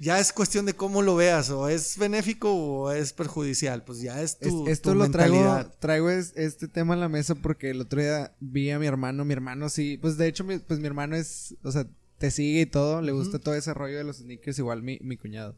[0.00, 4.22] ya es cuestión de cómo lo veas, o es benéfico o es perjudicial, pues ya
[4.22, 8.34] es tu, Esto lo traigo, traigo este tema a la mesa porque el otro día
[8.40, 11.56] vi a mi hermano, mi hermano sí, pues de hecho, mi, pues mi hermano es,
[11.62, 11.86] o sea,
[12.18, 15.16] te sigue y todo, le gusta todo ese rollo de los sneakers, igual mi, mi
[15.16, 15.56] cuñado.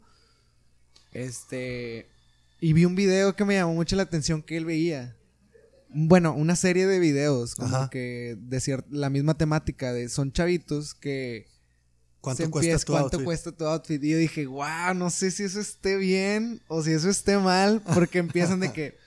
[1.12, 2.08] Este,
[2.60, 5.16] y vi un video que me llamó mucho la atención que él veía.
[5.92, 11.48] Bueno, una serie de videos, como que de la misma temática de son chavitos que
[12.20, 14.02] ¿Cuánto, cuesta, tu ¿cuánto cuesta tu outfit?
[14.02, 17.82] Y yo dije, wow, no sé si eso esté bien o si eso esté mal,
[17.94, 18.98] porque empiezan de que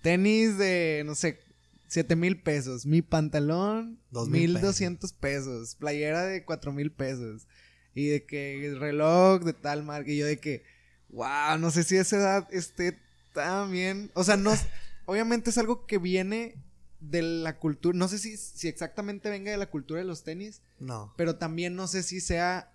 [0.00, 1.40] tenis de, no sé,
[1.88, 7.46] siete mil pesos, mi pantalón, mil doscientos pesos, playera de cuatro mil pesos,
[7.94, 10.64] y de que el reloj de tal marca, y yo de que,
[11.10, 12.98] wow, no sé si esa edad esté
[13.34, 14.10] tan bien.
[14.14, 14.52] O sea, no.
[15.04, 16.56] obviamente es algo que viene
[17.02, 17.96] de la cultura.
[17.96, 20.62] No sé si, si exactamente venga de la cultura de los tenis.
[20.78, 21.12] No.
[21.16, 22.72] Pero también no sé si sea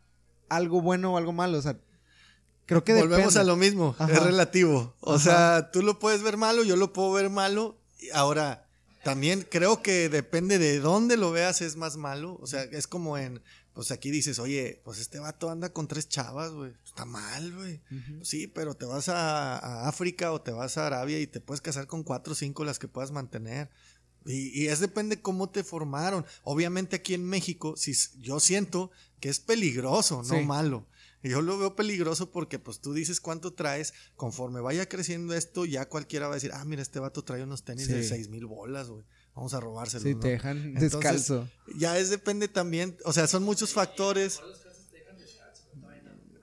[0.49, 1.57] algo bueno o algo malo.
[1.57, 1.79] O sea,
[2.65, 3.95] creo que Volvemos a lo mismo.
[3.99, 4.95] Es relativo.
[4.99, 7.77] O sea, tú lo puedes ver malo, yo lo puedo ver malo.
[8.13, 8.63] Ahora.
[9.03, 12.37] También creo que depende de dónde lo veas es más malo.
[12.41, 13.41] O sea, es como en
[13.77, 16.73] pues aquí dices, oye, pues este vato anda con tres chavas, güey.
[16.83, 17.79] Está mal, güey.
[18.23, 21.85] Sí, pero te vas a, África o te vas a Arabia y te puedes casar
[21.85, 23.69] con cuatro o cinco las que puedas mantener.
[24.27, 26.25] Y, y es depende cómo te formaron.
[26.43, 30.85] Obviamente aquí en México, si, yo siento que es peligroso, no malo.
[31.23, 35.89] Yo lo veo peligroso porque pues tú dices cuánto traes, conforme vaya creciendo esto, ya
[35.89, 38.89] cualquiera va a decir, ah, mira, este vato trae unos tenis de seis mil bolas,
[38.89, 39.03] güey
[39.37, 40.03] vamos a robárselo.
[40.03, 40.19] Sí, ¿no?
[40.19, 41.47] te dejan Entonces, descalzo.
[41.77, 44.41] Ya es depende también, o sea, son muchos factores.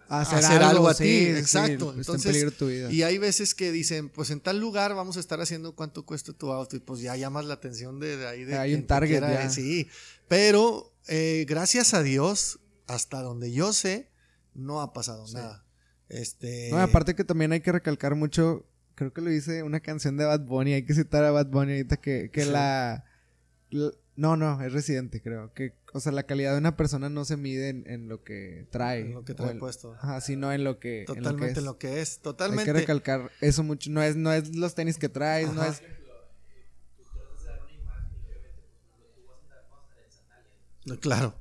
[0.08, 1.88] Hacer, algo, a ti, sí, sí, exacto.
[1.90, 2.90] está Entonces, en peligro tu vida.
[2.92, 6.32] Y hay veces que dicen, pues en tal lugar vamos a estar haciendo cuánto cuesta
[6.32, 8.44] tu auto y pues ya llamas la atención de, de ahí.
[8.44, 9.50] De Hay un target quiera, ya.
[9.50, 9.88] Sí,
[10.28, 14.10] pero eh, gracias a Dios, hasta donde yo sé,
[14.54, 15.64] no ha pasado nada.
[16.08, 20.16] Este, No, aparte que también hay que recalcar mucho, creo que lo dice una canción
[20.16, 22.50] de Bad Bunny, hay que citar a Bad Bunny ahorita que, que Sí.
[22.50, 23.04] la,
[23.70, 25.52] la- No, no, es residente, creo.
[25.54, 28.66] Que, o sea, la calidad de una persona no se mide en, en lo que
[28.70, 29.00] trae.
[29.00, 29.94] En lo que trae el- puesto.
[29.94, 31.00] Ajá, sino en lo que.
[31.00, 31.58] en lo que totalmente es.
[31.58, 32.64] en lo que es, Hay totalmente.
[32.64, 33.90] que recalcar eso mucho.
[33.90, 35.82] No es, no es los tenis que traes, no es.
[40.86, 41.34] No, Claro.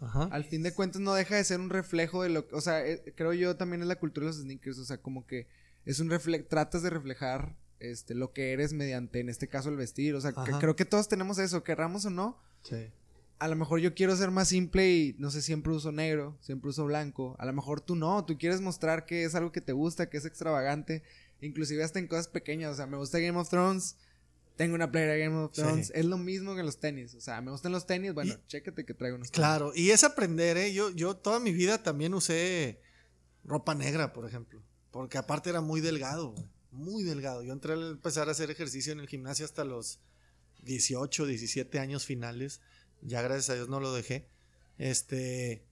[0.00, 0.28] Ajá.
[0.30, 2.86] Al fin de cuentas no deja de ser un reflejo de lo que, o sea,
[2.86, 5.46] eh, creo yo también es la cultura de los sneakers, o sea, como que
[5.86, 9.76] es un reflejo, tratas de reflejar este lo que eres mediante, en este caso, el
[9.76, 12.90] vestir, o sea, que creo que todos tenemos eso, querramos o no, Sí.
[13.38, 16.70] a lo mejor yo quiero ser más simple y no sé, siempre uso negro, siempre
[16.70, 19.72] uso blanco, a lo mejor tú no, tú quieres mostrar que es algo que te
[19.72, 21.02] gusta, que es extravagante,
[21.40, 23.96] inclusive hasta en cosas pequeñas, o sea, me gusta Game of Thrones,
[24.56, 25.60] tengo una playera de Game of Sí.
[25.60, 28.46] Thrones, es lo mismo que los tenis, o sea, me gustan los tenis, bueno, Y-
[28.48, 29.38] chécate que traigo unos tenis.
[29.46, 30.72] Claro, y es aprender, ¿eh?
[30.72, 32.80] Yo, yo toda mi vida también usé
[33.44, 34.62] ropa negra, por ejemplo.
[34.90, 37.42] Porque aparte era muy delgado, güey, muy delgado.
[37.42, 40.00] Yo entré a empezar a hacer ejercicio en el gimnasio hasta los
[40.62, 42.60] 18, 17 años finales.
[43.02, 44.28] Ya gracias a Dios no lo dejé.
[44.78, 45.64] Este.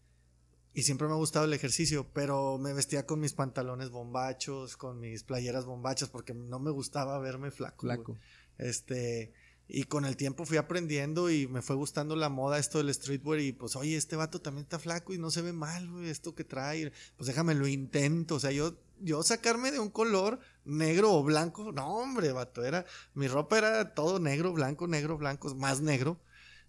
[0.73, 4.99] Y siempre me ha gustado el ejercicio, pero me vestía con mis pantalones bombachos, con
[4.99, 7.83] mis playeras bombachas, porque no me gustaba verme flaco.
[7.83, 8.19] Flaco.
[8.59, 9.33] Este,
[9.67, 13.41] y con el tiempo fui aprendiendo y me fue gustando la moda, esto del streetwear.
[13.41, 16.35] Y pues, oye, este vato también está flaco y no se ve mal, güey, esto
[16.35, 16.93] que trae.
[17.17, 18.35] Pues déjame, lo intento.
[18.35, 22.87] O sea, yo, yo sacarme de un color negro o blanco, no, hombre, vato, era,
[23.15, 26.19] mi ropa era todo negro, blanco, negro, blanco, más negro.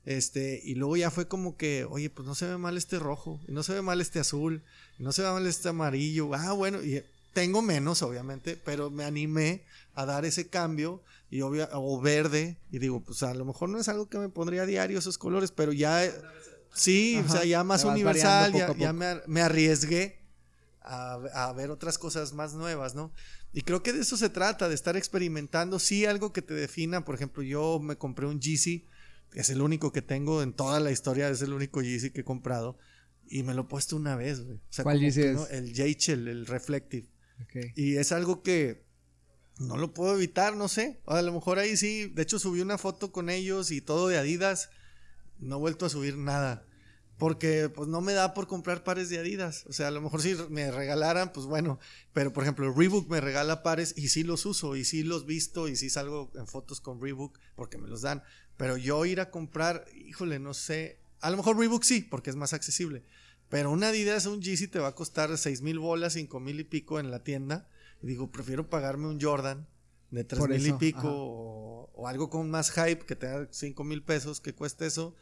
[0.05, 3.39] Este, y luego ya fue como que, oye, pues no se ve mal este rojo,
[3.47, 4.63] y no se ve mal este azul,
[4.99, 6.33] y no se ve mal este amarillo.
[6.35, 7.03] Ah, bueno, y
[7.33, 9.65] tengo menos, obviamente, pero me animé
[9.95, 13.79] a dar ese cambio y obvia, o verde y digo pues a lo mejor no
[13.79, 16.09] es algo que me pondría a diario esos colores pero ya
[16.73, 20.19] sí Ajá, o sea ya más universal ya, me, me arriesgué
[20.85, 21.13] a,
[21.47, 23.11] a ver otras cosas más nuevas no
[23.53, 27.03] y creo que de eso se trata de estar experimentando sí algo que te defina
[27.05, 28.85] por ejemplo yo me compré un Yeezy
[29.33, 32.25] es el único que tengo en toda la historia es el único Yeezy que he
[32.25, 32.77] comprado
[33.27, 34.57] y me lo he puesto una vez güey.
[34.57, 35.35] o sea, ¿Cuál Yeezy que, es?
[35.35, 35.47] ¿no?
[35.47, 37.07] el Jachel el Reflective
[37.43, 37.71] Ok.
[37.75, 38.85] y es algo que
[39.57, 40.99] no lo puedo evitar, no sé.
[41.05, 42.07] A lo mejor ahí sí.
[42.13, 44.69] De hecho, subí una foto con ellos y todo de Adidas.
[45.39, 46.65] No he vuelto a subir nada.
[47.17, 49.65] Porque pues no me da por comprar pares de Adidas.
[49.67, 51.79] O sea, a lo mejor si me regalaran, pues bueno.
[52.11, 54.75] Pero por ejemplo, Reebok me regala pares y sí los uso.
[54.75, 55.69] Y sí los visto.
[55.69, 58.21] Y sí salgo en fotos con Reebok porque me los dan.
[58.57, 60.99] Pero yo ir a comprar, híjole, no sé.
[61.21, 63.03] A lo mejor Reebok sí, porque es más accesible.
[63.47, 66.65] Pero una Adidas, un Yeezy te va a costar seis mil bolas, cinco mil y
[66.65, 67.69] pico en la tienda.
[68.01, 69.67] Y digo, prefiero pagarme un Jordan
[70.11, 73.47] de tres Por mil y pico o, o algo con más hype que te da
[73.51, 75.15] cinco mil pesos que cueste eso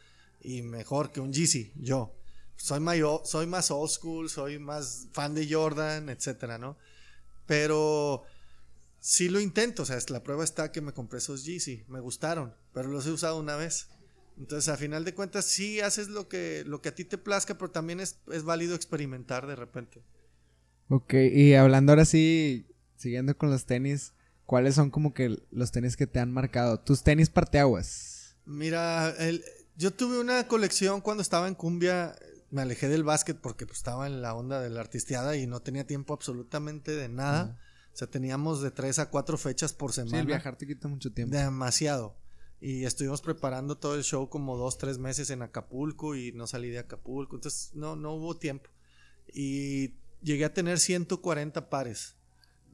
[0.44, 2.14] y mejor que un Yeezy, yo.
[2.56, 6.76] Soy, mayo- soy más old school, soy más fan de Jordan, etcétera, ¿no?
[7.46, 8.22] Pero
[9.00, 12.00] sí lo intento, o sea, es- la prueba está que me compré esos Yeezy, me
[12.00, 13.88] gustaron, pero los he usado una vez.
[14.38, 17.56] Entonces, a final de cuentas, sí haces lo que, lo que a ti te plazca,
[17.56, 20.02] pero también es, es válido experimentar de repente.
[20.88, 22.66] Ok, y hablando ahora sí,
[22.96, 24.12] siguiendo con los tenis,
[24.44, 26.80] ¿cuáles son como que los tenis que te han marcado?
[26.80, 28.36] Tus tenis parteaguas.
[28.44, 29.42] Mira, el-
[29.76, 32.16] yo tuve una colección cuando estaba en Cumbia.
[32.50, 35.60] Me alejé del básquet porque pues, estaba en la onda de la artisteada y no
[35.60, 37.58] tenía tiempo absolutamente de nada.
[37.92, 40.20] O sea, teníamos de tres a cuatro fechas por Sí, semana.
[40.20, 41.36] el viajar te quita mucho tiempo.
[41.36, 42.16] Demasiado.
[42.60, 46.70] Y estuvimos preparando todo el show como dos, tres meses en Acapulco y no salí
[46.70, 47.36] de Acapulco.
[47.36, 48.70] Entonces no, no hubo tiempo.
[49.32, 52.16] Y llegué a tener 140 pares.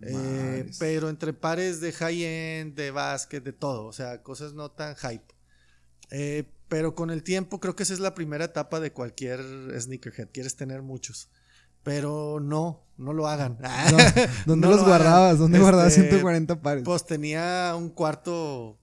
[0.02, 3.86] Eh, pero entre pares de high-end, de básquet, de todo.
[3.86, 5.34] O sea, cosas no tan hype.
[6.10, 9.40] Eh, pero con el tiempo creo que esa es la primera etapa de cualquier
[9.80, 10.28] sneakerhead.
[10.32, 11.28] Quieres tener muchos.
[11.82, 13.58] Pero no, no lo hagan.
[13.60, 13.68] No,
[14.46, 15.38] ¿Dónde No los lo guardabas?
[15.38, 16.84] ¿Dónde guardabas Este, 140 pares?
[16.84, 18.78] Pues tenía un cuarto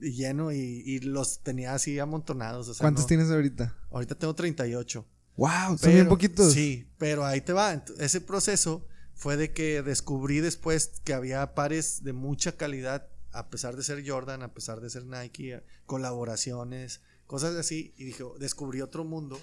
[0.00, 2.68] lleno y, y los tenía así amontonados.
[2.68, 3.74] o sea, ¿Cuántos no- tienes ahorita?
[3.90, 5.06] Ahorita tengo 38.
[5.36, 5.78] ¡Wow!
[5.78, 6.52] Son bien poquitos.
[6.52, 7.82] Sí, pero ahí te va.
[7.98, 13.76] Ese proceso fue de que descubrí después que había pares de mucha calidad, a pesar
[13.76, 17.94] de ser Jordan, a pesar de ser Nike, eh, colaboraciones, cosas así.
[17.96, 19.40] Y dije, descubrí otro mundo.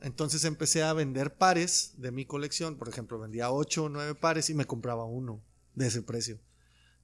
[0.00, 2.76] Entonces empecé a vender pares de mi colección.
[2.76, 5.42] Por ejemplo, vendía 8 o 9 pares y me compraba uno
[5.74, 6.38] de ese precio.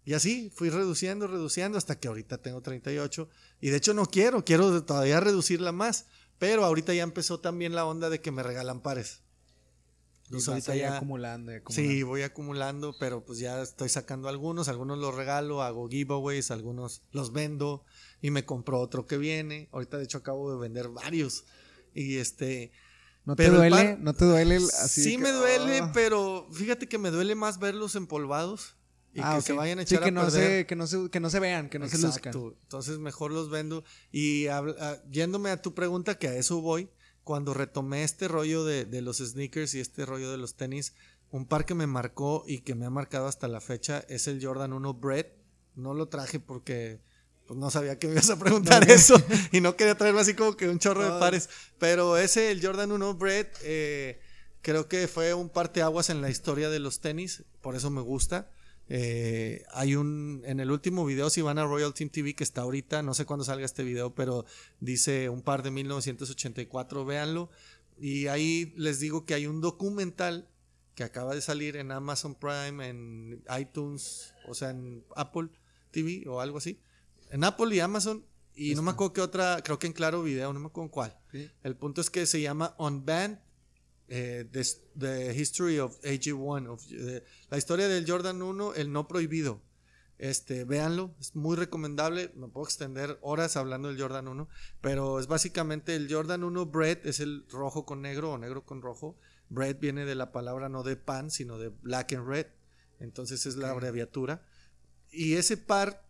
[0.04, 3.28] Y así fui reduciendo, reduciendo hasta que ahorita tengo 38.
[3.60, 6.06] Y de hecho no quiero, quiero todavía reducirla más.
[6.38, 9.22] Pero ahorita ya empezó también la onda de que me regalan pares.
[10.30, 14.96] Entonces ahorita ya acumulando, acumulando, Sí, voy acumulando, pero pues ya estoy sacando algunos, algunos
[14.98, 17.84] los regalo, hago giveaways, algunos los vendo
[18.22, 19.68] y me compro otro que viene.
[19.72, 21.46] Ahorita de hecho acabo de vender varios.
[21.94, 22.70] Y este...
[23.24, 23.96] ¿No te duele?
[24.00, 25.02] ¿No te duele así?
[25.02, 25.90] Sí me duele, ah.
[25.92, 28.76] pero fíjate que me duele más verlos empolvados
[29.12, 31.28] y ah, que se vayan a echar que no Se, que, no se, que no
[31.28, 32.32] se vean, que no se luzcan.
[32.62, 33.82] Entonces mejor los vendo.
[34.12, 34.46] Y
[35.10, 36.88] yéndome a tu pregunta, que a eso voy,
[37.24, 40.94] cuando retomé este rollo de, de, los sneakers y este rollo de los tenis,
[41.30, 44.44] un par que me marcó y que me ha marcado hasta la fecha es el
[44.44, 45.26] Jordan 1 Bread.
[45.76, 47.00] No lo traje porque
[47.50, 49.20] pues no sabía que me ibas a preguntar eso
[49.50, 51.48] y no quería traerme así como que un chorro de pares.
[51.80, 54.20] Pero ese, el Jordan 1 Bread, eh,
[54.62, 58.50] creo que fue un parteaguas en la historia de los tenis, por eso me gusta.
[58.92, 62.62] Eh, hay un, en el último video, si van a Royal Team TV, que está
[62.62, 64.44] ahorita, no sé cuándo salga este video, pero
[64.80, 67.50] dice un par de 1984, véanlo.
[68.00, 70.48] Y ahí les digo que hay un documental
[70.96, 75.50] que acaba de salir en Amazon Prime, en iTunes, o sea, en Apple
[75.92, 76.80] TV o algo así,
[77.30, 78.26] en Apple y Amazon.
[78.56, 81.16] Y no me acuerdo qué otra, creo que en Claro Video, no me acuerdo cuál.
[81.62, 83.38] El punto es que se llama On Band,
[84.10, 89.62] eh, the, History of AG1, la historia del Jordan 1, el no prohibido.
[90.18, 92.30] Este, véanlo, es muy recomendable.
[92.36, 94.48] Me puedo extender horas hablando del Jordan 1,
[94.82, 98.82] pero es básicamente el Jordan 1 Bread, es el rojo con negro o negro con
[98.82, 99.16] rojo.
[99.48, 102.46] Bread viene de la palabra no de pan, sino de black and red.
[102.98, 104.46] Entonces es la abreviatura.
[105.10, 106.06] Y ese par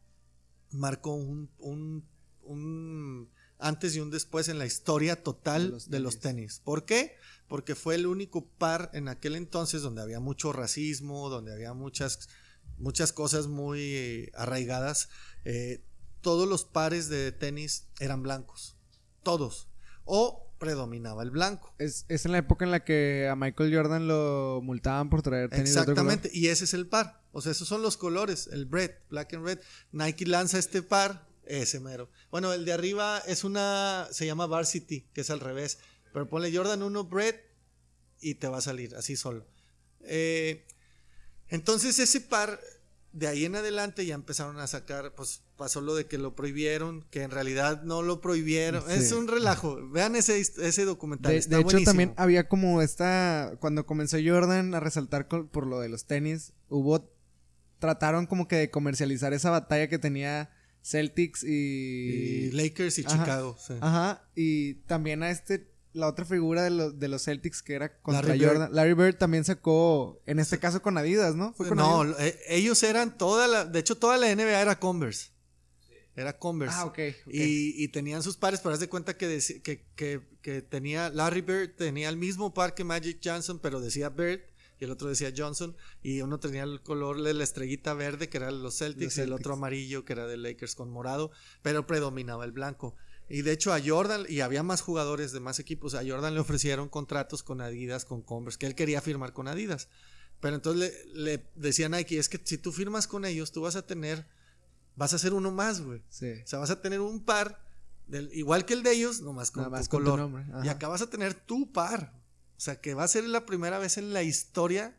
[0.73, 6.61] marcó un, un, antes y un después en la historia total de los, tenis.
[6.65, 7.15] ¿Por qué?
[7.51, 12.29] Porque fue el único par en aquel entonces donde había mucho racismo, donde había muchas,
[12.79, 15.09] muchas cosas muy arraigadas.
[15.45, 15.83] Eh,
[16.21, 18.77] todos los pares de tenis eran blancos.
[19.25, 19.69] Todos.
[20.05, 21.75] O predominaba el blanco.
[21.79, 25.71] Es, en la época en la que a Michael Jordan lo multaban por traer tenis
[25.71, 27.25] Exactamente, y ese es el par.
[27.33, 29.59] O sea, esos son los colores, el red, black and red.
[29.91, 32.11] Nike lanza este par, ese mero.
[32.31, 35.79] Bueno, el de arriba es una, se llama Varsity, que es al revés.
[36.13, 37.37] Pero ponle Jordan 1 Bread
[38.21, 39.47] y te va a salir así solo.
[40.03, 40.67] Eh,
[41.49, 42.61] entonces ese par,
[43.13, 47.03] de ahí en adelante ya empezaron a sacar, pues pasó lo de que lo prohibieron,
[47.11, 48.89] que en realidad no lo prohibieron.
[48.91, 49.89] Es un relajo.
[49.91, 51.33] Vean ese, ese documental.
[51.33, 55.89] De, de hecho, también había como esta, cuando comenzó Jordan a resaltar por lo de
[55.89, 57.11] los tenis, hubo
[57.81, 60.51] trataron como que de comercializar esa batalla que tenía
[60.83, 62.51] Celtics y...
[62.53, 63.57] Lakers y Chicago.
[63.81, 68.01] Ajá, y también a este, la otra figura de, los de los Celtics que era
[68.01, 68.73] contra Jordan.
[68.73, 71.55] Larry Bird también sacó, en este caso con Adidas, ¿no?
[71.75, 75.31] no, eh, ellos eran toda la, de hecho toda la NBA era Converse.
[76.17, 76.77] Era Converse.
[76.77, 76.99] Ah, ok.
[77.27, 81.77] Y, tenían sus pares, pero haz de cuenta que, que, que, que, tenía Larry Bird,
[81.77, 84.41] tenía el mismo par que Magic Johnson, pero decía Bird
[84.81, 88.39] y el otro decía Johnson, y uno tenía el color de la estrellita verde, que
[88.39, 91.31] era de los Celtics, y el otro amarillo, que era de Lakers con morado,
[91.61, 92.97] pero predominaba el blanco.
[93.31, 96.41] Y de hecho a Jordan, y había más jugadores de más equipos, a Jordan le
[96.41, 99.89] ofrecieron contratos con Adidas, con Converse, que él quería firmar con Adidas.
[100.41, 103.77] Pero entonces le, le decía Nike, es que si tú firmas con ellos, tú vas
[103.77, 104.27] a tener,
[104.97, 106.01] vas a ser uno más, güey.
[106.01, 107.65] O sea, vas a tener un par,
[108.09, 110.45] del, igual que el de ellos, nomás con, tu color.
[110.65, 112.21] y acá vas a tener tu par.
[112.57, 114.99] O sea, que va a ser la primera vez en la historia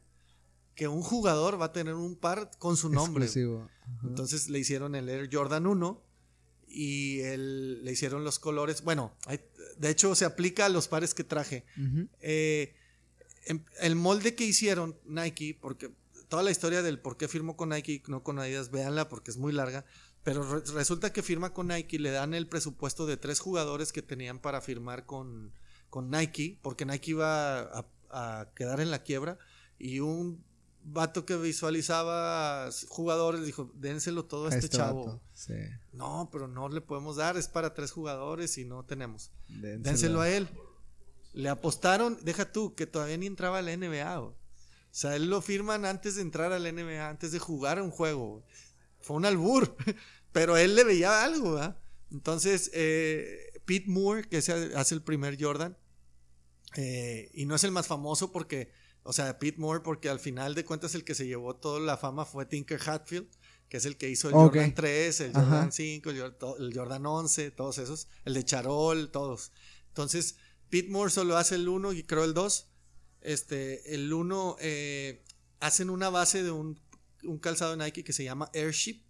[0.74, 3.30] que un jugador va a tener un par con su nombre.
[4.04, 6.11] Entonces le hicieron el Air Jordan 1
[6.74, 8.84] y le hicieron los colores.
[8.84, 9.14] Bueno,
[9.78, 11.66] de hecho se aplica a los pares que traje.
[12.22, 12.74] Eh,
[13.46, 15.92] em, el molde que hicieron Nike, porque
[16.30, 19.32] toda la historia del por qué firmó con Nike y no con Adidas, véanla porque
[19.32, 19.86] es muy larga.
[20.24, 24.40] Pero resulta que firma con Nike, le dan el presupuesto de tres jugadores que tenían
[24.40, 25.52] para firmar con,
[25.90, 29.40] con Nike, porque Nike iba a, quedar en la quiebra,
[29.80, 30.44] y un
[30.84, 35.22] vato que visualizaba jugadores dijo, dénselo todo a este, este chavo.
[35.94, 39.32] No, pero no le podemos dar, es para tres jugadores y no tenemos.
[39.48, 40.48] Dénselo, a él.
[41.34, 44.20] Le apostaron, deja tú, que todavía ni entraba a la NBA.
[44.20, 44.36] O
[44.92, 48.44] sea, él lo firman antes de entrar a la NBA, antes de jugar un juego.
[49.00, 49.76] Fue un albur,
[50.32, 51.60] pero él le veía algo.
[52.12, 55.78] Entonces, eh, Pete Moore, que hace el primer Jordan,
[56.76, 58.72] eh, y no es el más famoso porque,
[59.04, 61.98] o sea, Pete Moore, porque al final de cuentas el que se llevó toda la
[61.98, 63.28] fama fue Tinker Hatfield,
[63.72, 67.78] que es el que hizo el Jordan 3, el Jordan 5, el, Jordan 11, todos
[67.78, 69.52] esos, el de Charol, todos.
[69.88, 70.36] Entonces,
[70.70, 72.68] Pete Moore solo hace el 1 y creo el 2.
[73.22, 75.24] Este, el 1 eh,
[75.62, 76.78] hacen una base de un
[77.24, 79.02] un calzado de Nike que se llama Airship.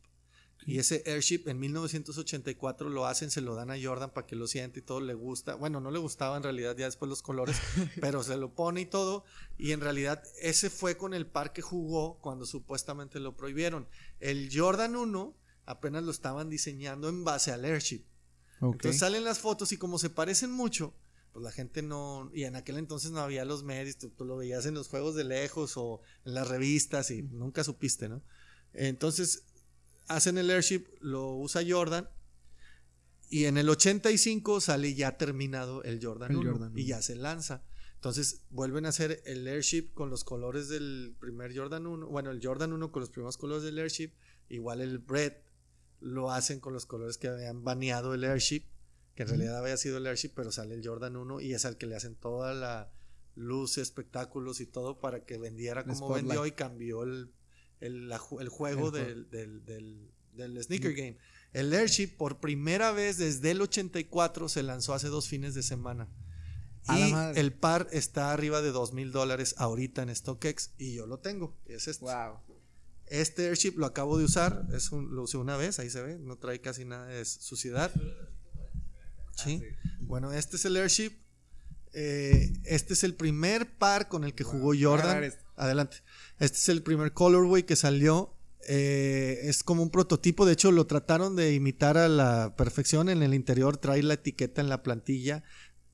[0.66, 4.48] Y ese Airship en 1984 lo hacen, se lo dan a Jordan para que lo
[4.48, 5.56] siente y todo le gusta.
[5.56, 7.58] Bueno, no le gustaba en realidad ya después los colores,
[8.02, 9.24] pero se lo pone y todo.
[9.58, 13.88] Y en realidad ese fue con el par que jugó cuando supuestamente lo prohibieron.
[14.20, 15.36] El Jordan 1
[15.66, 18.06] apenas lo estaban diseñando en base al Airship.
[18.62, 20.94] Entonces salen las fotos y como se parecen mucho,
[21.34, 24.66] pues la gente no, y en aquel entonces no había los medios, tú, lo veías
[24.68, 28.22] en los juegos de lejos o en las revistas y nunca supiste, ¿no?
[28.74, 29.46] Entonces
[30.08, 32.10] hacen el airship, lo usa Jordan
[33.32, 37.64] y en el 85 sale ya terminado el Jordan, y ya se lanza.
[37.96, 42.46] Entonces vuelven a hacer el airship con los colores del primer Jordan 1, bueno, el
[42.46, 44.12] Jordan 1 con los primeros colores del airship,
[44.50, 45.34] igual el Bread
[46.02, 48.64] lo hacen con los colores que habían baneado el airship,
[49.16, 51.78] que en realidad había sido el airship, pero sale el Jordan 1 y es al
[51.78, 52.92] que le hacen toda la
[53.36, 57.32] luz, espectáculos y todo para que vendiera como vendió y cambió el,
[57.82, 58.18] el,
[58.50, 61.18] juego del, del, sneaker game.
[61.54, 66.08] El Airship por primera vez desde el 84 se lanzó hace dos fines de semana.
[66.90, 71.20] y el par está arriba de dos mil dólares ahorita en StockX y yo lo
[71.20, 71.58] tengo.
[71.66, 72.06] Es este.
[73.08, 76.18] Este Airship lo acabo de usar, es un, lo usé una vez, ahí se ve,
[76.18, 77.92] no trae casi nada de suciedad.
[79.36, 79.62] ¿Sí?
[80.00, 81.12] Bueno, este es el Airship.
[81.94, 85.34] Eh, este es el primer par con el que jugó Jordan.
[85.62, 85.98] Adelante.
[86.40, 88.34] Este es el primer colorway que salió.
[88.68, 90.48] Eh, es como un prototipo.
[90.48, 93.10] De hecho, lo trataron de imitar a la perfección.
[93.10, 95.44] En el interior trae la etiqueta en la plantilla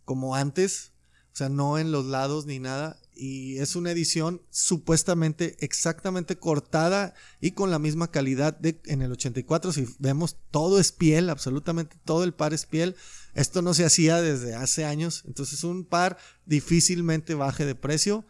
[0.06, 0.94] como antes.
[1.34, 2.98] O sea, no en los lados ni nada.
[3.14, 9.12] Y es una edición supuestamente exactamente cortada y con la misma calidad de en el
[9.12, 9.74] 84.
[9.74, 12.96] Si vemos, todo es piel, absolutamente todo el par es piel.
[13.34, 15.26] Esto no se hacía desde hace años.
[15.28, 18.26] Entonces, un par difícilmente baje de precio.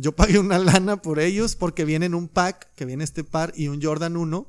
[0.00, 3.52] Yo pagué una lana por ellos porque viene en un pack, que viene este par
[3.56, 4.48] y un Jordan 1.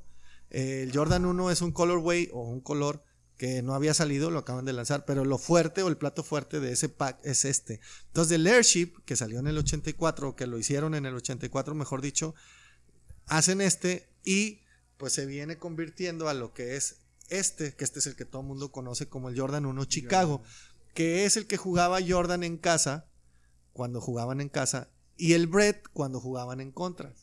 [0.52, 3.04] el Jordan 1 es un colorway o un color
[3.36, 6.60] que no había salido, lo acaban de lanzar, pero lo fuerte o el plato fuerte
[6.60, 7.80] de ese pack es este.
[8.08, 11.74] Entonces, el Airship, que salió en el 84, o que lo hicieron en el 84,
[11.74, 12.36] mejor dicho,
[13.26, 14.60] hacen este y
[14.98, 16.98] pues se viene convirtiendo a lo que es
[17.30, 20.44] este, que este es el que todo el mundo conoce como el Jordan 1 Chicago,
[20.94, 23.08] que es el que jugaba Jordan en casa,
[23.74, 24.90] cuando jugaban en casa,
[25.20, 27.14] y el Brett cuando jugaban en contra.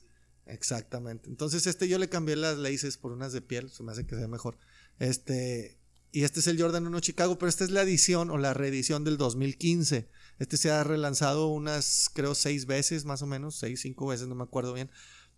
[0.45, 1.29] Exactamente.
[1.29, 4.15] Entonces, este yo le cambié las laces por unas de piel, se me hace que
[4.15, 4.59] sea mejor.
[4.99, 5.79] Este,
[6.13, 9.03] y este es el Jordan 1 Chicago, pero esta es la edición o la reedición
[9.03, 10.09] del 2015.
[10.39, 14.35] Este se ha relanzado unas, creo, seis veces más o menos, seis, cinco veces, no
[14.35, 14.91] me acuerdo bien.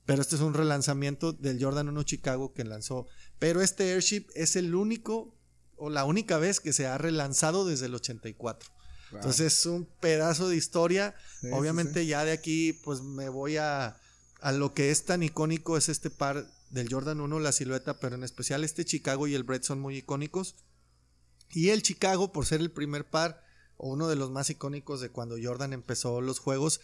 [0.04, 3.06] Pero este es un relanzamiento del Jordan 1 Chicago que lanzó.
[3.38, 5.38] Pero este Airship es el único
[5.76, 8.68] o la única vez que se ha relanzado desde el 84.
[9.12, 11.14] Entonces es un pedazo de historia.
[11.52, 13.98] Obviamente ya de aquí pues me voy a,
[14.40, 18.16] a lo que es tan icónico es este par del Jordan 1, la silueta, pero
[18.16, 20.56] en especial este Chicago y el Brett son muy icónicos.
[21.50, 23.42] Y el Chicago, por ser el primer par,
[23.76, 26.80] o uno de los más icónicos de cuando Jordan empezó los juegos,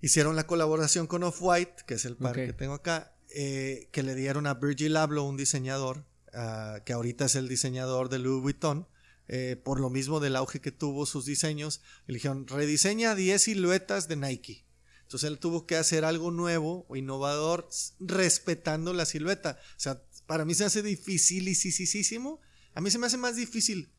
[0.00, 4.14] hicieron la colaboración con Off-White, que es el par que tengo acá, eh, que le
[4.14, 8.86] dieron a Virgil Abloh, un diseñador, ah, que ahorita es el diseñador de Louis Vuitton,
[9.28, 14.08] eh, por lo mismo del auge que tuvo sus diseños, le dijeron, rediseña 10 siluetas
[14.08, 14.66] de Nike.
[15.02, 17.68] Entonces él tuvo que hacer algo nuevo o innovador
[18.00, 19.58] respetando la silueta.
[19.76, 22.40] O sea, para mí se hace dificilísimo.
[22.74, 23.92] A mí se me hace más difícil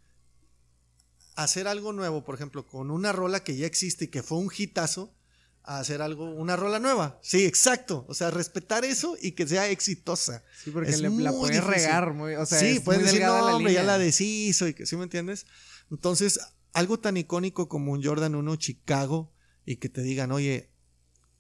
[1.37, 4.51] hacer algo nuevo, por ejemplo, con una rola que ya existe y que fue un
[4.55, 5.15] hitazo,
[5.68, 7.19] a hacer algo, una rola nueva.
[7.22, 8.06] Sí, exacto.
[8.07, 10.44] O sea, respetar eso y que sea exitosa.
[10.64, 13.98] Sí, porque la puedes regar muy, o sea, sí, puedes decir, no, hombre, ya la
[13.98, 15.45] deshizo y que, ¿sí me entiendes?
[15.91, 16.39] Entonces,
[16.72, 19.34] algo tan icónico como un Jordan 1 Chicago
[19.65, 20.72] y que te digan, oye,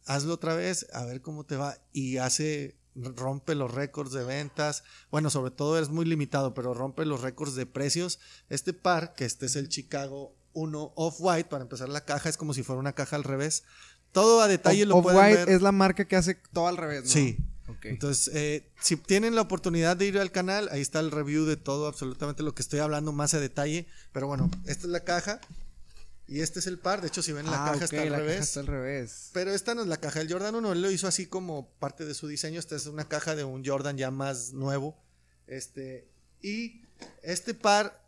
[0.05, 1.77] hazlo otra vez, a ver cómo te va.
[1.93, 4.83] Y hace, rompe los récords de ventas.
[5.09, 8.19] Bueno, sobre todo es muy limitado, pero rompe los récords de precios.
[8.49, 12.53] Este par, que este es el Chicago 1 Off-White, para empezar la caja, es como
[12.53, 13.63] si fuera una caja al revés.
[14.11, 15.49] Todo a detalle lo pueden ver.
[15.49, 17.09] es la marca que hace todo al revés, ¿no?
[17.09, 17.37] Sí.
[17.83, 21.57] Entonces, eh, si tienen la oportunidad de ir al canal, ahí está el review de
[21.57, 23.87] todo, absolutamente lo que estoy hablando más a detalle.
[24.11, 25.39] Pero bueno, esta es la caja.
[26.27, 27.01] Y este es el par.
[27.01, 28.39] De hecho, si ven la ah, caja está al revés.
[28.41, 29.29] está al revés.
[29.33, 30.73] Pero esta no es la caja del Jordan 1.
[30.73, 32.59] Él lo hizo así como parte de su diseño.
[32.59, 34.97] Esta es una caja de un Jordan ya más nuevo.
[35.47, 36.09] Este.
[36.41, 36.81] Y
[37.23, 38.05] este par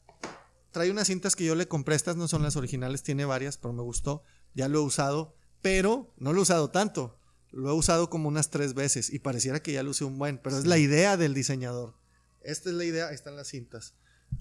[0.72, 1.96] trae unas cintas que yo le compré.
[1.96, 4.24] Estas no son las originales, tiene varias, pero me gustó.
[4.54, 7.18] Ya lo he usado pero no lo he usado tanto.
[7.52, 10.38] Lo he usado como unas tres veces y pareciera que ya lo usé un buen,
[10.38, 11.96] pero es la idea del diseñador.
[12.42, 13.94] Esta es la idea, ahí están las cintas.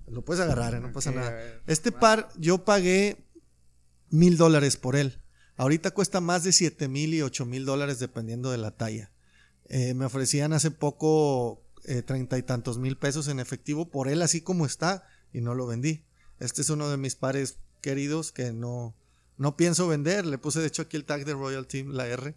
[0.06, 0.80] Lo puedes agarrar, ¿eh?
[0.80, 1.34] no pasa nada.
[1.66, 3.24] Este par yo pagué
[4.10, 5.22] mil dólares por él.
[5.56, 9.10] Ahorita cuesta más de siete mil y ocho mil dólares dependiendo de la talla.
[9.68, 14.22] Eh, me ofrecían hace poco eh, treinta y tantos mil pesos en efectivo por él
[14.22, 16.04] así como está y no lo vendí.
[16.38, 18.94] Este es uno de mis pares queridos que no,
[19.38, 20.26] no pienso vender.
[20.26, 22.34] Le puse de hecho aquí el tag de Royal Team, la R.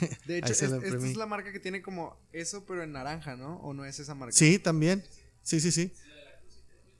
[0.26, 3.56] De hecho, esta es la marca que tiene como eso, pero en naranja, ¿no?
[3.56, 4.32] ¿O no es esa marca?
[4.32, 5.04] Sí, también.
[5.42, 5.92] Sí, sí, sí.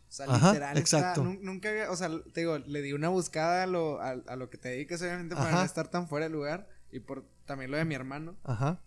[0.09, 1.23] O sea, literal, exacto.
[1.23, 4.57] nunca había, o sea, te digo, le di una buscada a lo, a, lo que
[4.57, 6.69] te dedicas, obviamente, para no estar tan fuera de lugar.
[6.91, 8.37] Y por también lo de mi hermano.
[8.45, 8.81] Ajá.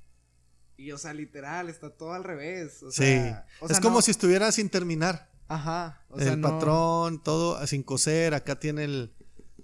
[0.77, 2.81] Y, o sea, literal, está todo al revés.
[2.81, 5.29] O sea, es como si estuviera sin terminar.
[5.47, 6.01] Ajá.
[6.09, 8.33] O sea, el patrón, todo sin coser.
[8.33, 9.13] Acá tiene el,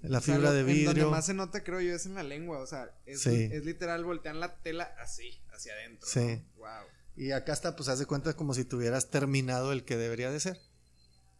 [0.09, 0.85] la fibra de vidrio.
[0.85, 2.59] donde más se nota, creo yo, es en la lengua.
[2.59, 6.07] O sea, es, es literal, voltean la tela así, hacia adentro.
[6.07, 6.43] Sí.
[6.57, 6.67] Wow.
[7.15, 10.39] Y acá está, pues, haz de cuenta como si tuvieras terminado el que debería de
[10.39, 10.59] ser.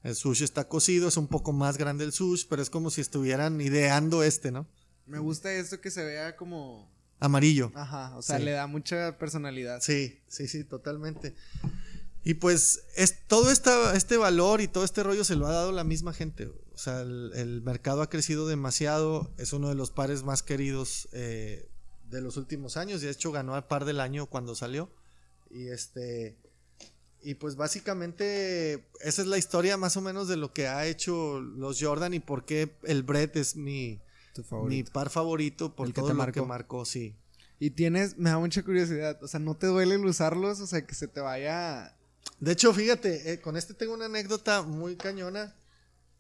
[0.04, 3.02] El sushi está cocido, es un poco más grande el sushi, pero es como si
[3.02, 4.68] estuvieran ideando este, ¿no?
[5.06, 6.92] Me gusta esto que se vea como...
[7.20, 7.72] Amarillo.
[7.74, 9.82] Ajá, o sea, le da mucha personalidad.
[9.82, 11.36] Sí, sí, sí, totalmente.
[12.24, 15.72] Y pues es, todo esta, este valor y todo este rollo se lo ha dado
[15.72, 16.52] la misma gente.
[16.78, 21.68] O sea, el, mercado ha crecido demasiado, es uno de los pares más queridos eh,
[22.08, 23.02] de los últimos años.
[23.02, 24.88] De hecho, ganó al par del año cuando salió.
[25.50, 26.38] Y este
[27.24, 31.40] y pues básicamente esa es la historia más o menos de lo que ha hecho
[31.40, 34.00] los Jordan y por qué el Brett es mi,
[34.68, 37.16] mi par favorito por todo lo que marcó, sí.
[37.58, 40.60] Y tienes, me da mucha curiosidad, o sea, ¿no te duele el usarlos?
[40.60, 41.98] O sea, que se te vaya...
[42.40, 45.56] De hecho, fíjate, eh, con este tengo una anécdota muy cañona.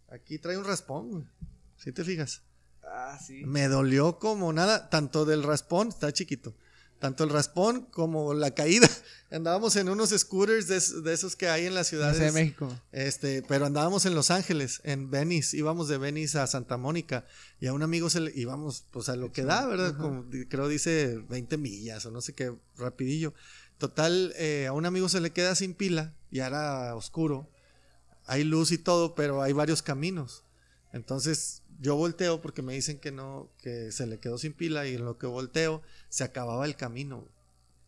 [0.09, 1.29] Aquí trae un raspón,
[1.77, 2.41] si te fijas.
[2.83, 3.43] Ah, sí.
[3.45, 6.55] Me dolió como nada, tanto del raspón, está chiquito
[6.99, 8.89] tanto el raspón como la caída.
[9.31, 12.19] Andábamos en unos scooters de, esos que hay en las ciudades.
[12.19, 12.73] de México.
[12.91, 15.57] Este, pero andábamos en Los Ángeles, en Venice.
[15.57, 17.25] Íbamos de Venice a Santa Mónica.
[17.59, 19.97] Y a un amigo se le íbamos, pues a lo que da, ¿verdad?
[19.97, 23.33] Como, creo dice 20 millas o no sé qué, rapidillo.
[23.77, 27.49] Total, eh, a un amigo se le queda sin pila, ya era oscuro.
[28.27, 30.43] Hay luz y todo, pero hay varios caminos.
[30.93, 34.95] Entonces yo volteo porque me dicen que no, que se le quedó sin pila y
[34.95, 37.27] en lo que volteo se acababa el camino.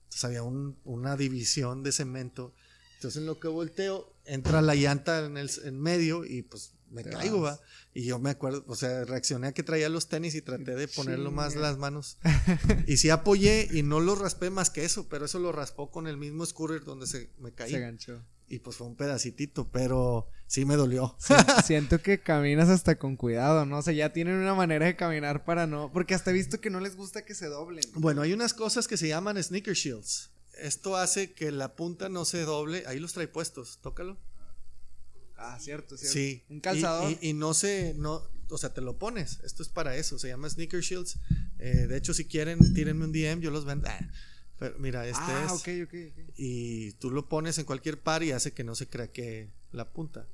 [0.03, 2.53] Entonces había una división de cemento.
[2.95, 7.03] Entonces en lo que volteo entra la llanta en el en medio y pues me
[7.03, 7.60] caigo, va.
[7.94, 10.88] Y yo me acuerdo, o sea, reaccioné a que traía los tenis y traté de
[10.88, 12.18] ponerlo más las manos.
[12.88, 16.07] y sí apoyé y no lo raspé más que eso, pero eso lo raspó con
[16.07, 17.72] el mismo scooter donde se me caí.
[17.72, 21.15] Se ganchó y pues fue un pedacitito, pero sí me dolió.
[21.65, 23.77] siento que caminas hasta con cuidado, ¿no?
[23.77, 26.69] O sea, ya tienen una manera de caminar para no, porque hasta he visto que
[26.69, 27.84] no les gusta que se doblen.
[27.93, 30.31] Bueno, hay unas cosas que se llaman sneaker shields.
[30.57, 34.17] Esto hace que la punta no se doble, ahí los trae puestos, tócalo.
[35.38, 36.13] Ah, cierto, cierto.
[36.13, 36.43] Sí.
[36.49, 37.15] Un calzador.
[37.21, 39.39] Y, no se, no, o sea, te lo pones.
[39.43, 41.17] Esto es para eso, se llama sneaker shields.
[41.59, 43.88] Eh, de hecho, si quieren, tírenme un DM, yo los vendo.
[43.88, 43.99] Ah,
[44.77, 45.52] mira, este ah, es.
[45.53, 49.49] Okay, okay, Y tú lo pones en cualquier par y hace que no se craque
[49.72, 50.27] la punta.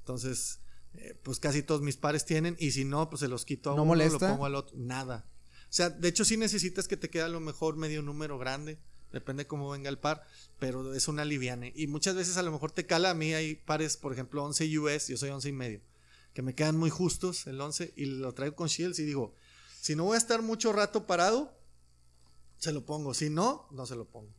[0.00, 0.60] Entonces,
[0.94, 2.56] eh, pues casi todos mis pares tienen.
[2.58, 4.76] Y si no, pues se los quito a uno, lo pongo al otro.
[4.78, 5.24] Nada.
[5.62, 8.78] O sea, de hecho, sí necesitas que te quede a lo mejor medio número grande.
[9.12, 10.24] Depende cómo venga el par.
[10.58, 11.72] Pero es una liviane.
[11.74, 13.10] Y muchas veces a lo mejor te cala.
[13.10, 15.08] A mí hay pares, por ejemplo, 11 US.
[15.08, 15.80] Yo soy 11 y medio.
[16.32, 17.92] Que me quedan muy justos el 11.
[17.96, 19.34] Y lo traigo con shields y digo,
[19.80, 21.52] si no voy a estar mucho rato parado
[22.64, 23.14] se lo pongo.
[23.14, 24.34] Si no, no se lo pongo.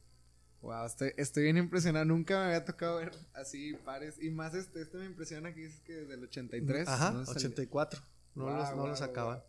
[0.62, 0.88] Wow,
[1.18, 2.06] estoy, bien impresionado.
[2.06, 4.16] Nunca me había tocado ver así pares.
[4.20, 6.88] Y más este, este me impresiona que es que desde el 83.
[6.88, 8.02] Ajá, 84.
[8.34, 9.44] No los, no los acaban.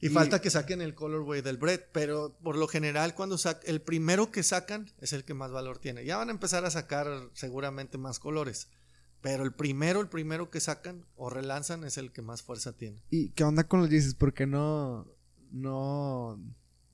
[0.00, 3.80] Y, falta que saquen el colorway del bread, pero por lo general cuando sacan, el
[3.80, 6.04] primero que sacan es el que más valor tiene.
[6.04, 8.68] Ya van a empezar a sacar seguramente más colores,
[9.22, 13.00] pero el primero, el primero que sacan o relanzan es el que más fuerza tiene.
[13.08, 14.14] ¿Y qué onda con los Jesus?
[14.14, 15.06] ¿Por qué no,
[15.52, 16.38] no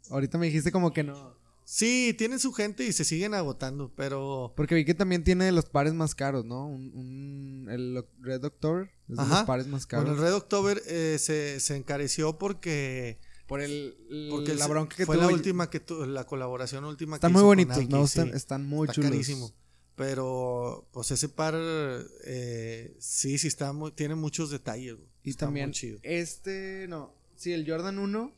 [0.09, 1.41] Ahorita me dijiste como que no.
[1.71, 4.53] Sí, tienen su gente y se siguen agotando, pero...
[4.57, 6.67] Porque vi que también tiene los pares más caros, ¿no?
[6.67, 10.07] Un, el Red October es de los pares más caros.
[10.07, 13.21] Bueno, el Red October eh, se, se, encareció porque...
[13.47, 13.95] Por el,
[14.31, 17.89] porque la bronca que fue la última que tu, la colaboración última están muy bonitos,
[17.89, 18.05] ¿no?
[18.05, 19.11] Están, están muy está chulos.
[19.13, 19.53] carísimo.
[19.95, 24.97] Pero, pues ese par, eh, sí, sí está muy, tiene muchos detalles.
[25.23, 25.73] Y también,
[26.03, 28.33] este, no, sí, el Jordan 1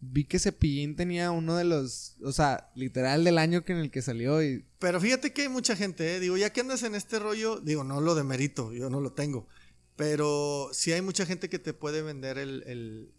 [0.00, 3.90] Vi que Cepillín tenía uno de los, o sea, literal del año que en el
[3.92, 4.64] que salió y...
[4.80, 6.20] Pero fíjate que hay mucha gente, ¿eh?
[6.20, 9.46] digo, ya que andas en este rollo, digo, no lo demerito, yo no lo tengo,
[9.94, 13.12] pero sí hay mucha gente que te puede vender el,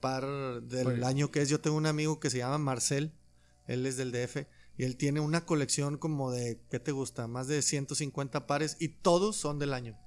[0.00, 1.48] par del año que es.
[1.48, 3.12] Yo tengo un amigo que se llama Marcel,
[3.66, 4.46] él es del DF,
[4.78, 7.26] y él tiene una colección como de, ¿qué te gusta?
[7.26, 9.98] Más de 150 pares y todos son del año.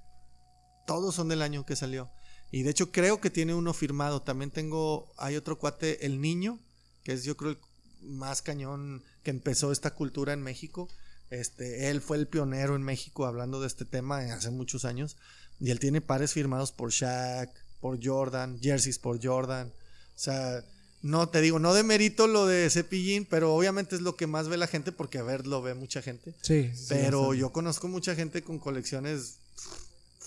[0.86, 2.10] Todos son del año que salió.
[2.50, 4.22] Y de hecho creo que tiene uno firmado.
[4.22, 6.58] También tengo, hay otro cuate, el niño,
[7.04, 7.56] que es yo creo
[8.02, 10.88] más cañón que empezó esta cultura en México.
[11.30, 15.16] Este, él fue el pionero en México hablando de este tema hace muchos años.
[15.60, 17.50] Y él tiene pares firmados por Shaq,
[17.80, 19.68] por Jordan, jerseys por Jordan.
[19.68, 20.64] O sea,
[21.02, 24.48] no te digo, no de mérito lo de Cepillín, pero obviamente es lo que más
[24.48, 26.34] ve la gente porque a ver lo ve mucha gente.
[26.42, 26.70] Sí.
[26.88, 29.38] pero yo conozco mucha gente con colecciones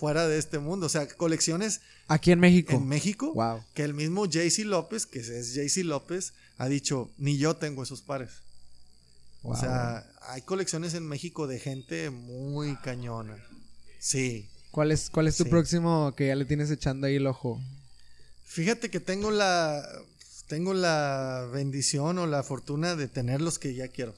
[0.01, 2.73] fuera de este mundo, o sea, colecciones aquí en México.
[2.73, 3.63] En México, wow.
[3.75, 8.01] que el mismo JC López, que es JC López, ha dicho, ni yo tengo esos
[8.01, 8.31] pares.
[9.43, 13.37] O sea, hay colecciones en México de gente muy cañona.
[13.99, 14.49] Sí.
[14.71, 17.61] ¿Cuál es, cuál es tu próximo que ya le tienes echando ahí el ojo?
[18.43, 19.87] Fíjate que tengo la
[20.47, 24.15] tengo la bendición o la fortuna de tener los que ya quiero.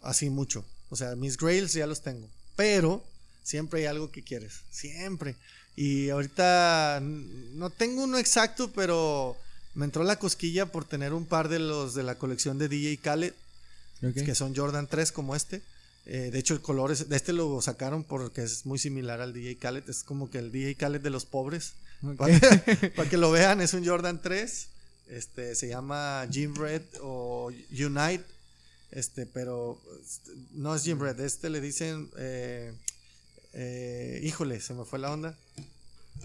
[0.00, 0.64] Así mucho.
[0.88, 2.26] O sea, mis grails ya los tengo.
[2.56, 3.04] Pero
[3.42, 4.60] siempre hay algo que quieres.
[4.70, 5.36] Siempre.
[5.76, 9.36] Y ahorita no tengo uno exacto, pero
[9.74, 12.98] me entró la cosquilla por tener un par de los de la colección de DJ
[12.98, 13.34] Khaled
[14.00, 15.62] que son Jordan 3 como este.
[16.06, 19.32] Eh, de hecho, el color es, de este lo sacaron porque es muy similar al
[19.32, 19.88] DJ Khaled.
[19.88, 21.74] Es como que el DJ Khaled de los pobres.
[22.16, 24.66] Para, que lo vean, es un Jordan 3.
[25.08, 28.24] Este, se llama Jim Red o Unite.
[28.90, 31.20] Este, pero este, no es Jim Red.
[31.20, 32.08] Este le dicen.
[32.16, 32.72] Eh,
[33.52, 35.36] eh, híjole, se me fue la onda.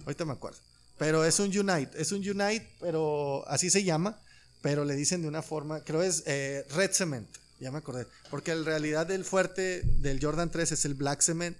[0.05, 0.59] Ahorita me acuerdo.
[0.97, 1.91] Pero es un Unite.
[2.01, 4.19] Es un Unite, pero así se llama.
[4.61, 5.81] Pero le dicen de una forma.
[5.81, 7.27] Creo es Red Cement.
[7.59, 8.07] Ya me acordé.
[8.29, 11.57] Porque en realidad el fuerte del Jordan 3 es el Black Cement.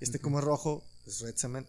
[0.00, 1.68] Este como es rojo es Red Cement.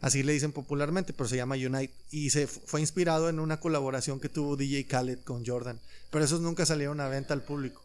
[0.00, 1.94] Así le dicen popularmente, pero se llama Unite.
[2.10, 5.78] Y se fue inspirado en una colaboración que tuvo DJ Khaled con Jordan.
[6.10, 7.82] Pero esos nunca salieron a venta al público.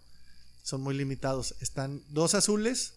[0.63, 1.55] Son muy limitados.
[1.61, 2.93] Están dos azules.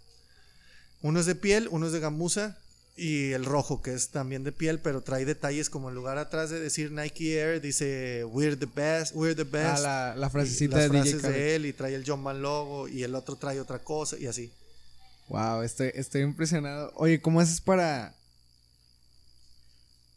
[1.03, 2.59] Uno es de piel, uno es de gamuza
[2.97, 6.51] y el rojo, que es también de piel, pero trae detalles como en lugar atrás
[6.51, 9.79] de decir Nike Air, dice We're the best, we're the best.
[9.79, 13.03] Ah, la, la frasecita de frases de él y trae el John Man logo y
[13.03, 14.53] el otro trae otra cosa y así.
[15.29, 16.93] Wow, estoy, estoy impresionado.
[16.97, 18.15] Oye, ¿cómo haces para.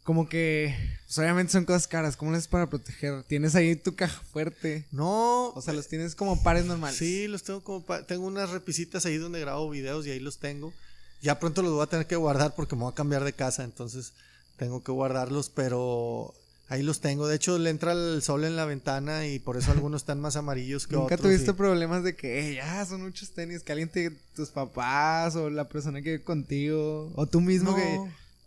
[0.03, 0.75] Como que.
[1.05, 2.17] Pues obviamente son cosas caras.
[2.17, 3.23] ¿Cómo haces para proteger?
[3.23, 4.85] ¿Tienes ahí tu caja fuerte?
[4.91, 5.49] No.
[5.49, 6.97] O sea, los tienes como pares normales.
[6.97, 10.73] Sí, los tengo como Tengo unas repisitas ahí donde grabo videos y ahí los tengo.
[11.21, 13.63] Ya pronto los voy a tener que guardar porque me voy a cambiar de casa,
[13.63, 14.11] entonces
[14.57, 16.33] tengo que guardarlos, pero
[16.67, 17.29] ahí los tengo.
[17.29, 20.35] De hecho, le entra el sol en la ventana y por eso algunos están más
[20.35, 21.19] amarillos que ¿Nunca otros.
[21.21, 25.49] ¿Nunca tuviste problemas de que ya son muchos tenis, que alguien te, tus papás o
[25.49, 28.01] la persona que vive contigo o tú mismo que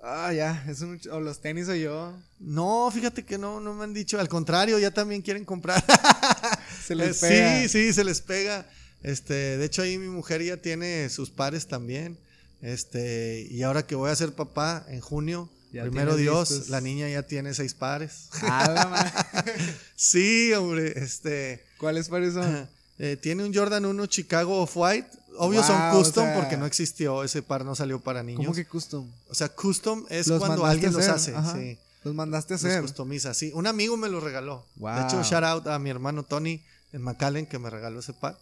[0.06, 2.14] ah ya, es o los tenis o yo?
[2.38, 5.84] No, fíjate que no no me han dicho, al contrario, ya también quieren comprar.
[6.86, 7.60] se les eh, pega.
[7.62, 8.66] Sí, sí, se les pega.
[9.02, 12.18] Este, de hecho ahí mi mujer ya tiene sus pares también.
[12.62, 17.22] Este, y ahora que voy a ser papá en junio, primero Dios, la niña ya
[17.22, 18.30] tiene seis pares.
[19.96, 21.64] sí, hombre, este.
[21.78, 22.68] ¿Cuáles pares son?
[22.98, 25.08] Eh, tiene un Jordan 1 Chicago Off-White.
[25.38, 28.40] Obvio son custom porque no existió, ese par no salió para niños.
[28.40, 29.06] ¿Cómo que custom?
[29.28, 31.34] O sea, custom es cuando alguien los hace.
[31.52, 31.78] Sí.
[32.04, 32.80] Los mandaste a hacer.
[32.80, 33.50] Los customiza, sí.
[33.54, 34.64] Un amigo me los regaló.
[34.76, 36.62] De hecho, shout out a mi hermano Tony
[36.92, 38.38] en McAllen que me regaló ese par.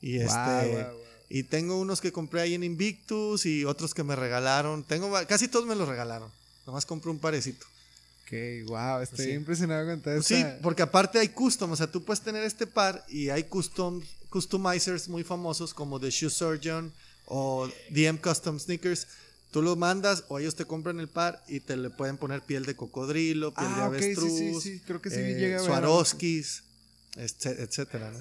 [0.00, 0.86] Y este.
[1.30, 4.82] Y tengo unos que compré ahí en Invictus y otros que me regalaron.
[4.84, 6.30] Tengo casi todos me los regalaron.
[6.66, 7.66] Nomás compré un parecito.
[8.28, 12.20] Ok, wow, estoy impresionado con todo Sí, porque aparte hay custom, o sea, tú puedes
[12.20, 16.92] tener este par y hay custom, customizers muy famosos como The Shoe Surgeon
[17.24, 19.06] o DM Custom Sneakers.
[19.50, 22.66] Tú los mandas o ellos te compran el par y te le pueden poner piel
[22.66, 25.64] de cocodrilo, piel de ah, avestruz, sí, sí, sí, creo que sí eh, llega a
[25.64, 26.64] Swarovskis,
[27.16, 28.20] etcétera, ¿no?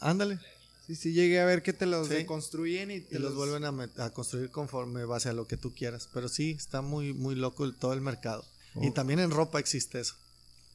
[0.00, 0.38] Ándale.
[0.86, 4.50] Sí, sí, llegué a ver que te los reconstruyen y te los, vuelven a, construir
[4.50, 6.10] conforme base a lo que tú quieras.
[6.12, 8.44] Pero sí, está muy, muy loco todo el mercado.
[8.82, 10.14] Y también en ropa existe eso.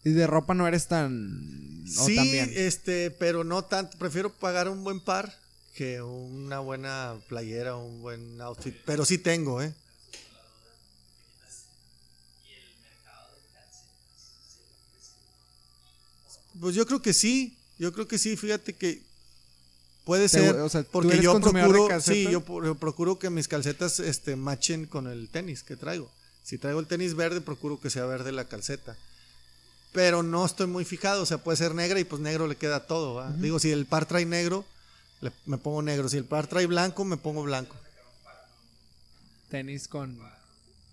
[0.03, 1.83] Y de ropa no eres tan.
[1.85, 3.97] Sí, este, pero no tanto.
[3.97, 5.37] Prefiero pagar un buen par
[5.75, 8.75] que una buena playera, un buen outfit.
[8.85, 9.73] Pero sí tengo, ¿eh?
[16.59, 17.57] Pues yo creo que sí.
[17.77, 18.35] Yo creo que sí.
[18.37, 19.08] Fíjate que
[20.09, 20.55] Puede ser,
[20.91, 25.75] porque yo procuro, sí, yo, procuro que mis calcetas este, machen con el tenis que
[25.75, 26.09] traigo.
[26.41, 28.97] Si traigo el tenis verde, procuro que sea verde la calceta.
[29.91, 32.87] Pero no estoy muy fijado, o sea, puede ser negra y pues negro le queda
[32.87, 33.23] todo.
[33.33, 34.65] Digo, si el par trae negro,
[35.45, 36.09] me pongo negro.
[36.09, 37.75] Si el par trae blanco, me pongo blanco.
[39.51, 40.17] Tenis con...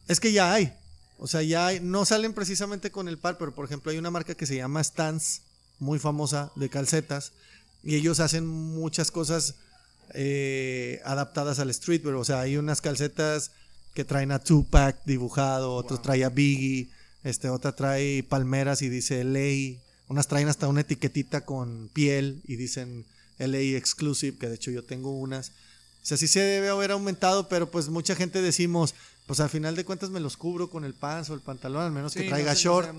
[0.08, 0.76] Es que ya hay.
[1.16, 1.80] O sea, ya hay.
[1.80, 4.84] No salen precisamente con el par, pero por ejemplo hay una marca que se llama
[4.84, 5.40] Stance,
[5.78, 7.32] muy famosa de calcetas
[7.86, 9.54] y ellos hacen muchas cosas
[10.12, 12.16] eh, adaptadas al streetwear.
[12.16, 13.52] O sea, hay unas calcetas
[13.94, 16.88] que traen a Tupac dibujado, otros trae a Biggie,
[17.22, 19.78] este, otra trae palmeras y dice Ley.
[20.08, 23.04] Unas traen hasta una etiquetita con piel y dicen
[23.38, 25.50] LA Exclusive, que de hecho yo tengo unas.
[26.02, 28.94] O sea, sí se debe haber aumentado, pero pues mucha gente decimos,
[29.26, 31.92] pues al final de cuentas me los cubro con el pants o el pantalón, al
[31.92, 32.90] menos que traiga no short.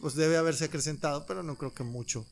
[0.00, 2.24] Pues debe haberse acrecentado, pero no creo que mucho.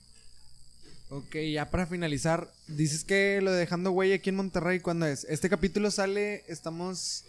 [1.09, 5.25] Ok, ya para finalizar, dices que lo de dejando huella aquí en Monterrey, ¿cuándo es?
[5.29, 7.25] Este capítulo sale, estamos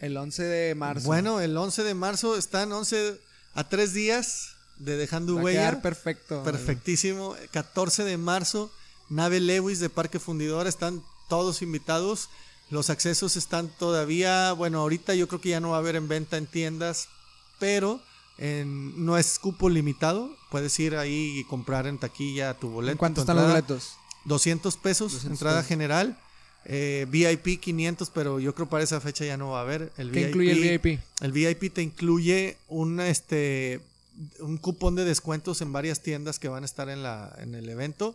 [0.00, 1.06] el 11 de marzo.
[1.06, 3.18] Bueno, el 11 de marzo están 11
[3.54, 5.60] a 3 días de dejando Va huella.
[5.60, 6.44] quedar perfecto.
[6.44, 7.34] Perfectísimo.
[7.50, 8.72] 14 de marzo,
[9.08, 12.28] nave Lewis de Parque Fundidor, están todos invitados.
[12.70, 16.06] Los accesos están todavía, bueno, ahorita yo creo que ya no va a haber en
[16.08, 17.08] venta en tiendas,
[17.58, 18.00] pero
[18.38, 20.34] en- no es cupo limitado.
[20.50, 22.92] Puedes ir ahí y comprar en taquilla tu boleto.
[22.92, 23.94] ¿En cuánto están los boletos?
[24.24, 25.68] 200 pesos, 200 entrada pesos.
[25.68, 26.18] general.
[26.64, 29.90] Eh, VIP 500, pero yo creo para esa fecha ya no va a haber.
[29.98, 31.00] El ¿Qué incluye el VIP?
[31.20, 33.80] el VIP te incluye un este
[34.40, 37.68] un cupón de descuentos en varias tiendas que van a estar en la en el
[37.68, 38.14] evento.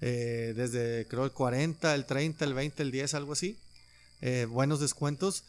[0.00, 3.56] eh, desde creo el 40, el 30, el 20, el 10, algo así.
[4.20, 5.44] Eh, buenos descuentos.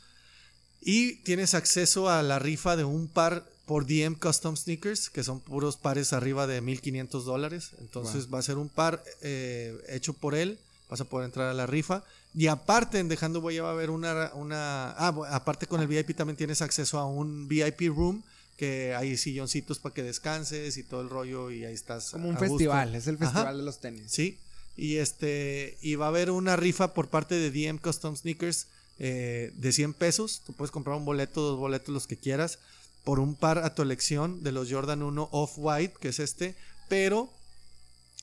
[0.81, 5.39] Y tienes acceso a la rifa de un par por DM Custom Sneakers, que son
[5.39, 7.71] puros pares arriba de 1500 dólares.
[7.79, 10.59] Entonces va a ser un par eh, hecho por él.
[10.89, 12.03] Vas a poder entrar a la rifa.
[12.35, 14.31] Y aparte, en Dejando Huella va a haber una.
[14.35, 18.23] una ah, aparte con el VIP también tienes acceso a un VIP room.
[18.57, 21.51] Que hay silloncitos para que descanses y todo el rollo.
[21.51, 22.11] Y ahí estás.
[22.11, 22.53] Como un a gusto.
[22.53, 23.25] festival, es el Ajá.
[23.25, 24.03] festival de los tenis.
[24.07, 24.37] Sí,
[24.77, 28.67] y este y va a haber una rifa por parte de DM Custom Sneakers
[28.99, 30.41] eh, de 100 pesos.
[30.45, 32.59] Tú puedes comprar un boleto, dos boletos, los que quieras,
[33.06, 36.56] por un par a tu elección de los Jordan 1 Off-White, que es este,
[36.90, 37.30] pero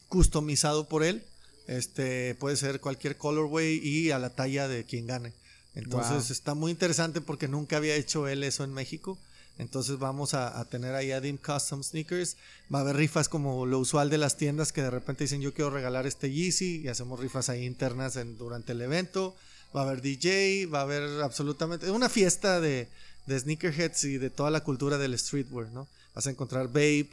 [0.08, 1.22] customizado por él.
[1.66, 5.32] Este puede ser cualquier colorway y a la talla de quien gane.
[5.74, 6.32] Entonces Wow.
[6.32, 9.18] está muy interesante porque nunca había hecho él eso en México.
[9.58, 12.36] Entonces vamos a, a tener ahí a Dim Custom Sneakers.
[12.74, 15.54] Va a haber rifas como lo usual de las tiendas que de repente dicen yo
[15.54, 19.36] quiero regalar este Yeezy y hacemos rifas ahí internas en- durante el evento.
[19.74, 22.88] Va a haber DJ, va a haber absolutamente una fiesta de,
[23.26, 25.86] de sneakerheads y de toda la cultura del streetwear, ¿no?
[26.14, 27.08] Vas a encontrar Babe,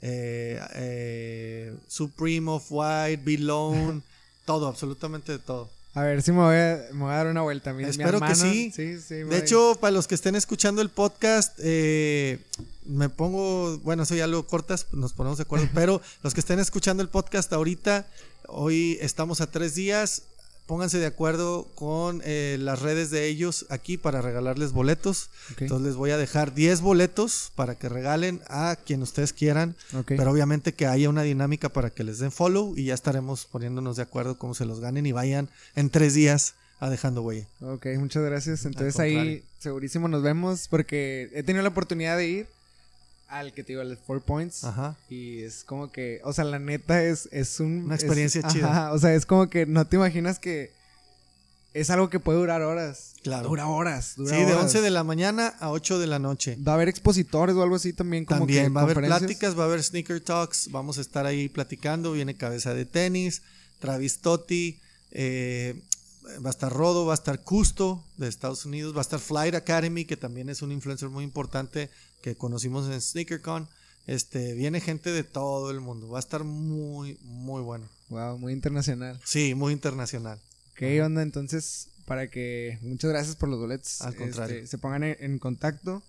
[0.00, 4.02] eh, eh, Supreme of White, Belone,
[4.44, 5.70] todo, absolutamente de todo.
[5.94, 7.74] A ver si me voy a, me voy a dar una vuelta.
[7.74, 8.72] Mi, mi Espero que hermano- sí.
[8.74, 9.14] Sí, sí.
[9.16, 9.36] De voy.
[9.36, 12.38] hecho, para los que estén escuchando el podcast, eh,
[12.86, 16.58] me pongo, bueno, eso ya lo cortas, nos ponemos de acuerdo, pero los que estén
[16.60, 18.06] escuchando el podcast ahorita,
[18.48, 20.22] hoy estamos a tres días,
[20.72, 25.28] pónganse de acuerdo con eh, las redes de ellos aquí para regalarles boletos.
[25.60, 30.12] Entonces les voy a dejar 10 boletos para que regalen a quien ustedes quieran, Ok.
[30.16, 33.96] pero obviamente que haya una dinámica para que les den follow y ya estaremos poniéndonos
[33.98, 37.46] de acuerdo cómo se los ganen y vayan en tres días a dejando huella.
[37.60, 38.64] Ok, muchas gracias.
[38.64, 42.46] Entonces ahí segurísimo nos vemos porque he tenido la oportunidad de ir
[43.38, 44.64] al que te digo, al Four Points.
[44.64, 44.96] Ajá.
[45.08, 47.84] Y es como que, o sea, la neta es, es un...
[47.84, 48.70] Una es- experiencia chida.
[48.70, 50.70] Ajá, o sea, es como que no te imaginas que
[51.74, 53.14] es algo que puede durar horas.
[53.22, 53.48] Claro.
[53.48, 54.14] Dura horas.
[54.16, 54.64] Dura Sí, de horas.
[54.64, 56.58] 11 de la mañana a 8 de la noche.
[56.66, 58.24] Va a haber expositores o algo así también.
[58.26, 61.24] Como También que va a haber pláticas, va a haber sneaker talks, vamos a estar
[61.24, 63.40] ahí platicando, viene Cabeza de Tenis,
[63.78, 64.80] Travis Totti,
[65.12, 65.80] eh,
[66.44, 69.54] va a estar Rodo, va a estar Custo de Estados Unidos, va a estar Flight
[69.54, 71.90] Academy, que también es un influencer muy importante
[72.20, 73.68] que conocimos en SneakerCon.
[74.06, 77.88] Este, viene gente de todo el mundo, va a estar muy, muy bueno.
[78.08, 79.20] Wow, muy internacional.
[79.24, 80.40] Sí, muy internacional.
[80.74, 81.22] ¿Qué onda?
[81.22, 84.00] Entonces, para que muchas gracias por los boletos.
[84.00, 84.56] Al contrario.
[84.56, 86.02] Este, se pongan en, en contacto.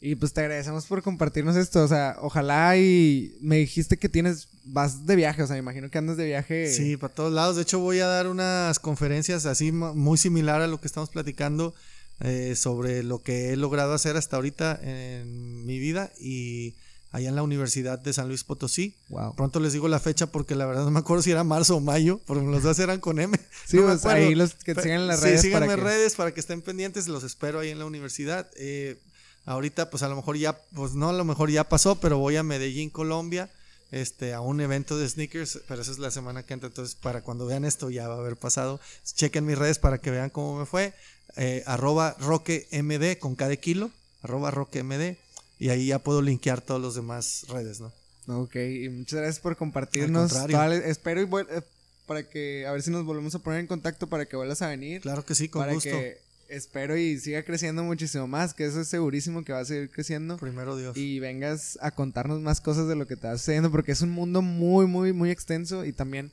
[0.00, 1.82] Y pues te agradecemos por compartirnos esto.
[1.82, 5.42] O sea, ojalá y me dijiste que tienes, vas de viaje.
[5.42, 6.70] O sea, me imagino que andas de viaje.
[6.72, 7.56] Sí, para todos lados.
[7.56, 11.08] De hecho, voy a dar unas conferencias así mu- muy similar a lo que estamos
[11.10, 11.74] platicando
[12.20, 16.74] eh, sobre lo que he logrado hacer hasta ahorita en mi vida y
[17.12, 18.94] allá en la Universidad de San Luis Potosí.
[19.08, 19.34] Wow.
[19.34, 21.80] Pronto les digo la fecha porque la verdad no me acuerdo si era marzo o
[21.80, 23.38] mayo, porque los dos eran con M.
[23.66, 25.40] Sí, No pues ahí los que sigan en las sí, redes.
[25.40, 28.46] síganme para que- redes para que estén pendientes, los espero ahí en la universidad.
[28.56, 28.98] Eh,
[29.46, 32.36] ahorita, pues a lo mejor ya, pues no, a lo mejor ya pasó, pero voy
[32.36, 33.48] a Medellín, Colombia,
[33.90, 37.22] este, a un evento de sneakers, pero esa es la semana que entra, entonces para
[37.22, 38.80] cuando vean esto ya va a haber pasado.
[39.04, 40.92] Chequen mis redes para que vean cómo me fue.
[41.36, 43.90] Eh, arroba roquemd con cada kilo,
[44.22, 45.16] arroba roquemd,
[45.58, 47.92] y ahí ya puedo linkear todas las demás redes, ¿no?
[48.28, 50.32] Ok, y muchas gracias por compartirnos.
[50.32, 51.62] toda espero y eh,
[52.06, 54.68] para que, a ver si nos volvemos a poner en contacto para que vuelvas a
[54.68, 55.00] venir.
[55.02, 55.90] Claro que sí, con para gusto.
[55.90, 59.90] que espero y siga creciendo muchísimo más, que eso es segurísimo que va a seguir
[59.90, 60.36] creciendo.
[60.36, 60.96] Primero Dios.
[60.96, 64.10] Y vengas a contarnos más cosas de lo que te está sucediendo, porque es un
[64.10, 66.30] mundo muy, muy, muy extenso y también,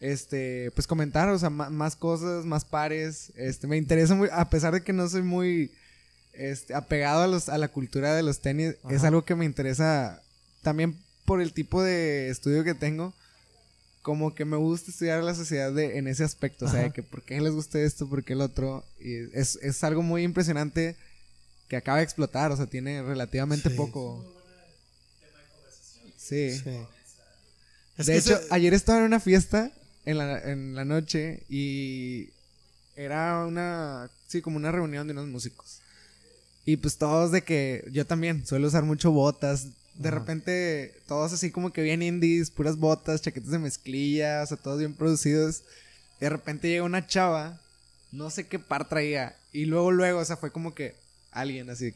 [0.00, 4.72] este, pues comentar, o sea, más cosas, más pares, este, me interesa muy, a pesar
[4.74, 5.70] de que no soy muy,
[6.32, 10.22] este, apegado a los, a la cultura de los tenis, es algo que me interesa
[10.62, 13.14] también por el tipo de estudio que tengo,
[14.02, 16.66] como que me gusta estudiar la sociedad de, en ese aspecto.
[16.66, 18.84] O sea, de que por qué les gusta esto, por qué el otro.
[19.00, 20.96] Y es, es algo muy impresionante
[21.68, 22.50] que acaba de explotar.
[22.52, 23.76] O sea, tiene relativamente Sí.
[23.76, 24.24] poco.
[26.16, 26.50] Sí.
[26.58, 26.70] Sí.
[27.98, 29.70] Es de hecho, se- ayer estaba en una fiesta
[30.04, 32.30] en la, en la noche y
[32.96, 35.78] era una, sí, como una reunión de unos músicos.
[36.64, 39.66] Y pues todos de que yo también suelo usar mucho botas.
[39.94, 40.18] De Ajá.
[40.18, 44.78] repente, todos así como que bien indies, puras botas, chaquetas de mezclilla, o sea, todos
[44.78, 45.62] bien producidos.
[46.20, 47.60] De repente llega una chava,
[48.10, 49.36] no sé qué par traía.
[49.52, 50.94] Y luego, luego, o sea, fue como que
[51.30, 51.94] alguien así,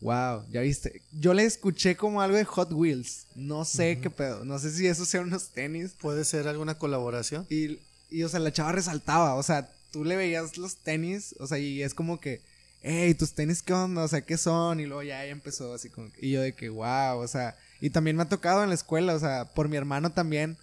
[0.00, 1.02] wow, ya viste.
[1.12, 3.26] Yo le escuché como algo de Hot Wheels.
[3.34, 4.44] No sé qué pedo.
[4.44, 5.92] No sé si eso sea unos tenis.
[5.98, 7.46] puede ser alguna colaboración.
[7.48, 7.78] Y,
[8.10, 9.34] y, o sea, la chava resaltaba.
[9.34, 11.34] O sea, tú le veías los tenis.
[11.38, 12.42] O sea, y es como que,
[12.84, 14.04] hey, tus tenis, ¿qué onda?
[14.04, 14.78] O sea, ¿qué son?
[14.78, 16.10] Y luego ya, ya empezó así como.
[16.20, 17.56] Y yo de que, wow, o sea.
[17.80, 20.56] Y también me ha tocado en la escuela, o sea, por mi hermano también.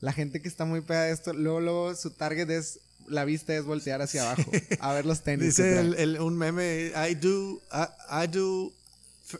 [0.00, 2.80] La gente que está muy pegada de esto, luego, luego su target es.
[3.06, 4.50] La vista es voltear hacia abajo
[4.80, 5.46] a ver los tenis.
[5.56, 8.70] Dice el, el- un meme, I do, I, I do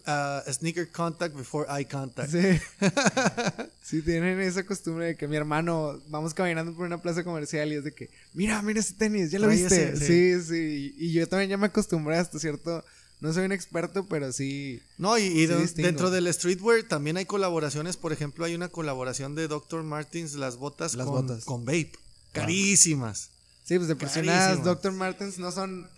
[0.06, 2.31] uh, sneaker contact before eye contact.
[2.31, 2.60] Sí.
[3.82, 7.77] sí, tienen esa costumbre de que mi hermano, vamos caminando por una plaza comercial y
[7.77, 9.93] es de que, mira, mira ese tenis, ¿ya lo Trae viste?
[9.93, 10.94] ese, sí, sí.
[10.98, 12.85] Y yo también ya me acostumbré hasta cierto.
[13.20, 14.81] No soy un experto, pero sí.
[14.97, 17.97] No, y, dentro del streetwear también hay colaboraciones.
[17.97, 19.82] Por ejemplo, hay una colaboración de Dr.
[19.82, 21.44] Martins, las botas, Las con, botas.
[21.44, 21.93] con vape.
[22.32, 23.31] Carísimas.
[23.65, 24.62] Sí, pues de Carísimas.
[24.62, 24.93] Dr.
[24.93, 25.89] Martens no son.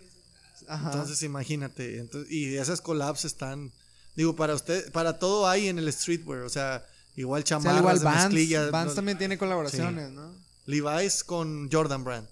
[0.67, 0.93] Ajá.
[0.93, 1.99] Entonces imagínate.
[1.99, 3.71] Entonces, y esas collabs están.
[4.17, 6.43] Digo, para usted, para todo hay en el streetwear.
[6.43, 6.85] O sea,
[7.17, 8.71] igual o sea, chamarras igual Vans, mezclilla.
[8.71, 10.35] Vans no- también tiene colaboraciones, ¿no?
[10.67, 12.29] Levi's con Jordan Brand.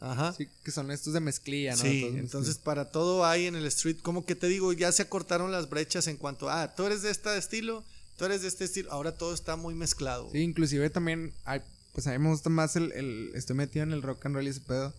[0.00, 0.32] Ajá.
[0.32, 1.82] Sí, que son estos de mezclilla, ¿no?
[1.82, 2.64] Sí, Todos entonces mezclilla.
[2.64, 6.06] para todo hay en el street, como que te digo, ya se acortaron las brechas
[6.06, 7.82] en cuanto a, ah, tú eres de este estilo,
[8.16, 10.28] tú eres de este estilo, ahora todo está muy mezclado.
[10.30, 13.92] Sí, inclusive también hay, pues a mí me gusta más el, el- estoy metido en
[13.92, 14.94] el rock and roll y ese pedo.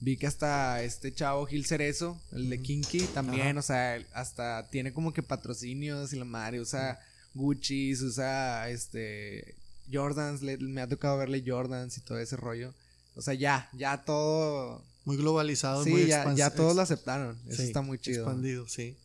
[0.00, 3.58] Vi que hasta este chavo Gil Cerezo, el de Kinky, también, Ajá.
[3.58, 7.00] o sea, hasta tiene como que patrocinios y la madre, usa
[7.34, 9.54] Gucci, usa este
[9.92, 12.72] Jordans, le- me ha tocado verle Jordans y todo ese rollo.
[13.16, 17.36] O sea, ya, ya todo, Muy globalizado, sí, muy ya, ya todos lo aceptaron.
[17.48, 18.22] Eso sí, está muy chido.
[18.24, 18.96] Expandido, sí.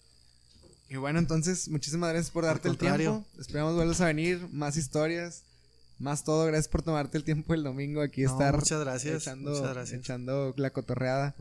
[0.89, 3.25] Y bueno, entonces, muchísimas gracias por darte el tiempo.
[3.39, 5.41] Esperamos vuelvas a venir, más historias,
[5.99, 6.45] más todo.
[6.45, 9.99] Gracias por tomarte el tiempo el domingo aquí No, estar muchas gracias, echando, muchas gracias.
[10.01, 11.35] echando la cotorreada.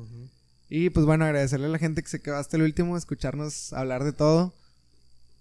[0.68, 4.04] Y pues bueno, agradecerle a la gente que se quedó hasta el último, escucharnos hablar
[4.04, 4.54] de todo.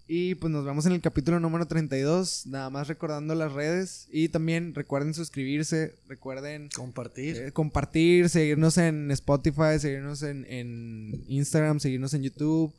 [0.08, 4.08] Y pues nos vemos en el capítulo número 32, nada más recordando las redes.
[4.10, 7.36] Y también recuerden suscribirse, recuerden Compartir.
[7.36, 12.74] eh, compartir, seguirnos en Spotify, seguirnos en, en Instagram, seguirnos en YouTube,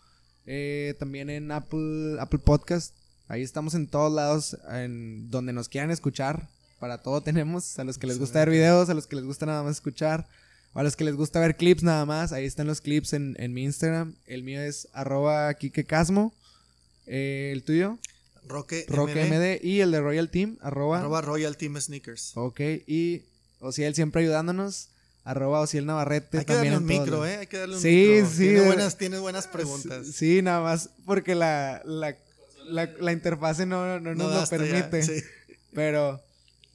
[0.45, 2.93] eh, también en Apple, Apple Podcast.
[3.28, 6.50] Ahí estamos en todos lados, en donde nos quieran escuchar.
[6.80, 9.45] Para todo tenemos, a los que les gusta ver videos, a los que les gusta
[9.45, 10.28] nada más escuchar,
[10.74, 12.34] o a los que les gusta ver clips nada más.
[12.34, 14.16] Ahí están los clips en, en mi Instagram.
[14.26, 16.34] El mío es arroba kikecasmo.
[17.06, 17.98] Eh, el tuyo,
[18.48, 19.64] Roque, Roque MD, MD.
[19.66, 22.32] Y el de Royal Team, arroba arroba Royal Team Sneakers.
[22.36, 23.24] Ok, y
[23.60, 24.90] Ociel siempre ayudándonos.
[25.26, 26.40] Arroba Ociel Navarrete.
[26.40, 27.26] Hay que también darle un micro.
[27.26, 27.38] ¿eh?
[27.38, 28.30] Hay que darle un Sí, micro.
[28.30, 30.08] sí, Tiene buenas, tiene buenas preguntas.
[30.08, 32.18] Sí, nada más porque la, la,
[32.65, 35.03] la, la interfase no, no nos No, lo ya, permite.
[35.03, 35.23] sí.
[35.73, 36.22] Pero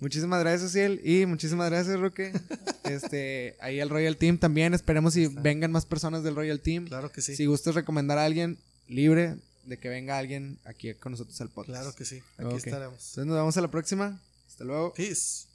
[0.01, 1.01] muchísimas gracias, Ociel.
[1.05, 2.33] Y muchísimas gracias, Roque.
[2.85, 4.75] este, ahí el Royal Team también.
[4.75, 6.87] Esperemos si vengan más personas del Royal Team.
[6.89, 7.37] Claro que sí.
[7.37, 8.59] Si gustas recomendar a alguien,
[8.89, 11.81] libre de que venga alguien aquí con nosotros al podcast.
[11.81, 12.23] Claro que sí.
[12.39, 12.95] Aquí estaremos.
[12.95, 14.21] Entonces nos vemos a la próxima.
[14.49, 14.95] Hasta luego.
[14.95, 15.48] Peace.